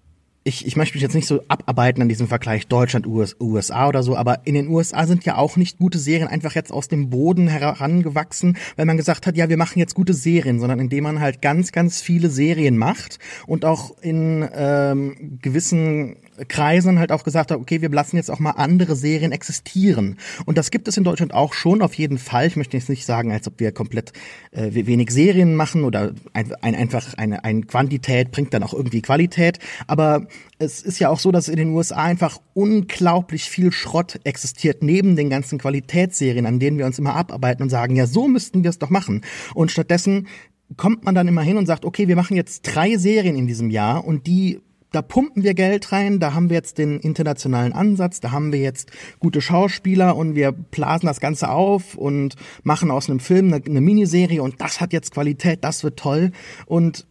ich, 0.50 0.66
ich 0.66 0.76
möchte 0.76 0.96
mich 0.96 1.02
jetzt 1.02 1.14
nicht 1.14 1.28
so 1.28 1.42
abarbeiten 1.46 2.02
an 2.02 2.08
diesem 2.08 2.26
Vergleich 2.26 2.66
Deutschland, 2.66 3.06
US, 3.06 3.36
USA 3.40 3.88
oder 3.88 4.02
so, 4.02 4.16
aber 4.16 4.40
in 4.44 4.54
den 4.54 4.68
USA 4.68 5.06
sind 5.06 5.24
ja 5.24 5.36
auch 5.36 5.56
nicht 5.56 5.78
gute 5.78 5.98
Serien 5.98 6.26
einfach 6.26 6.54
jetzt 6.56 6.72
aus 6.72 6.88
dem 6.88 7.08
Boden 7.08 7.46
herangewachsen, 7.46 8.56
weil 8.76 8.84
man 8.84 8.96
gesagt 8.96 9.26
hat, 9.26 9.36
ja, 9.36 9.48
wir 9.48 9.56
machen 9.56 9.78
jetzt 9.78 9.94
gute 9.94 10.12
Serien, 10.12 10.58
sondern 10.58 10.80
indem 10.80 11.04
man 11.04 11.20
halt 11.20 11.40
ganz, 11.40 11.70
ganz 11.70 12.02
viele 12.02 12.28
Serien 12.30 12.76
macht 12.76 13.20
und 13.46 13.64
auch 13.64 13.96
in 14.02 14.46
ähm, 14.52 15.38
gewissen 15.40 16.16
Kreisen 16.48 16.98
halt 16.98 17.12
auch 17.12 17.24
gesagt 17.24 17.50
hat, 17.50 17.58
okay, 17.58 17.80
wir 17.82 17.88
lassen 17.90 18.16
jetzt 18.16 18.30
auch 18.30 18.38
mal 18.38 18.52
andere 18.52 18.96
Serien 18.96 19.32
existieren. 19.32 20.16
Und 20.46 20.58
das 20.58 20.70
gibt 20.70 20.88
es 20.88 20.96
in 20.96 21.04
Deutschland 21.04 21.34
auch 21.34 21.54
schon 21.54 21.82
auf 21.82 21.94
jeden 21.94 22.18
Fall. 22.18 22.46
Ich 22.46 22.56
möchte 22.56 22.76
jetzt 22.76 22.88
nicht 22.88 23.04
sagen, 23.04 23.32
als 23.32 23.46
ob 23.46 23.60
wir 23.60 23.72
komplett 23.72 24.12
äh, 24.52 24.70
wenig 24.72 25.10
Serien 25.10 25.54
machen 25.54 25.84
oder 25.84 26.12
ein, 26.32 26.52
ein, 26.62 26.74
einfach 26.74 27.14
eine, 27.14 27.44
eine 27.44 27.62
Quantität 27.62 28.30
bringt 28.30 28.54
dann 28.54 28.62
auch 28.62 28.74
irgendwie 28.74 29.02
Qualität. 29.02 29.58
Aber 29.86 30.26
es 30.58 30.82
ist 30.82 30.98
ja 30.98 31.08
auch 31.08 31.18
so, 31.18 31.32
dass 31.32 31.48
in 31.48 31.56
den 31.56 31.70
USA 31.70 32.02
einfach 32.02 32.40
unglaublich 32.54 33.44
viel 33.48 33.72
Schrott 33.72 34.20
existiert 34.24 34.82
neben 34.82 35.16
den 35.16 35.30
ganzen 35.30 35.58
Qualitätsserien, 35.58 36.46
an 36.46 36.58
denen 36.58 36.78
wir 36.78 36.86
uns 36.86 36.98
immer 36.98 37.14
abarbeiten 37.14 37.62
und 37.62 37.70
sagen, 37.70 37.96
ja, 37.96 38.06
so 38.06 38.28
müssten 38.28 38.62
wir 38.62 38.70
es 38.70 38.78
doch 38.78 38.90
machen. 38.90 39.22
Und 39.54 39.70
stattdessen 39.70 40.28
kommt 40.76 41.04
man 41.04 41.14
dann 41.14 41.28
immer 41.28 41.42
hin 41.42 41.56
und 41.56 41.66
sagt, 41.66 41.84
okay, 41.84 42.08
wir 42.08 42.16
machen 42.16 42.36
jetzt 42.36 42.62
drei 42.62 42.96
Serien 42.96 43.36
in 43.36 43.46
diesem 43.46 43.70
Jahr 43.70 44.04
und 44.04 44.26
die 44.26 44.60
da 44.92 45.02
pumpen 45.02 45.42
wir 45.42 45.54
Geld 45.54 45.92
rein, 45.92 46.18
da 46.18 46.34
haben 46.34 46.50
wir 46.50 46.56
jetzt 46.56 46.78
den 46.78 46.98
internationalen 47.00 47.72
Ansatz, 47.72 48.20
da 48.20 48.32
haben 48.32 48.52
wir 48.52 48.60
jetzt 48.60 48.90
gute 49.20 49.40
Schauspieler 49.40 50.16
und 50.16 50.34
wir 50.34 50.52
blasen 50.52 51.06
das 51.06 51.20
Ganze 51.20 51.50
auf 51.50 51.94
und 51.94 52.34
machen 52.62 52.90
aus 52.90 53.08
einem 53.08 53.20
Film 53.20 53.52
eine, 53.52 53.64
eine 53.64 53.80
Miniserie 53.80 54.42
und 54.42 54.60
das 54.60 54.80
hat 54.80 54.92
jetzt 54.92 55.12
Qualität, 55.12 55.62
das 55.62 55.84
wird 55.84 55.98
toll. 55.98 56.32
Und 56.66 57.06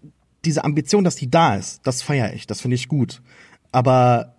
diese 0.45 0.63
Ambition, 0.63 1.03
dass 1.03 1.15
die 1.15 1.29
da 1.29 1.55
ist, 1.55 1.81
das 1.85 2.01
feiere 2.01 2.33
ich, 2.33 2.47
das 2.47 2.61
finde 2.61 2.75
ich 2.75 2.87
gut. 2.87 3.21
Aber 3.71 4.35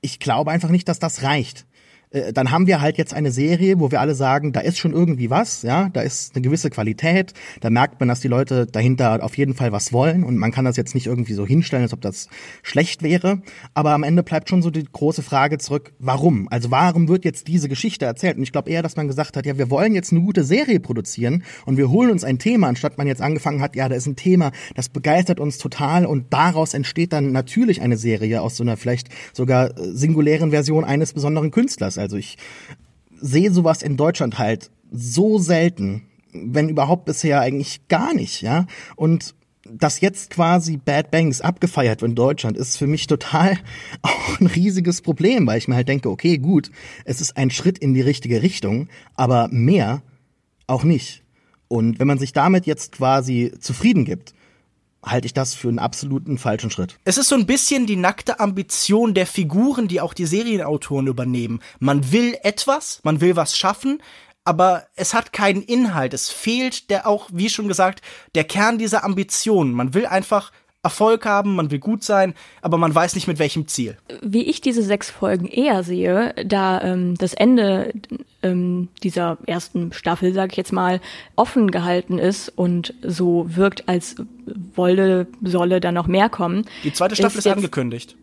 ich 0.00 0.18
glaube 0.18 0.50
einfach 0.50 0.70
nicht, 0.70 0.88
dass 0.88 0.98
das 0.98 1.22
reicht. 1.22 1.66
Äh, 2.14 2.32
dann 2.32 2.50
haben 2.50 2.66
wir 2.66 2.80
halt 2.80 2.96
jetzt 2.96 3.12
eine 3.12 3.32
Serie, 3.32 3.80
wo 3.80 3.90
wir 3.90 4.00
alle 4.00 4.14
sagen, 4.14 4.52
da 4.52 4.60
ist 4.60 4.78
schon 4.78 4.92
irgendwie 4.92 5.30
was, 5.30 5.62
ja, 5.62 5.90
da 5.90 6.00
ist 6.00 6.34
eine 6.34 6.42
gewisse 6.42 6.70
Qualität, 6.70 7.34
da 7.60 7.70
merkt 7.70 8.00
man, 8.00 8.08
dass 8.08 8.20
die 8.20 8.28
Leute 8.28 8.66
dahinter 8.66 9.22
auf 9.22 9.36
jeden 9.36 9.54
Fall 9.54 9.72
was 9.72 9.92
wollen 9.92 10.24
und 10.24 10.38
man 10.38 10.52
kann 10.52 10.64
das 10.64 10.76
jetzt 10.76 10.94
nicht 10.94 11.06
irgendwie 11.06 11.34
so 11.34 11.46
hinstellen, 11.46 11.82
als 11.82 11.92
ob 11.92 12.00
das 12.00 12.28
schlecht 12.62 13.02
wäre, 13.02 13.42
aber 13.74 13.92
am 13.92 14.02
Ende 14.02 14.22
bleibt 14.22 14.48
schon 14.48 14.62
so 14.62 14.70
die 14.70 14.84
große 14.84 15.22
Frage 15.22 15.58
zurück, 15.58 15.92
warum? 15.98 16.48
Also 16.50 16.70
warum 16.70 17.08
wird 17.08 17.24
jetzt 17.24 17.48
diese 17.48 17.68
Geschichte 17.68 18.04
erzählt? 18.04 18.36
Und 18.36 18.42
ich 18.42 18.52
glaube 18.52 18.70
eher, 18.70 18.82
dass 18.82 18.96
man 18.96 19.08
gesagt 19.08 19.36
hat, 19.36 19.46
ja, 19.46 19.58
wir 19.58 19.70
wollen 19.70 19.94
jetzt 19.94 20.12
eine 20.12 20.20
gute 20.20 20.44
Serie 20.44 20.80
produzieren 20.80 21.42
und 21.66 21.76
wir 21.76 21.90
holen 21.90 22.10
uns 22.10 22.24
ein 22.24 22.38
Thema, 22.38 22.68
anstatt 22.68 22.98
man 22.98 23.06
jetzt 23.06 23.20
angefangen 23.20 23.60
hat, 23.60 23.74
ja, 23.76 23.88
da 23.88 23.96
ist 23.96 24.06
ein 24.06 24.16
Thema, 24.16 24.52
das 24.74 24.88
begeistert 24.88 25.40
uns 25.40 25.58
total 25.58 26.06
und 26.06 26.32
daraus 26.32 26.74
entsteht 26.74 27.12
dann 27.12 27.32
natürlich 27.32 27.82
eine 27.82 27.96
Serie 27.96 28.42
aus 28.42 28.56
so 28.56 28.62
einer 28.62 28.76
vielleicht 28.76 29.08
sogar 29.32 29.76
äh, 29.78 29.92
singulären 29.92 30.50
Version 30.50 30.84
eines 30.84 31.12
besonderen 31.12 31.50
Künstlers. 31.50 31.98
Also 32.04 32.16
ich 32.16 32.38
sehe 33.20 33.50
sowas 33.50 33.82
in 33.82 33.96
Deutschland 33.96 34.38
halt 34.38 34.70
so 34.92 35.38
selten, 35.38 36.02
wenn 36.32 36.68
überhaupt 36.68 37.04
bisher 37.04 37.40
eigentlich 37.40 37.88
gar 37.88 38.14
nicht, 38.14 38.42
ja. 38.42 38.66
Und 38.96 39.34
dass 39.66 40.00
jetzt 40.00 40.30
quasi 40.30 40.76
Bad 40.76 41.10
Banks 41.10 41.40
abgefeiert 41.40 42.02
wird 42.02 42.10
in 42.10 42.16
Deutschland, 42.16 42.56
ist 42.56 42.76
für 42.76 42.86
mich 42.86 43.06
total 43.06 43.56
auch 44.02 44.40
ein 44.40 44.46
riesiges 44.46 45.00
Problem, 45.00 45.46
weil 45.46 45.58
ich 45.58 45.68
mir 45.68 45.74
halt 45.74 45.88
denke, 45.88 46.10
okay, 46.10 46.38
gut, 46.38 46.70
es 47.04 47.20
ist 47.20 47.36
ein 47.36 47.50
Schritt 47.50 47.78
in 47.78 47.94
die 47.94 48.02
richtige 48.02 48.42
Richtung, 48.42 48.88
aber 49.14 49.48
mehr 49.50 50.02
auch 50.66 50.84
nicht. 50.84 51.22
Und 51.68 51.98
wenn 51.98 52.06
man 52.06 52.18
sich 52.18 52.32
damit 52.32 52.66
jetzt 52.66 52.92
quasi 52.92 53.52
zufrieden 53.58 54.04
gibt, 54.04 54.34
halte 55.04 55.26
ich 55.26 55.34
das 55.34 55.54
für 55.54 55.68
einen 55.68 55.78
absoluten 55.78 56.38
falschen 56.38 56.70
Schritt. 56.70 56.98
Es 57.04 57.18
ist 57.18 57.28
so 57.28 57.34
ein 57.34 57.46
bisschen 57.46 57.86
die 57.86 57.96
nackte 57.96 58.40
Ambition 58.40 59.14
der 59.14 59.26
Figuren, 59.26 59.88
die 59.88 60.00
auch 60.00 60.14
die 60.14 60.26
Serienautoren 60.26 61.06
übernehmen. 61.06 61.60
Man 61.78 62.12
will 62.12 62.36
etwas, 62.42 63.00
man 63.02 63.20
will 63.20 63.36
was 63.36 63.56
schaffen, 63.56 64.02
aber 64.44 64.86
es 64.94 65.14
hat 65.14 65.32
keinen 65.32 65.62
Inhalt. 65.62 66.12
Es 66.12 66.28
fehlt 66.30 66.90
der 66.90 67.06
auch, 67.06 67.28
wie 67.32 67.48
schon 67.48 67.68
gesagt, 67.68 68.02
der 68.34 68.44
Kern 68.44 68.78
dieser 68.78 69.04
Ambition. 69.04 69.72
Man 69.72 69.94
will 69.94 70.06
einfach 70.06 70.52
Erfolg 70.84 71.26
haben, 71.26 71.56
man 71.56 71.70
will 71.70 71.78
gut 71.78 72.04
sein, 72.04 72.34
aber 72.62 72.78
man 72.78 72.94
weiß 72.94 73.14
nicht 73.14 73.26
mit 73.26 73.38
welchem 73.38 73.66
Ziel. 73.66 73.96
Wie 74.22 74.42
ich 74.42 74.60
diese 74.60 74.82
sechs 74.82 75.10
Folgen 75.10 75.46
eher 75.46 75.82
sehe, 75.82 76.34
da 76.44 76.80
ähm, 76.82 77.16
das 77.16 77.34
Ende 77.34 77.92
ähm, 78.42 78.88
dieser 79.02 79.38
ersten 79.46 79.92
Staffel, 79.92 80.32
sag 80.32 80.52
ich 80.52 80.56
jetzt 80.56 80.72
mal, 80.72 81.00
offen 81.36 81.70
gehalten 81.70 82.18
ist 82.18 82.50
und 82.50 82.94
so 83.02 83.46
wirkt, 83.48 83.88
als 83.88 84.16
wolle, 84.74 85.26
solle 85.42 85.80
da 85.80 85.90
noch 85.90 86.06
mehr 86.06 86.28
kommen. 86.28 86.66
Die 86.84 86.92
zweite 86.92 87.16
Staffel 87.16 87.38
ist, 87.38 87.46
ist 87.46 87.52
angekündigt. 87.52 88.16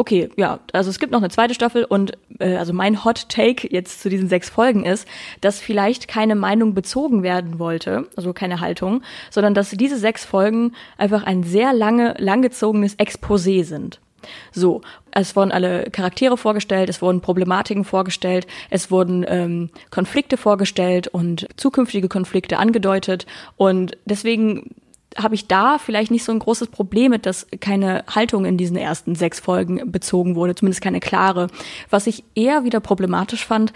Okay, 0.00 0.30
ja, 0.36 0.60
also 0.72 0.88
es 0.88 0.98
gibt 0.98 1.12
noch 1.12 1.20
eine 1.20 1.28
zweite 1.28 1.52
Staffel 1.52 1.84
und 1.84 2.16
äh, 2.38 2.56
also 2.56 2.72
mein 2.72 3.04
Hot 3.04 3.28
Take 3.28 3.68
jetzt 3.70 4.00
zu 4.00 4.08
diesen 4.08 4.30
sechs 4.30 4.48
Folgen 4.48 4.86
ist, 4.86 5.06
dass 5.42 5.60
vielleicht 5.60 6.08
keine 6.08 6.34
Meinung 6.34 6.72
bezogen 6.72 7.22
werden 7.22 7.58
wollte, 7.58 8.08
also 8.16 8.32
keine 8.32 8.60
Haltung, 8.60 9.02
sondern 9.30 9.52
dass 9.52 9.70
diese 9.70 9.98
sechs 9.98 10.24
Folgen 10.24 10.72
einfach 10.96 11.24
ein 11.24 11.42
sehr 11.42 11.74
lange, 11.74 12.14
langgezogenes 12.16 12.98
Exposé 12.98 13.62
sind. 13.62 14.00
So, 14.52 14.80
es 15.12 15.36
wurden 15.36 15.52
alle 15.52 15.84
Charaktere 15.90 16.36
vorgestellt, 16.38 16.88
es 16.88 17.02
wurden 17.02 17.20
Problematiken 17.20 17.84
vorgestellt, 17.84 18.46
es 18.70 18.90
wurden 18.90 19.24
ähm, 19.28 19.70
Konflikte 19.90 20.38
vorgestellt 20.38 21.08
und 21.08 21.46
zukünftige 21.56 22.08
Konflikte 22.08 22.58
angedeutet 22.58 23.26
und 23.56 23.98
deswegen 24.06 24.74
habe 25.16 25.34
ich 25.34 25.48
da 25.48 25.78
vielleicht 25.78 26.10
nicht 26.10 26.24
so 26.24 26.32
ein 26.32 26.38
großes 26.38 26.68
Problem 26.68 27.10
mit, 27.10 27.26
dass 27.26 27.46
keine 27.60 28.04
Haltung 28.08 28.44
in 28.44 28.56
diesen 28.56 28.76
ersten 28.76 29.14
sechs 29.14 29.40
Folgen 29.40 29.90
bezogen 29.90 30.36
wurde, 30.36 30.54
zumindest 30.54 30.82
keine 30.82 31.00
klare. 31.00 31.48
Was 31.88 32.06
ich 32.06 32.24
eher 32.34 32.64
wieder 32.64 32.80
problematisch 32.80 33.44
fand, 33.44 33.72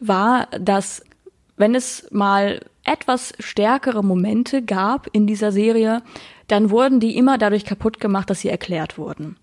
war, 0.00 0.48
dass 0.58 1.02
wenn 1.56 1.74
es 1.74 2.06
mal 2.10 2.60
etwas 2.84 3.34
stärkere 3.38 4.02
Momente 4.02 4.62
gab 4.62 5.08
in 5.12 5.26
dieser 5.26 5.52
Serie, 5.52 6.02
dann 6.46 6.70
wurden 6.70 7.00
die 7.00 7.16
immer 7.16 7.36
dadurch 7.36 7.66
kaputt 7.66 8.00
gemacht, 8.00 8.30
dass 8.30 8.40
sie 8.40 8.48
erklärt 8.48 8.96
wurden. 8.96 9.36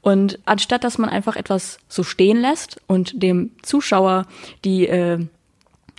Und 0.00 0.38
anstatt 0.44 0.84
dass 0.84 0.98
man 0.98 1.10
einfach 1.10 1.34
etwas 1.34 1.78
so 1.88 2.04
stehen 2.04 2.40
lässt 2.40 2.80
und 2.86 3.20
dem 3.20 3.50
Zuschauer 3.62 4.26
die 4.64 4.86
äh, 4.86 5.26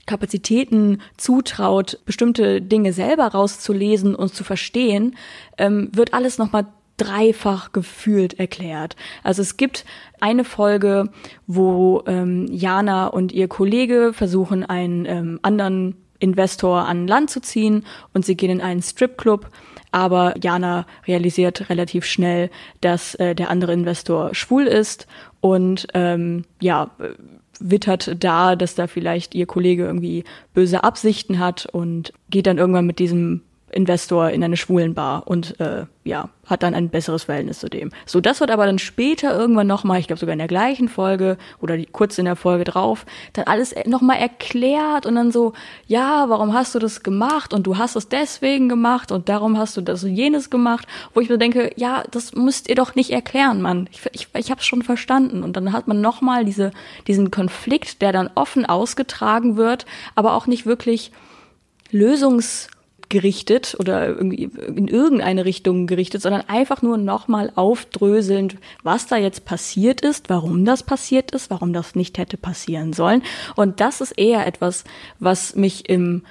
Kapazitäten 0.06 1.02
zutraut, 1.18 2.00
bestimmte 2.06 2.62
Dinge 2.62 2.94
selber 2.94 3.28
rauszulesen 3.28 4.16
und 4.16 4.34
zu 4.34 4.44
verstehen, 4.44 5.16
ähm, 5.58 5.90
wird 5.94 6.14
alles 6.14 6.38
nochmal 6.38 6.68
dreifach 6.98 7.72
gefühlt 7.72 8.40
erklärt. 8.40 8.96
Also 9.24 9.42
es 9.42 9.58
gibt 9.58 9.86
eine 10.20 10.44
Folge, 10.44 11.10
wo 11.48 12.04
ähm, 12.06 12.48
Jana 12.52 13.08
und 13.08 13.32
ihr 13.32 13.48
Kollege 13.48 14.12
versuchen, 14.14 14.64
einen 14.64 15.06
ähm, 15.06 15.40
anderen 15.42 15.96
Investor 16.20 16.86
an 16.86 17.08
Land 17.08 17.30
zu 17.30 17.42
ziehen 17.42 17.86
und 18.14 18.26
sie 18.26 18.38
gehen 18.38 18.52
in 18.52 18.62
einen 18.62 18.82
Stripclub, 18.82 19.50
aber 19.92 20.36
Jana 20.42 20.86
realisiert 21.06 21.70
relativ 21.70 22.06
schnell, 22.06 22.50
dass 22.82 23.16
äh, 23.16 23.36
der 23.36 23.50
andere 23.50 23.74
Investor 23.74 24.34
schwul 24.34 24.68
ist 24.68 25.08
und 25.42 25.88
ähm, 25.94 26.46
ja, 26.62 26.92
wittert 27.60 28.24
da, 28.24 28.56
dass 28.56 28.76
da 28.76 28.88
vielleicht 28.88 29.36
ihr 29.36 29.46
Kollege 29.46 29.86
irgendwie 29.86 30.24
böse 30.54 30.84
Absichten 30.84 31.40
hat 31.40 31.66
und 31.66 32.14
geht 32.30 32.48
dann 32.48 32.58
irgendwann 32.58 32.86
mit 32.86 33.00
diesem 33.00 33.42
Investor 33.74 34.30
in 34.30 34.44
eine 34.44 34.58
Schwulenbar 34.58 35.28
und 35.28 35.60
äh, 35.60 35.86
ja, 36.04 36.30
hat 36.46 36.64
dann 36.64 36.74
ein 36.74 36.90
besseres 36.90 37.24
Verhältnis 37.24 37.60
zu 37.60 37.70
dem. 37.70 37.92
So, 38.06 38.20
das 38.20 38.42
wird 38.42 38.52
aber 38.52 38.66
dann 38.66 38.80
später 38.80 39.38
irgendwann 39.38 39.68
nochmal, 39.68 40.00
ich 40.00 40.08
glaube 40.08 40.20
sogar 40.20 40.34
in 40.34 40.40
der 40.40 40.48
gleichen 40.48 40.90
Folge 40.90 41.38
oder 41.62 41.78
die, 41.78 41.86
kurz 41.86 42.18
in 42.18 42.26
der 42.26 42.36
Folge 42.36 42.66
drauf, 42.66 43.06
dann 43.34 43.46
alles 43.46 43.74
nochmal 43.86 44.18
erklärt 44.18 45.06
und 45.06 45.16
dann 45.16 45.32
so, 45.32 45.54
ja, 45.88 46.26
warum 46.28 46.54
hast 46.54 46.76
du 46.76 46.80
das 46.80 47.04
gemacht 47.04 47.54
und 47.54 47.66
du 47.66 47.78
hast 47.78 47.96
es 47.96 48.10
deswegen 48.10 48.68
gemacht 48.68 49.12
und 49.12 49.30
darum 49.30 49.58
hast 49.58 49.78
du 49.78 49.82
das 49.82 50.04
und 50.04 50.14
jenes 50.14 50.50
gemacht, 50.50 50.88
wo 51.14 51.22
ich 51.22 51.30
mir 51.30 51.38
denke, 51.38 51.72
ja, 51.78 52.04
das 52.12 52.34
müsst 52.34 52.68
ihr 52.68 52.76
doch 52.76 52.96
nicht 52.96 53.12
erklären, 53.12 53.62
Mann. 53.62 53.88
Ich, 53.92 54.02
ich, 54.12 54.28
ich 54.38 54.52
habe 54.52 54.60
es 54.60 54.66
schon 54.66 54.82
verstanden 54.82 55.44
und 55.44 55.56
dann 55.56 55.72
hat 55.72 55.88
man 55.88 56.02
nochmal 56.02 56.44
diese, 56.44 56.72
diesen 57.08 57.32
Konflikt, 57.32 58.02
der 58.02 58.12
dann 58.12 58.30
offen 58.36 58.66
ausgetragen 58.66 59.56
wird, 59.56 59.86
aber 60.16 60.34
auch 60.34 60.48
nicht 60.48 60.66
wirklich 60.66 61.12
lösungs 61.92 62.68
gerichtet 63.14 63.76
oder 63.78 64.08
irgendwie 64.08 64.50
in 64.76 64.88
irgendeine 64.88 65.46
Richtung 65.46 65.86
gerichtet, 65.86 66.24
sondern 66.24 66.42
einfach 66.48 66.82
nur 66.82 66.98
nochmal 66.98 67.52
aufdröselnd, 67.54 68.56
was 68.82 69.06
da 69.06 69.18
jetzt 69.18 69.46
passiert 69.46 70.02
ist, 70.02 70.32
warum 70.32 70.66
das 70.66 70.82
passiert 70.82 71.30
ist, 71.30 71.52
warum 71.52 71.74
das 71.74 71.94
nicht 71.94 72.18
hätte 72.18 72.38
passieren 72.38 72.92
sollen. 72.92 73.22
Und 73.56 73.82
das 73.82 74.02
ist 74.02 74.14
eher 74.14 74.48
etwas, 74.48 74.84
was 75.20 75.56
mich 75.56 75.88
im 75.90 76.24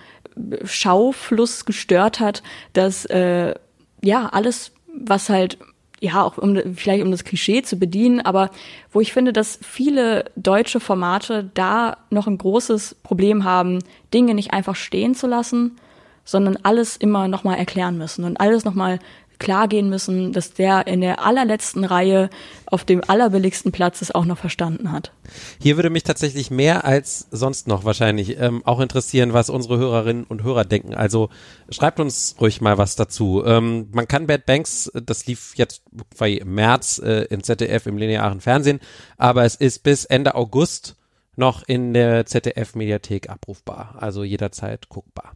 Schaufluss 0.65 1.67
gestört 1.67 2.19
hat, 2.19 2.43
dass 2.73 3.05
äh, 3.05 3.55
ja 4.03 4.29
alles, 4.31 4.73
was 4.93 5.29
halt 5.29 5.59
ja, 6.01 6.25
auch 6.25 6.37
um 6.37 6.61
vielleicht 6.75 7.05
um 7.05 7.13
das 7.13 7.23
Klischee 7.23 7.63
zu 7.63 7.77
bedienen, 7.77 8.21
aber 8.21 8.51
wo 8.91 9.01
ich 9.01 9.13
finde, 9.13 9.33
dass 9.33 9.57
viele 9.63 10.25
deutsche 10.35 10.81
Formate 10.81 11.49
da 11.55 11.97
noch 12.11 12.27
ein 12.27 12.39
großes 12.39 12.97
Problem 13.05 13.45
haben, 13.45 13.79
Dinge 14.13 14.35
nicht 14.35 14.53
einfach 14.53 14.75
stehen 14.75 15.15
zu 15.15 15.29
lassen, 15.29 15.77
sondern 16.25 16.59
alles 16.63 16.97
immer 16.97 17.29
nochmal 17.29 17.59
erklären 17.59 17.99
müssen 17.99 18.25
und 18.25 18.41
alles 18.41 18.65
nochmal 18.65 18.99
klar 19.43 19.67
gehen 19.67 19.91
müssen, 19.91 20.33
dass 20.33 20.55
der 20.55 20.87
in 20.87 21.01
der 21.01 21.25
allerletzten 21.25 21.85
Reihe 21.85 22.31
auf 22.67 22.85
dem 22.85 23.03
allerbilligsten 23.07 23.73
Platz 23.73 24.01
es 24.01 24.15
auch 24.15 24.25
noch 24.25 24.39
verstanden 24.39 24.93
hat. 24.93 25.13
Hier 25.61 25.77
würde 25.77 25.91
mich 25.91 26.05
tatsächlich 26.05 26.51
mehr 26.51 26.85
als 26.85 27.27
sonst 27.33 27.67
noch 27.67 27.85
wahrscheinlich 27.85 28.39
ähm, 28.41 28.63
auch 28.65 28.79
interessieren, 28.79 29.33
was 29.33 29.51
unsere 29.51 29.79
Hörerinnen 29.79 30.25
und 30.25 30.45
Hörer 30.45 30.65
denken. 30.65 30.95
Also 30.95 31.29
schreibt 31.71 31.99
uns 31.99 32.37
ruhig 32.41 32.61
mal 32.61 32.79
was 32.79 32.95
dazu. 32.95 33.43
Ähm, 33.45 33.89
man 33.93 34.07
kann 34.07 34.29
Bad 34.29 34.47
Banks, 34.47 34.91
das 34.95 35.27
lief 35.27 35.55
jetzt 35.57 35.83
im 36.21 36.55
März 36.55 37.01
äh, 37.05 37.25
im 37.25 37.43
ZDF 37.43 37.87
im 37.87 37.99
linearen 37.99 38.41
Fernsehen, 38.41 38.79
aber 39.19 39.45
es 39.45 39.57
ist 39.57 39.83
bis 39.83 40.05
Ende 40.05 40.37
August 40.37 40.95
noch 41.37 41.63
in 41.67 41.95
der 41.95 42.27
ZDF-Mediathek 42.27 43.29
abrufbar, 43.29 43.97
also 43.99 44.25
jederzeit 44.25 44.89
guckbar. 44.89 45.33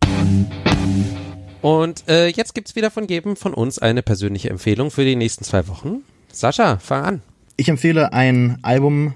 Und 1.62 2.09
äh, 2.09 2.28
jetzt 2.28 2.55
gibt's 2.55 2.76
wieder 2.76 2.90
von 2.90 3.07
jedem 3.07 3.36
von 3.36 3.55
uns 3.55 3.78
eine 3.78 4.03
persönliche 4.03 4.51
Empfehlung 4.51 4.90
für 4.90 5.05
die 5.05 5.16
nächsten 5.16 5.44
zwei 5.44 5.66
Wochen. 5.68 6.05
Sascha, 6.32 6.78
fang 6.78 7.05
an. 7.05 7.22
Ich 7.57 7.68
empfehle 7.68 8.12
ein 8.12 8.59
Album 8.62 9.14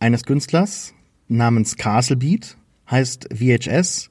eines 0.00 0.24
Künstlers 0.24 0.94
namens 1.28 1.76
Castle 1.76 2.16
Beat, 2.16 2.56
heißt 2.90 3.28
VHS. 3.32 4.10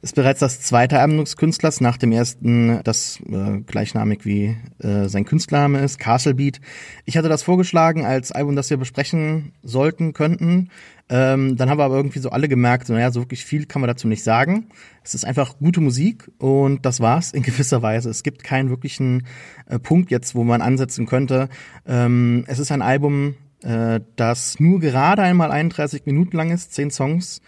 Ist 0.00 0.14
bereits 0.14 0.40
das 0.40 0.60
zweite 0.60 1.00
Album 1.00 1.18
des 1.18 1.36
Künstlers, 1.36 1.80
nach 1.80 1.96
dem 1.96 2.12
ersten, 2.12 2.80
das 2.84 3.20
äh, 3.28 3.58
gleichnamig 3.66 4.24
wie 4.24 4.56
äh, 4.78 5.08
sein 5.08 5.24
Künstlername 5.24 5.80
ist, 5.80 5.98
Castle 5.98 6.34
Beat. 6.34 6.60
Ich 7.04 7.16
hatte 7.16 7.28
das 7.28 7.42
vorgeschlagen 7.42 8.06
als 8.06 8.30
Album, 8.30 8.54
das 8.54 8.70
wir 8.70 8.76
besprechen 8.76 9.52
sollten, 9.62 10.12
könnten. 10.12 10.70
Ähm, 11.10 11.56
dann 11.56 11.70
haben 11.70 11.78
wir 11.78 11.84
aber 11.84 11.96
irgendwie 11.96 12.18
so 12.18 12.30
alle 12.30 12.48
gemerkt, 12.48 12.88
naja, 12.88 13.10
so 13.10 13.20
wirklich 13.20 13.44
viel 13.44 13.64
kann 13.66 13.80
man 13.80 13.88
dazu 13.88 14.08
nicht 14.08 14.22
sagen. 14.22 14.68
Es 15.02 15.14
ist 15.14 15.24
einfach 15.24 15.58
gute 15.58 15.80
Musik 15.80 16.30
und 16.38 16.84
das 16.84 17.00
war's 17.00 17.32
in 17.32 17.42
gewisser 17.44 17.82
Weise. 17.82 18.10
Es 18.10 18.22
gibt 18.22 18.44
keinen 18.44 18.68
wirklichen 18.68 19.26
äh, 19.66 19.78
Punkt 19.78 20.10
jetzt, 20.10 20.34
wo 20.34 20.44
man 20.44 20.60
ansetzen 20.60 21.06
könnte. 21.06 21.48
Ähm, 21.86 22.44
es 22.46 22.58
ist 22.58 22.70
ein 22.72 22.82
Album, 22.82 23.36
äh, 23.62 24.00
das 24.16 24.60
nur 24.60 24.80
gerade 24.80 25.22
einmal 25.22 25.50
31 25.50 26.04
Minuten 26.06 26.36
lang 26.36 26.50
ist, 26.50 26.74
zehn 26.74 26.90
Songs 26.90 27.40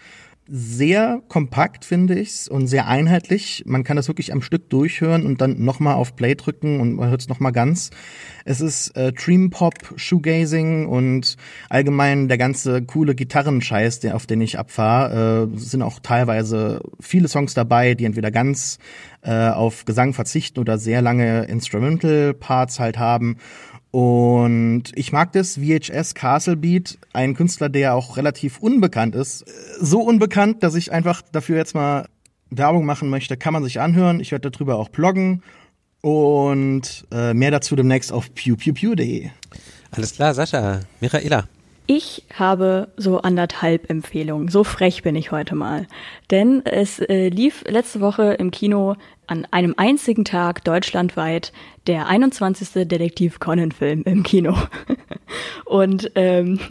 sehr 0.47 1.21
kompakt, 1.27 1.85
finde 1.85 2.19
ich's, 2.19 2.47
und 2.47 2.67
sehr 2.67 2.87
einheitlich. 2.87 3.63
Man 3.65 3.83
kann 3.83 3.95
das 3.95 4.07
wirklich 4.07 4.33
am 4.33 4.41
Stück 4.41 4.69
durchhören 4.69 5.25
und 5.25 5.39
dann 5.39 5.63
nochmal 5.63 5.95
auf 5.95 6.15
Play 6.15 6.35
drücken 6.35 6.79
und 6.79 6.95
man 6.95 7.09
hört 7.09 7.21
es 7.21 7.29
nochmal 7.29 7.51
ganz. 7.51 7.91
Es 8.43 8.59
ist 8.59 8.95
äh, 8.97 9.13
Dream 9.13 9.49
Pop, 9.49 9.75
Shoegazing 9.95 10.87
und 10.87 11.37
allgemein 11.69 12.27
der 12.27 12.37
ganze 12.37 12.81
coole 12.81 13.15
Gitarrenscheiß, 13.15 13.99
der, 13.99 14.15
auf 14.15 14.25
den 14.25 14.41
ich 14.41 14.57
abfahre. 14.57 15.49
Äh, 15.53 15.57
sind 15.57 15.83
auch 15.83 15.99
teilweise 15.99 16.81
viele 16.99 17.27
Songs 17.27 17.53
dabei, 17.53 17.93
die 17.93 18.05
entweder 18.05 18.31
ganz 18.31 18.79
äh, 19.21 19.49
auf 19.49 19.85
Gesang 19.85 20.13
verzichten 20.13 20.59
oder 20.59 20.77
sehr 20.77 21.01
lange 21.01 21.43
Instrumental 21.43 22.33
Parts 22.33 22.79
halt 22.79 22.97
haben. 22.97 23.37
Und 23.91 24.83
ich 24.95 25.11
mag 25.11 25.33
das 25.33 25.57
VHS 25.57 26.15
Castle 26.15 26.55
Beat, 26.55 26.97
ein 27.11 27.35
Künstler, 27.35 27.67
der 27.67 27.93
auch 27.93 28.15
relativ 28.15 28.59
unbekannt 28.59 29.15
ist. 29.15 29.45
So 29.79 30.01
unbekannt, 30.01 30.63
dass 30.63 30.75
ich 30.75 30.93
einfach 30.93 31.21
dafür 31.21 31.57
jetzt 31.57 31.75
mal 31.75 32.07
Werbung 32.49 32.85
machen 32.85 33.09
möchte, 33.09 33.35
kann 33.35 33.53
man 33.53 33.63
sich 33.63 33.81
anhören. 33.81 34.19
Ich 34.21 34.31
werde 34.31 34.49
darüber 34.49 34.77
auch 34.77 34.89
bloggen. 34.89 35.43
Und 36.01 37.05
äh, 37.11 37.33
mehr 37.33 37.51
dazu 37.51 37.75
demnächst 37.75 38.11
auf 38.11 38.33
pewpewpew.de. 38.33 39.29
Alles 39.91 40.13
klar, 40.13 40.33
Sascha. 40.33 40.79
Michaela. 40.99 41.47
Ich 41.93 42.23
habe 42.33 42.87
so 42.95 43.17
anderthalb 43.17 43.89
Empfehlungen. 43.89 44.47
So 44.47 44.63
frech 44.63 45.03
bin 45.03 45.17
ich 45.17 45.33
heute 45.33 45.55
mal. 45.55 45.87
Denn 46.29 46.65
es 46.65 46.99
äh, 46.99 47.27
lief 47.27 47.65
letzte 47.67 47.99
Woche 47.99 48.31
im 48.31 48.49
Kino 48.49 48.95
an 49.27 49.45
einem 49.51 49.73
einzigen 49.75 50.23
Tag 50.23 50.63
deutschlandweit 50.63 51.51
der 51.87 52.07
21. 52.07 52.87
Detektiv 52.87 53.41
Conan-Film 53.41 54.03
im 54.03 54.23
Kino. 54.23 54.55
und 55.65 56.13
ähm, 56.15 56.61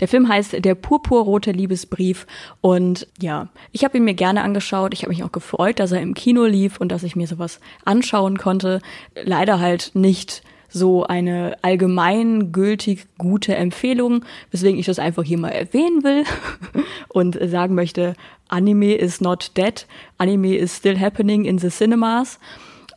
der 0.00 0.08
Film 0.08 0.28
heißt 0.28 0.64
Der 0.64 0.74
purpurrote 0.74 1.52
Liebesbrief. 1.52 2.26
Und 2.60 3.06
ja, 3.20 3.50
ich 3.70 3.84
habe 3.84 3.98
ihn 3.98 4.04
mir 4.04 4.14
gerne 4.14 4.42
angeschaut. 4.42 4.94
Ich 4.94 5.02
habe 5.02 5.10
mich 5.10 5.22
auch 5.22 5.30
gefreut, 5.30 5.78
dass 5.78 5.92
er 5.92 6.00
im 6.00 6.14
Kino 6.14 6.44
lief 6.44 6.80
und 6.80 6.90
dass 6.90 7.04
ich 7.04 7.14
mir 7.14 7.28
sowas 7.28 7.60
anschauen 7.84 8.36
konnte. 8.36 8.80
Leider 9.14 9.60
halt 9.60 9.92
nicht 9.94 10.42
so 10.68 11.04
eine 11.04 11.56
allgemeingültig 11.62 13.06
gute 13.18 13.54
Empfehlung, 13.54 14.24
weswegen 14.50 14.78
ich 14.78 14.86
das 14.86 14.98
einfach 14.98 15.24
hier 15.24 15.38
mal 15.38 15.50
erwähnen 15.50 16.04
will 16.04 16.24
und 17.08 17.38
sagen 17.42 17.74
möchte, 17.74 18.14
Anime 18.48 18.94
is 18.94 19.20
not 19.20 19.52
dead, 19.56 19.86
Anime 20.18 20.56
is 20.56 20.76
still 20.76 20.98
happening 20.98 21.44
in 21.44 21.58
the 21.58 21.70
cinemas. 21.70 22.38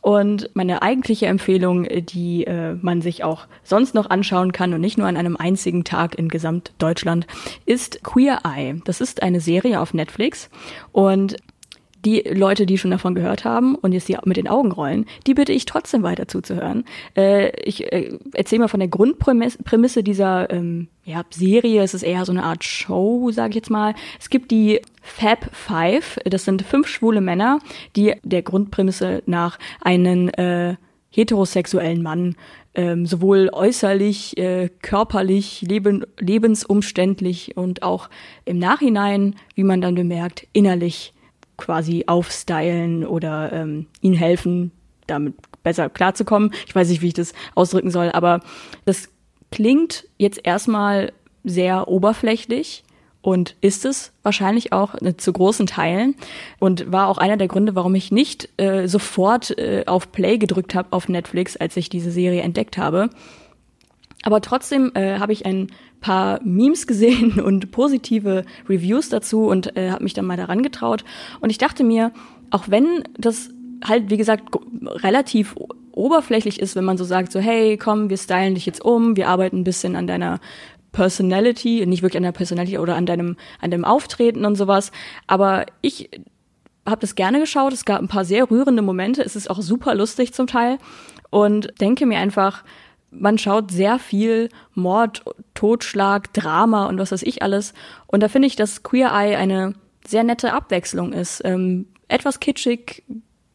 Und 0.02 0.48
meine 0.54 0.80
eigentliche 0.80 1.26
Empfehlung, 1.26 1.84
die 1.84 2.46
äh, 2.46 2.74
man 2.80 3.02
sich 3.02 3.22
auch 3.22 3.46
sonst 3.62 3.94
noch 3.94 4.08
anschauen 4.08 4.52
kann 4.52 4.72
und 4.72 4.80
nicht 4.80 4.96
nur 4.96 5.06
an 5.06 5.16
einem 5.16 5.36
einzigen 5.36 5.84
Tag 5.84 6.14
in 6.14 6.28
Gesamtdeutschland, 6.28 7.26
ist 7.66 8.02
Queer 8.02 8.40
Eye. 8.44 8.80
Das 8.84 9.02
ist 9.02 9.22
eine 9.22 9.40
Serie 9.40 9.78
auf 9.78 9.92
Netflix 9.92 10.48
und 10.92 11.36
die 12.04 12.20
Leute, 12.20 12.66
die 12.66 12.78
schon 12.78 12.90
davon 12.90 13.14
gehört 13.14 13.44
haben 13.44 13.74
und 13.74 13.92
jetzt 13.92 14.08
die 14.08 14.16
mit 14.24 14.36
den 14.36 14.48
Augen 14.48 14.72
rollen, 14.72 15.06
die 15.26 15.34
bitte 15.34 15.52
ich 15.52 15.66
trotzdem 15.66 16.02
weiter 16.02 16.28
zuzuhören. 16.28 16.84
Äh, 17.16 17.50
ich 17.62 17.92
äh, 17.92 18.18
erzähle 18.32 18.60
mal 18.60 18.68
von 18.68 18.80
der 18.80 18.88
Grundprämisse 18.88 20.02
dieser 20.02 20.50
ähm, 20.50 20.88
ja, 21.04 21.24
Serie. 21.30 21.82
Es 21.82 21.94
ist 21.94 22.02
eher 22.02 22.24
so 22.24 22.32
eine 22.32 22.44
Art 22.44 22.64
Show, 22.64 23.30
sage 23.30 23.50
ich 23.50 23.56
jetzt 23.56 23.70
mal. 23.70 23.94
Es 24.18 24.30
gibt 24.30 24.50
die 24.50 24.80
Fab 25.02 25.54
Five. 25.54 26.18
Das 26.24 26.44
sind 26.44 26.62
fünf 26.62 26.88
schwule 26.88 27.20
Männer, 27.20 27.58
die 27.96 28.14
der 28.22 28.42
Grundprämisse 28.42 29.22
nach 29.26 29.58
einen 29.80 30.28
äh, 30.30 30.76
heterosexuellen 31.10 32.02
Mann 32.02 32.36
ähm, 32.74 33.04
sowohl 33.06 33.50
äußerlich, 33.52 34.38
äh, 34.38 34.70
körperlich, 34.80 35.62
leben, 35.62 36.04
lebensumständlich 36.18 37.56
und 37.56 37.82
auch 37.82 38.08
im 38.44 38.58
Nachhinein, 38.58 39.34
wie 39.54 39.64
man 39.64 39.80
dann 39.80 39.96
bemerkt, 39.96 40.46
innerlich 40.52 41.12
quasi 41.60 42.04
aufstylen 42.06 43.06
oder 43.06 43.52
ähm, 43.52 43.86
ihnen 44.00 44.16
helfen, 44.16 44.72
damit 45.06 45.34
besser 45.62 45.88
klarzukommen. 45.88 46.52
Ich 46.66 46.74
weiß 46.74 46.88
nicht, 46.88 47.02
wie 47.02 47.08
ich 47.08 47.14
das 47.14 47.32
ausdrücken 47.54 47.90
soll, 47.90 48.10
aber 48.10 48.40
das 48.84 49.08
klingt 49.50 50.06
jetzt 50.16 50.40
erstmal 50.44 51.12
sehr 51.44 51.88
oberflächlich 51.88 52.84
und 53.22 53.56
ist 53.60 53.84
es 53.84 54.12
wahrscheinlich 54.22 54.72
auch 54.72 54.94
äh, 55.00 55.16
zu 55.16 55.32
großen 55.32 55.66
Teilen 55.66 56.14
und 56.58 56.90
war 56.90 57.08
auch 57.08 57.18
einer 57.18 57.36
der 57.36 57.48
Gründe, 57.48 57.74
warum 57.74 57.94
ich 57.94 58.10
nicht 58.10 58.48
äh, 58.56 58.86
sofort 58.86 59.56
äh, 59.58 59.84
auf 59.86 60.12
Play 60.12 60.38
gedrückt 60.38 60.74
habe 60.74 60.88
auf 60.92 61.08
Netflix, 61.08 61.56
als 61.56 61.76
ich 61.76 61.88
diese 61.88 62.10
Serie 62.10 62.42
entdeckt 62.42 62.78
habe. 62.78 63.10
Aber 64.22 64.40
trotzdem 64.40 64.92
äh, 64.94 65.18
habe 65.18 65.32
ich 65.32 65.46
ein 65.46 65.68
paar 66.00 66.40
Memes 66.42 66.86
gesehen 66.86 67.40
und 67.44 67.70
positive 67.70 68.44
Reviews 68.68 69.08
dazu 69.08 69.46
und 69.46 69.76
äh, 69.76 69.90
habe 69.90 70.04
mich 70.04 70.14
dann 70.14 70.26
mal 70.26 70.36
daran 70.36 70.62
getraut. 70.62 71.04
Und 71.40 71.50
ich 71.50 71.58
dachte 71.58 71.84
mir, 71.84 72.12
auch 72.50 72.64
wenn 72.68 73.04
das 73.16 73.50
halt, 73.84 74.10
wie 74.10 74.16
gesagt, 74.16 74.44
relativ 74.82 75.56
oberflächlich 75.92 76.60
ist, 76.60 76.76
wenn 76.76 76.84
man 76.84 76.98
so 76.98 77.04
sagt, 77.04 77.32
so, 77.32 77.40
hey, 77.40 77.76
komm, 77.76 78.10
wir 78.10 78.16
stylen 78.16 78.54
dich 78.54 78.66
jetzt 78.66 78.84
um, 78.84 79.16
wir 79.16 79.28
arbeiten 79.28 79.60
ein 79.60 79.64
bisschen 79.64 79.96
an 79.96 80.06
deiner 80.06 80.40
Personality, 80.92 81.84
nicht 81.86 82.02
wirklich 82.02 82.18
an 82.18 82.24
der 82.24 82.32
Personality 82.32 82.78
oder 82.78 82.96
an 82.96 83.06
deinem, 83.06 83.36
an 83.60 83.70
deinem 83.70 83.84
Auftreten 83.84 84.44
und 84.44 84.56
sowas. 84.56 84.92
Aber 85.26 85.66
ich 85.82 86.10
habe 86.86 87.00
das 87.00 87.14
gerne 87.14 87.40
geschaut. 87.40 87.72
Es 87.72 87.84
gab 87.84 88.00
ein 88.00 88.08
paar 88.08 88.24
sehr 88.24 88.50
rührende 88.50 88.82
Momente. 88.82 89.22
Es 89.22 89.36
ist 89.36 89.50
auch 89.50 89.60
super 89.60 89.94
lustig 89.94 90.32
zum 90.32 90.46
Teil. 90.46 90.78
Und 91.30 91.72
denke 91.80 92.06
mir 92.06 92.18
einfach, 92.18 92.64
man 93.10 93.38
schaut 93.38 93.70
sehr 93.70 93.98
viel 93.98 94.48
Mord, 94.74 95.22
Totschlag, 95.54 96.32
Drama 96.32 96.86
und 96.86 96.98
was 96.98 97.12
weiß 97.12 97.22
ich 97.22 97.42
alles. 97.42 97.74
Und 98.06 98.22
da 98.22 98.28
finde 98.28 98.48
ich, 98.48 98.56
dass 98.56 98.82
Queer 98.82 99.12
Eye 99.12 99.36
eine 99.36 99.74
sehr 100.06 100.24
nette 100.24 100.52
Abwechslung 100.52 101.12
ist. 101.12 101.42
Ähm, 101.44 101.86
etwas 102.08 102.40
kitschig, 102.40 103.02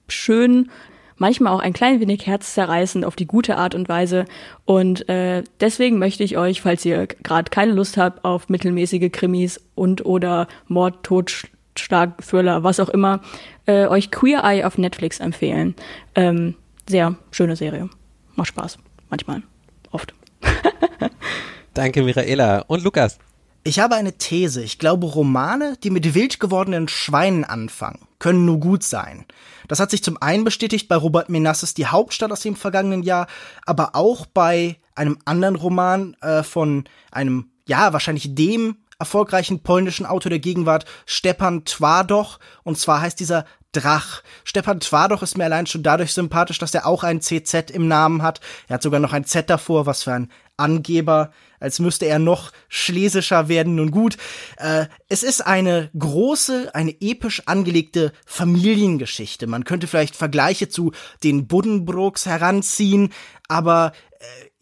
schön, 0.08 0.70
manchmal 1.18 1.53
auch 1.53 1.60
ein 1.60 1.74
klein 1.74 1.99
wenig 1.99 2.28
herzzerreißend 2.28 3.06
auf 3.06 3.16
die 3.16 3.28
gute 3.28 3.58
Art 3.58 3.76
und 3.76 3.89
Weise. 3.89 4.26
Und 4.66 5.08
äh, 5.10 5.43
deswegen 5.60 5.99
möchte 5.99 6.24
ich 6.24 6.38
euch, 6.38 6.62
falls 6.62 6.86
ihr 6.86 7.08
gerade 7.08 7.49
keine 7.49 7.74
Lust 7.74 7.97
habt 7.97 8.24
auf 8.24 8.49
mittelmäßige 8.49 9.12
Krimis 9.12 9.62
und 9.76 10.06
oder 10.06 10.47
Mord, 10.68 11.03
Totschlag, 11.03 12.22
Thriller, 12.26 12.64
was 12.64 12.80
auch 12.80 12.89
immer, 12.89 13.22
äh, 13.66 13.88
euch 13.88 14.12
Queer 14.12 14.43
Eye 14.43 14.66
auf 14.66 14.78
Netflix 14.78 15.20
empfehlen. 15.20 15.76
Ähm, 16.16 16.56
sehr 16.88 17.16
schöne 17.32 17.56
Serie. 17.56 17.89
Macht 18.36 18.49
Spaß 18.49 18.78
manchmal, 19.10 19.43
oft. 19.91 20.14
Danke, 21.74 22.03
Michaela. 22.03 22.60
Und 22.68 22.84
Lukas? 22.84 23.20
Ich 23.68 23.80
habe 23.80 23.95
eine 23.95 24.18
These. 24.18 24.62
Ich 24.62 24.78
glaube, 24.78 25.08
Romane, 25.08 25.76
die 25.84 25.89
mit 25.89 26.14
wild 26.14 26.39
gewordenen 26.39 26.88
Schweinen 26.88 27.43
anfangen, 27.43 28.08
können 28.20 28.45
nur 28.45 28.60
gut 28.60 28.84
sein. 28.84 29.26
Das 29.68 29.80
hat 29.80 29.89
sich 29.89 30.03
zum 30.03 30.22
einen 30.22 30.43
bestätigt 30.43 30.88
bei 30.88 30.95
Robert 30.95 31.30
Menasses 31.30 31.74
Die 31.74 31.88
Hauptstadt 31.88 32.32
aus 32.32 32.41
dem 32.41 32.56
vergangenen 32.56 33.01
Jahr, 33.01 33.26
aber 33.66 33.95
auch 33.95 34.28
bei 34.28 34.78
einem 34.93 35.18
anderen 35.26 35.56
Roman 35.56 36.16
äh, 36.22 36.43
von 36.43 36.84
einem, 37.12 37.49
ja, 37.68 37.91
wahrscheinlich 37.91 38.36
dem 38.36 38.78
erfolgreichen 39.00 39.62
polnischen 39.62 40.06
Autor 40.06 40.30
der 40.30 40.39
Gegenwart, 40.39 40.86
Stepan 41.06 41.66
Twardoch. 41.66 42.39
Und 42.64 42.78
zwar 42.78 43.02
heißt 43.02 43.20
dieser 43.20 43.46
Drach. 43.76 44.24
Stepan 44.46 44.80
Twardoch 44.80 45.22
ist 45.22 45.38
mir 45.38 45.43
allein 45.43 45.68
schon 45.68 45.84
dadurch 45.84 46.14
sympathisch, 46.14 46.60
dass 46.60 46.74
er 46.74 46.86
auch 46.86 47.04
ein 47.04 47.22
CZ 47.22 47.72
im 47.72 47.88
Namen 47.88 48.22
hat. 48.22 48.39
Er 48.68 48.76
hat 48.76 48.84
sogar 48.84 49.02
noch 49.02 49.12
ein 49.12 49.26
Z 49.26 49.50
davor, 49.50 49.86
was 49.86 50.04
für 50.04 50.14
ein 50.14 50.32
Angeber, 50.58 51.32
als 51.60 51.80
müsste 51.80 52.06
er 52.06 52.20
noch 52.20 52.52
schlesischer 52.70 53.50
werden. 53.50 53.76
Nun 53.76 53.91
gut, 53.91 54.16
äh, 54.58 54.86
es 55.10 55.24
ist 55.24 55.46
eine 55.46 55.89
große, 55.98 56.74
eine 56.74 56.96
episch 57.02 57.43
angelegte 57.48 58.14
Familiengeschichte. 58.26 59.48
Man 59.48 59.66
könnte 59.66 59.88
vielleicht 59.88 60.16
Vergleiche 60.16 60.70
zu 60.70 60.93
den 61.24 61.48
Buddenbrooks 61.48 62.26
heranziehen, 62.26 63.12
aber 63.50 63.91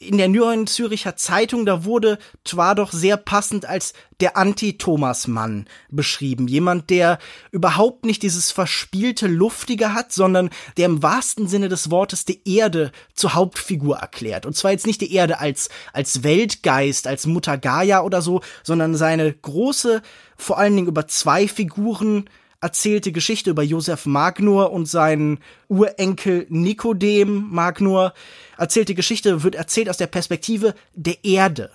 in 0.07 0.17
der 0.17 0.27
Neuen 0.27 0.67
Züricher 0.67 1.15
Zeitung, 1.15 1.65
da 1.65 1.85
wurde 1.85 2.17
zwar 2.43 2.75
doch 2.75 2.91
sehr 2.91 3.17
passend 3.17 3.65
als 3.65 3.93
der 4.19 4.37
Anti-Thomas-Mann 4.37 5.65
beschrieben. 5.89 6.47
Jemand, 6.47 6.89
der 6.89 7.19
überhaupt 7.51 8.05
nicht 8.05 8.21
dieses 8.23 8.51
verspielte 8.51 9.27
Luftige 9.27 9.93
hat, 9.93 10.11
sondern 10.11 10.49
der 10.77 10.85
im 10.85 11.03
wahrsten 11.03 11.47
Sinne 11.47 11.69
des 11.69 11.89
Wortes 11.89 12.25
die 12.25 12.41
Erde 12.45 12.91
zur 13.13 13.33
Hauptfigur 13.33 13.97
erklärt. 13.97 14.45
Und 14.45 14.55
zwar 14.55 14.71
jetzt 14.71 14.87
nicht 14.87 15.01
die 15.01 15.13
Erde 15.13 15.39
als, 15.39 15.69
als 15.93 16.23
Weltgeist, 16.23 17.07
als 17.07 17.25
Mutter 17.25 17.57
Gaia 17.57 18.01
oder 18.01 18.21
so, 18.21 18.41
sondern 18.63 18.95
seine 18.95 19.33
große, 19.33 20.01
vor 20.37 20.57
allen 20.57 20.75
Dingen 20.75 20.87
über 20.87 21.07
zwei 21.07 21.47
Figuren 21.47 22.29
erzählte 22.63 23.11
Geschichte 23.11 23.49
über 23.49 23.61
Josef 23.61 24.05
Magnur 24.05 24.71
und 24.71 24.87
seinen 24.87 25.39
Urenkel 25.67 26.47
Nikodem 26.49 27.49
Magnur. 27.51 28.13
Erzählte 28.57 28.95
Geschichte 28.95 29.43
wird 29.43 29.55
erzählt 29.55 29.89
aus 29.89 29.97
der 29.97 30.07
Perspektive 30.07 30.73
der 30.95 31.23
Erde. 31.25 31.71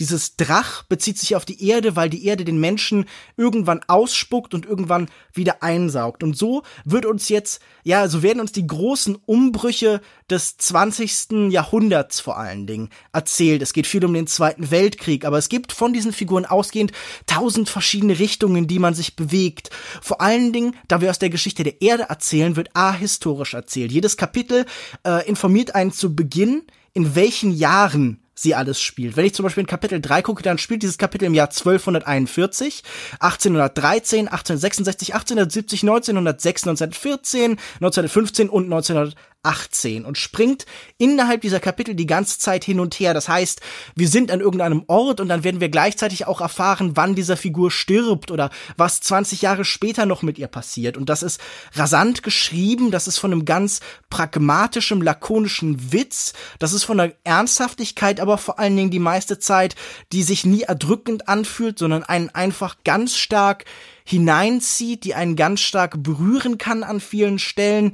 Dieses 0.00 0.36
Drach 0.36 0.84
bezieht 0.84 1.18
sich 1.18 1.34
auf 1.34 1.44
die 1.44 1.66
Erde, 1.66 1.96
weil 1.96 2.08
die 2.08 2.24
Erde 2.24 2.44
den 2.44 2.60
Menschen 2.60 3.06
irgendwann 3.36 3.80
ausspuckt 3.88 4.54
und 4.54 4.64
irgendwann 4.64 5.08
wieder 5.32 5.62
einsaugt. 5.62 6.22
Und 6.22 6.36
so 6.36 6.62
wird 6.84 7.04
uns 7.04 7.28
jetzt, 7.28 7.60
ja, 7.82 8.06
so 8.08 8.22
werden 8.22 8.40
uns 8.40 8.52
die 8.52 8.66
großen 8.66 9.16
Umbrüche 9.26 10.00
des 10.30 10.56
20. 10.58 11.50
Jahrhunderts 11.50 12.20
vor 12.20 12.38
allen 12.38 12.66
Dingen 12.66 12.90
erzählt. 13.12 13.60
Es 13.62 13.72
geht 13.72 13.86
viel 13.86 14.04
um 14.04 14.14
den 14.14 14.26
Zweiten 14.26 14.70
Weltkrieg, 14.70 15.24
aber 15.24 15.38
es 15.38 15.48
gibt 15.48 15.72
von 15.72 15.92
diesen 15.92 16.12
Figuren 16.12 16.46
ausgehend 16.46 16.92
tausend 17.26 17.68
verschiedene 17.68 18.18
Richtungen, 18.18 18.68
die 18.68 18.78
man 18.78 18.94
sich 18.94 19.16
bewegt. 19.16 19.70
Vor 20.00 20.20
allen 20.20 20.52
Dingen, 20.52 20.76
da 20.86 21.00
wir 21.00 21.10
aus 21.10 21.18
der 21.18 21.30
Geschichte 21.30 21.64
der 21.64 21.82
Erde 21.82 22.04
erzählen, 22.08 22.56
wird 22.56 22.70
ahistorisch 22.74 23.54
erzählt. 23.54 23.90
Jedes 23.90 24.16
Kapitel 24.16 24.66
äh, 25.04 25.26
informiert 25.28 25.74
einen 25.74 25.92
zu 25.92 26.14
Beginn, 26.14 26.62
in 26.92 27.14
welchen 27.14 27.52
Jahren 27.52 28.20
sie 28.42 28.54
alles 28.54 28.80
spielt. 28.80 29.16
Wenn 29.16 29.26
ich 29.26 29.34
zum 29.34 29.44
Beispiel 29.44 29.62
in 29.62 29.66
Kapitel 29.66 30.00
3 30.00 30.22
gucke, 30.22 30.42
dann 30.42 30.58
spielt 30.58 30.82
dieses 30.82 30.98
Kapitel 30.98 31.24
im 31.24 31.34
Jahr 31.34 31.48
1241, 31.48 32.82
1813, 33.20 34.28
1866, 34.28 35.14
1870, 35.14 35.82
1906, 35.82 36.62
1914, 36.62 37.50
1915 37.80 38.48
und 38.48 38.64
1900 38.64 39.16
18 39.48 40.04
und 40.04 40.18
springt 40.18 40.66
innerhalb 40.98 41.40
dieser 41.40 41.58
Kapitel 41.58 41.94
die 41.94 42.06
ganze 42.06 42.38
Zeit 42.38 42.64
hin 42.64 42.80
und 42.80 42.94
her. 43.00 43.14
Das 43.14 43.30
heißt, 43.30 43.62
wir 43.96 44.06
sind 44.06 44.30
an 44.30 44.40
irgendeinem 44.40 44.84
Ort 44.88 45.20
und 45.20 45.28
dann 45.28 45.42
werden 45.42 45.62
wir 45.62 45.70
gleichzeitig 45.70 46.26
auch 46.26 46.42
erfahren, 46.42 46.96
wann 46.96 47.14
dieser 47.14 47.38
Figur 47.38 47.70
stirbt 47.70 48.30
oder 48.30 48.50
was 48.76 49.00
20 49.00 49.40
Jahre 49.40 49.64
später 49.64 50.04
noch 50.04 50.20
mit 50.20 50.38
ihr 50.38 50.48
passiert. 50.48 50.98
Und 50.98 51.08
das 51.08 51.22
ist 51.22 51.40
rasant 51.72 52.22
geschrieben, 52.22 52.90
das 52.90 53.08
ist 53.08 53.16
von 53.16 53.32
einem 53.32 53.46
ganz 53.46 53.80
pragmatischen, 54.10 55.00
lakonischen 55.00 55.92
Witz, 55.92 56.34
das 56.58 56.74
ist 56.74 56.84
von 56.84 57.00
einer 57.00 57.12
Ernsthaftigkeit, 57.24 58.20
aber 58.20 58.36
vor 58.36 58.58
allen 58.58 58.76
Dingen 58.76 58.90
die 58.90 58.98
meiste 58.98 59.38
Zeit, 59.38 59.76
die 60.12 60.22
sich 60.22 60.44
nie 60.44 60.62
erdrückend 60.62 61.26
anfühlt, 61.26 61.78
sondern 61.78 62.04
einen 62.04 62.28
einfach 62.28 62.76
ganz 62.84 63.16
stark 63.16 63.64
hineinzieht, 64.04 65.04
die 65.04 65.14
einen 65.14 65.36
ganz 65.36 65.60
stark 65.60 66.02
berühren 66.02 66.58
kann 66.58 66.82
an 66.82 67.00
vielen 67.00 67.38
Stellen 67.38 67.92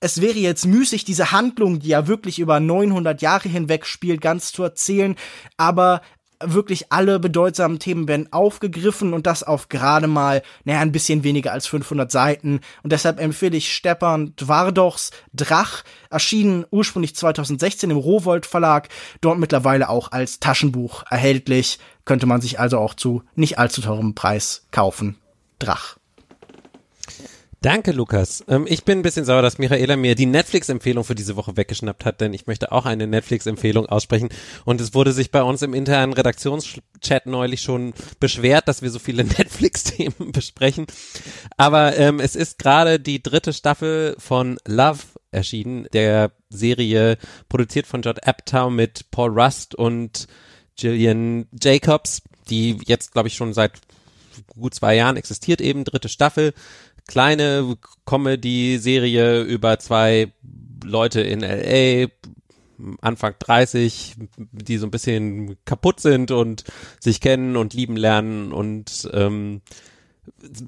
es 0.00 0.20
wäre 0.20 0.38
jetzt 0.38 0.66
müßig, 0.66 1.04
diese 1.04 1.32
Handlung, 1.32 1.80
die 1.80 1.88
ja 1.88 2.06
wirklich 2.06 2.38
über 2.38 2.60
900 2.60 3.22
Jahre 3.22 3.48
hinweg 3.48 3.86
spielt, 3.86 4.20
ganz 4.20 4.52
zu 4.52 4.62
erzählen, 4.62 5.16
aber 5.56 6.02
wirklich 6.40 6.92
alle 6.92 7.18
bedeutsamen 7.18 7.78
Themen 7.78 8.08
werden 8.08 8.32
aufgegriffen 8.32 9.14
und 9.14 9.26
das 9.26 9.42
auf 9.42 9.68
gerade 9.68 10.06
mal, 10.06 10.42
naja, 10.64 10.80
ein 10.80 10.92
bisschen 10.92 11.24
weniger 11.24 11.52
als 11.52 11.66
500 11.66 12.10
Seiten. 12.10 12.60
Und 12.82 12.92
deshalb 12.92 13.20
empfehle 13.20 13.56
ich 13.56 13.72
Stepan 13.72 14.34
Dwardochs 14.36 15.12
Drach, 15.32 15.82
erschienen 16.10 16.66
ursprünglich 16.70 17.16
2016 17.16 17.90
im 17.90 17.96
Rowold 17.96 18.46
Verlag, 18.46 18.88
dort 19.20 19.38
mittlerweile 19.38 19.88
auch 19.88 20.12
als 20.12 20.40
Taschenbuch 20.40 21.04
erhältlich, 21.08 21.78
könnte 22.04 22.26
man 22.26 22.40
sich 22.40 22.60
also 22.60 22.78
auch 22.78 22.94
zu 22.94 23.22
nicht 23.34 23.58
allzu 23.58 23.80
teurem 23.80 24.14
Preis 24.14 24.66
kaufen. 24.70 25.16
Drach. 25.58 25.96
Danke, 27.62 27.92
Lukas. 27.92 28.44
Ähm, 28.48 28.66
ich 28.68 28.84
bin 28.84 28.98
ein 28.98 29.02
bisschen 29.02 29.24
sauer, 29.24 29.42
dass 29.42 29.58
Michaela 29.58 29.96
mir 29.96 30.14
die 30.14 30.26
Netflix-Empfehlung 30.26 31.04
für 31.04 31.14
diese 31.14 31.36
Woche 31.36 31.56
weggeschnappt 31.56 32.04
hat, 32.04 32.20
denn 32.20 32.34
ich 32.34 32.46
möchte 32.46 32.70
auch 32.70 32.86
eine 32.86 33.06
Netflix-Empfehlung 33.06 33.86
aussprechen. 33.86 34.28
Und 34.64 34.80
es 34.80 34.94
wurde 34.94 35.12
sich 35.12 35.30
bei 35.30 35.42
uns 35.42 35.62
im 35.62 35.74
internen 35.74 36.12
Redaktionschat 36.12 37.24
neulich 37.24 37.62
schon 37.62 37.94
beschwert, 38.20 38.68
dass 38.68 38.82
wir 38.82 38.90
so 38.90 38.98
viele 38.98 39.24
Netflix-Themen 39.38 40.32
besprechen. 40.32 40.86
Aber 41.56 41.96
ähm, 41.96 42.20
es 42.20 42.36
ist 42.36 42.58
gerade 42.58 43.00
die 43.00 43.22
dritte 43.22 43.52
Staffel 43.52 44.16
von 44.18 44.58
Love 44.66 45.00
erschienen, 45.30 45.86
der 45.92 46.32
Serie 46.50 47.18
produziert 47.48 47.86
von 47.86 48.02
Judd 48.02 48.26
Apatow 48.26 48.70
mit 48.70 49.10
Paul 49.10 49.38
Rust 49.38 49.74
und 49.74 50.28
Gillian 50.76 51.46
Jacobs, 51.60 52.22
die 52.48 52.78
jetzt, 52.86 53.12
glaube 53.12 53.28
ich, 53.28 53.34
schon 53.34 53.54
seit 53.54 53.72
gut 54.54 54.74
zwei 54.74 54.94
Jahren 54.94 55.16
existiert 55.16 55.60
eben, 55.60 55.84
dritte 55.84 56.08
Staffel 56.08 56.52
kleine 57.06 57.76
Comedy-Serie 58.04 59.42
über 59.42 59.78
zwei 59.78 60.32
Leute 60.84 61.20
in 61.20 61.40
LA, 61.40 62.08
Anfang 63.00 63.34
30, 63.38 64.16
die 64.52 64.76
so 64.76 64.86
ein 64.86 64.90
bisschen 64.90 65.56
kaputt 65.64 66.00
sind 66.00 66.30
und 66.30 66.64
sich 67.00 67.20
kennen 67.20 67.56
und 67.56 67.74
lieben 67.74 67.96
lernen 67.96 68.52
und 68.52 69.08
ähm, 69.12 69.62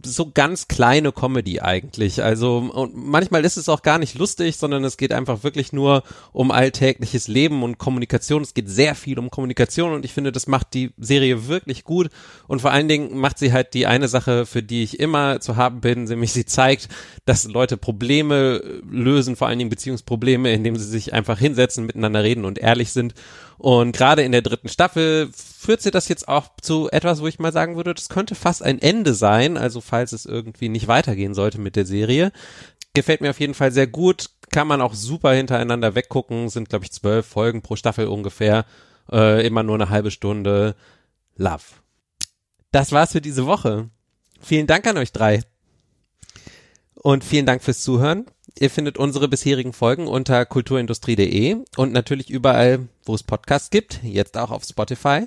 so 0.05 0.31
ganz 0.33 0.69
kleine 0.69 1.13
Comedy 1.13 1.61
eigentlich. 1.61 2.23
Also 2.23 2.59
und 2.59 2.97
manchmal 2.97 3.45
ist 3.45 3.57
es 3.57 3.69
auch 3.69 3.83
gar 3.83 3.99
nicht 3.99 4.17
lustig, 4.19 4.57
sondern 4.57 4.85
es 4.85 4.97
geht 4.97 5.13
einfach 5.13 5.43
wirklich 5.43 5.73
nur 5.73 6.03
um 6.33 6.51
alltägliches 6.51 7.29
Leben 7.29 7.63
und 7.63 7.79
Kommunikation. 7.79 8.43
Es 8.43 8.55
geht 8.55 8.69
sehr 8.69 8.95
viel 8.95 9.19
um 9.19 9.31
Kommunikation 9.31 9.93
und 9.93 10.05
ich 10.05 10.13
finde, 10.13 10.33
das 10.33 10.47
macht 10.47 10.75
die 10.75 10.91
Serie 10.99 11.49
wirklich 11.49 11.85
gut 11.85 12.11
und 12.47 12.61
vor 12.61 12.71
allen 12.71 12.89
Dingen 12.89 13.17
macht 13.19 13.39
sie 13.39 13.53
halt 13.53 13.75
die 13.75 13.87
eine 13.87 14.09
Sache, 14.09 14.47
für 14.47 14.63
die 14.63 14.83
ich 14.83 15.01
immer 15.01 15.41
zu 15.41 15.57
haben 15.57 15.81
bin, 15.81 16.05
nämlich 16.05 16.33
sie 16.33 16.45
zeigt, 16.45 16.89
dass 17.25 17.45
Leute 17.45 17.77
Probleme 17.77 18.63
lösen, 18.91 19.37
vor 19.37 19.49
allen 19.49 19.59
Dingen 19.59 19.71
Beziehungsprobleme, 19.71 20.53
indem 20.53 20.77
sie 20.77 20.87
sich 20.87 21.13
einfach 21.13 21.39
hinsetzen, 21.39 21.87
miteinander 21.87 22.23
reden 22.23 22.45
und 22.45 22.59
ehrlich 22.59 22.91
sind 22.91 23.15
und 23.59 23.91
gerade 23.91 24.23
in 24.23 24.31
der 24.31 24.43
dritten 24.43 24.69
Staffel 24.69 25.31
führt 25.35 25.83
sie 25.83 25.91
das 25.91 26.09
jetzt 26.09 26.29
auch 26.29 26.47
zu 26.63 26.89
etwas, 26.93 27.21
wo 27.21 27.27
ich 27.27 27.41
mal 27.41 27.53
sagen 27.53 27.75
würde, 27.75 27.93
das 27.93 28.09
könnte 28.09 28.37
fast 28.37 28.63
ein 28.63 28.81
Ende 28.81 29.15
sein. 29.15 29.48
Also 29.57 29.81
falls 29.81 30.13
es 30.13 30.27
irgendwie 30.27 30.69
nicht 30.69 30.89
weitergehen 30.89 31.35
sollte 31.35 31.61
mit 31.61 31.77
der 31.77 31.87
Serie. 31.87 32.33
Gefällt 32.95 33.21
mir 33.21 33.31
auf 33.31 33.41
jeden 33.41 33.55
Fall 33.55 33.73
sehr 33.73 33.87
gut. 33.87 34.31
Kann 34.51 34.67
man 34.67 34.81
auch 34.81 34.95
super 34.95 35.33
hintereinander 35.33 35.95
weggucken. 35.95 36.49
Sind, 36.49 36.69
glaube 36.69 36.85
ich, 36.85 36.93
zwölf 36.93 37.27
Folgen 37.27 37.63
pro 37.63 37.77
Staffel 37.77 38.07
ungefähr. 38.07 38.65
Äh, 39.11 39.47
immer 39.47 39.63
nur 39.63 39.77
eine 39.77 39.91
halbe 39.91 40.11
Stunde. 40.11 40.75
Love. 41.37 41.63
Das 42.73 42.93
war's 42.93 43.13
für 43.13 43.21
diese 43.21 43.47
Woche. 43.47 43.89
Vielen 44.41 44.67
Dank 44.67 44.87
an 44.87 44.99
euch 44.99 45.13
drei. 45.13 45.43
Und 46.95 47.25
vielen 47.25 47.47
Dank 47.47 47.63
fürs 47.63 47.83
Zuhören. 47.83 48.27
Ihr 48.59 48.71
findet 48.71 48.99
unsere 48.99 49.29
bisherigen 49.29 49.73
Folgen 49.73 50.09
unter 50.09 50.45
kulturindustrie.de 50.45 51.59
und 51.77 51.93
natürlich 51.93 52.29
überall, 52.29 52.89
wo 53.05 53.15
es 53.15 53.23
Podcasts 53.23 53.71
gibt, 53.71 54.01
jetzt 54.03 54.37
auch 54.37 54.51
auf 54.51 54.65
Spotify. 54.65 55.27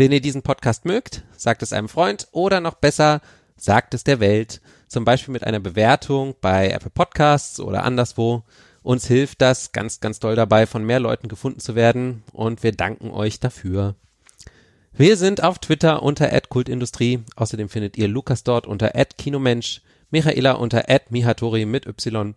Wenn 0.00 0.12
ihr 0.12 0.22
diesen 0.22 0.40
Podcast 0.40 0.86
mögt, 0.86 1.24
sagt 1.36 1.62
es 1.62 1.74
einem 1.74 1.90
Freund 1.90 2.26
oder 2.32 2.62
noch 2.62 2.72
besser, 2.72 3.20
sagt 3.58 3.92
es 3.92 4.02
der 4.02 4.18
Welt, 4.18 4.62
zum 4.88 5.04
Beispiel 5.04 5.30
mit 5.30 5.44
einer 5.44 5.60
Bewertung 5.60 6.34
bei 6.40 6.70
Apple 6.70 6.88
Podcasts 6.88 7.60
oder 7.60 7.84
anderswo. 7.84 8.42
Uns 8.82 9.06
hilft 9.06 9.42
das 9.42 9.72
ganz, 9.72 10.00
ganz 10.00 10.18
doll 10.18 10.36
dabei, 10.36 10.64
von 10.66 10.84
mehr 10.84 11.00
Leuten 11.00 11.28
gefunden 11.28 11.60
zu 11.60 11.74
werden 11.74 12.22
und 12.32 12.62
wir 12.62 12.72
danken 12.72 13.10
euch 13.10 13.40
dafür. 13.40 13.94
Wir 14.90 15.18
sind 15.18 15.42
auf 15.42 15.58
Twitter 15.58 16.02
unter 16.02 16.30
@kultindustrie. 16.48 17.20
Außerdem 17.36 17.68
findet 17.68 17.98
ihr 17.98 18.08
Lukas 18.08 18.42
dort 18.42 18.66
unter 18.66 18.92
@kinomensch 19.18 19.82
Michaela 20.10 20.52
unter 20.52 20.86
@mihatori 21.10 21.66
mit 21.66 21.84
Y, 21.84 22.36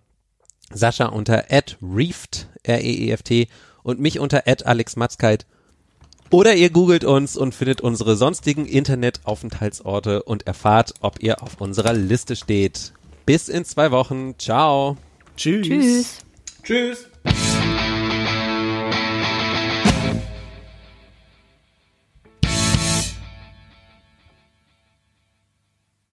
Sascha 0.70 1.05
unter 1.05 1.45
@reeft 1.82 2.49
R-E-E-F-T 2.64 3.47
und 3.84 4.01
mich 4.01 4.20
unter 4.20 4.43
@alexmatzkeit. 4.66 5.45
Oder 6.34 6.55
ihr 6.55 6.71
googelt 6.71 7.03
uns 7.03 7.38
und 7.38 7.53
findet 7.53 7.81
unsere 7.81 8.15
sonstigen 8.15 8.65
Internetaufenthaltsorte 8.65 10.23
und 10.23 10.47
erfahrt, 10.47 10.95
ob 10.99 11.21
ihr 11.21 11.43
auf 11.43 11.61
unserer 11.61 11.93
Liste 11.93 12.36
steht. 12.36 12.91
Bis 13.27 13.49
in 13.49 13.65
zwei 13.65 13.91
Wochen. 13.91 14.34
Ciao. 14.39 14.97
Tschüss. 15.38 15.67
Tschüss. 15.67 16.17
Tschüss. 16.63 17.12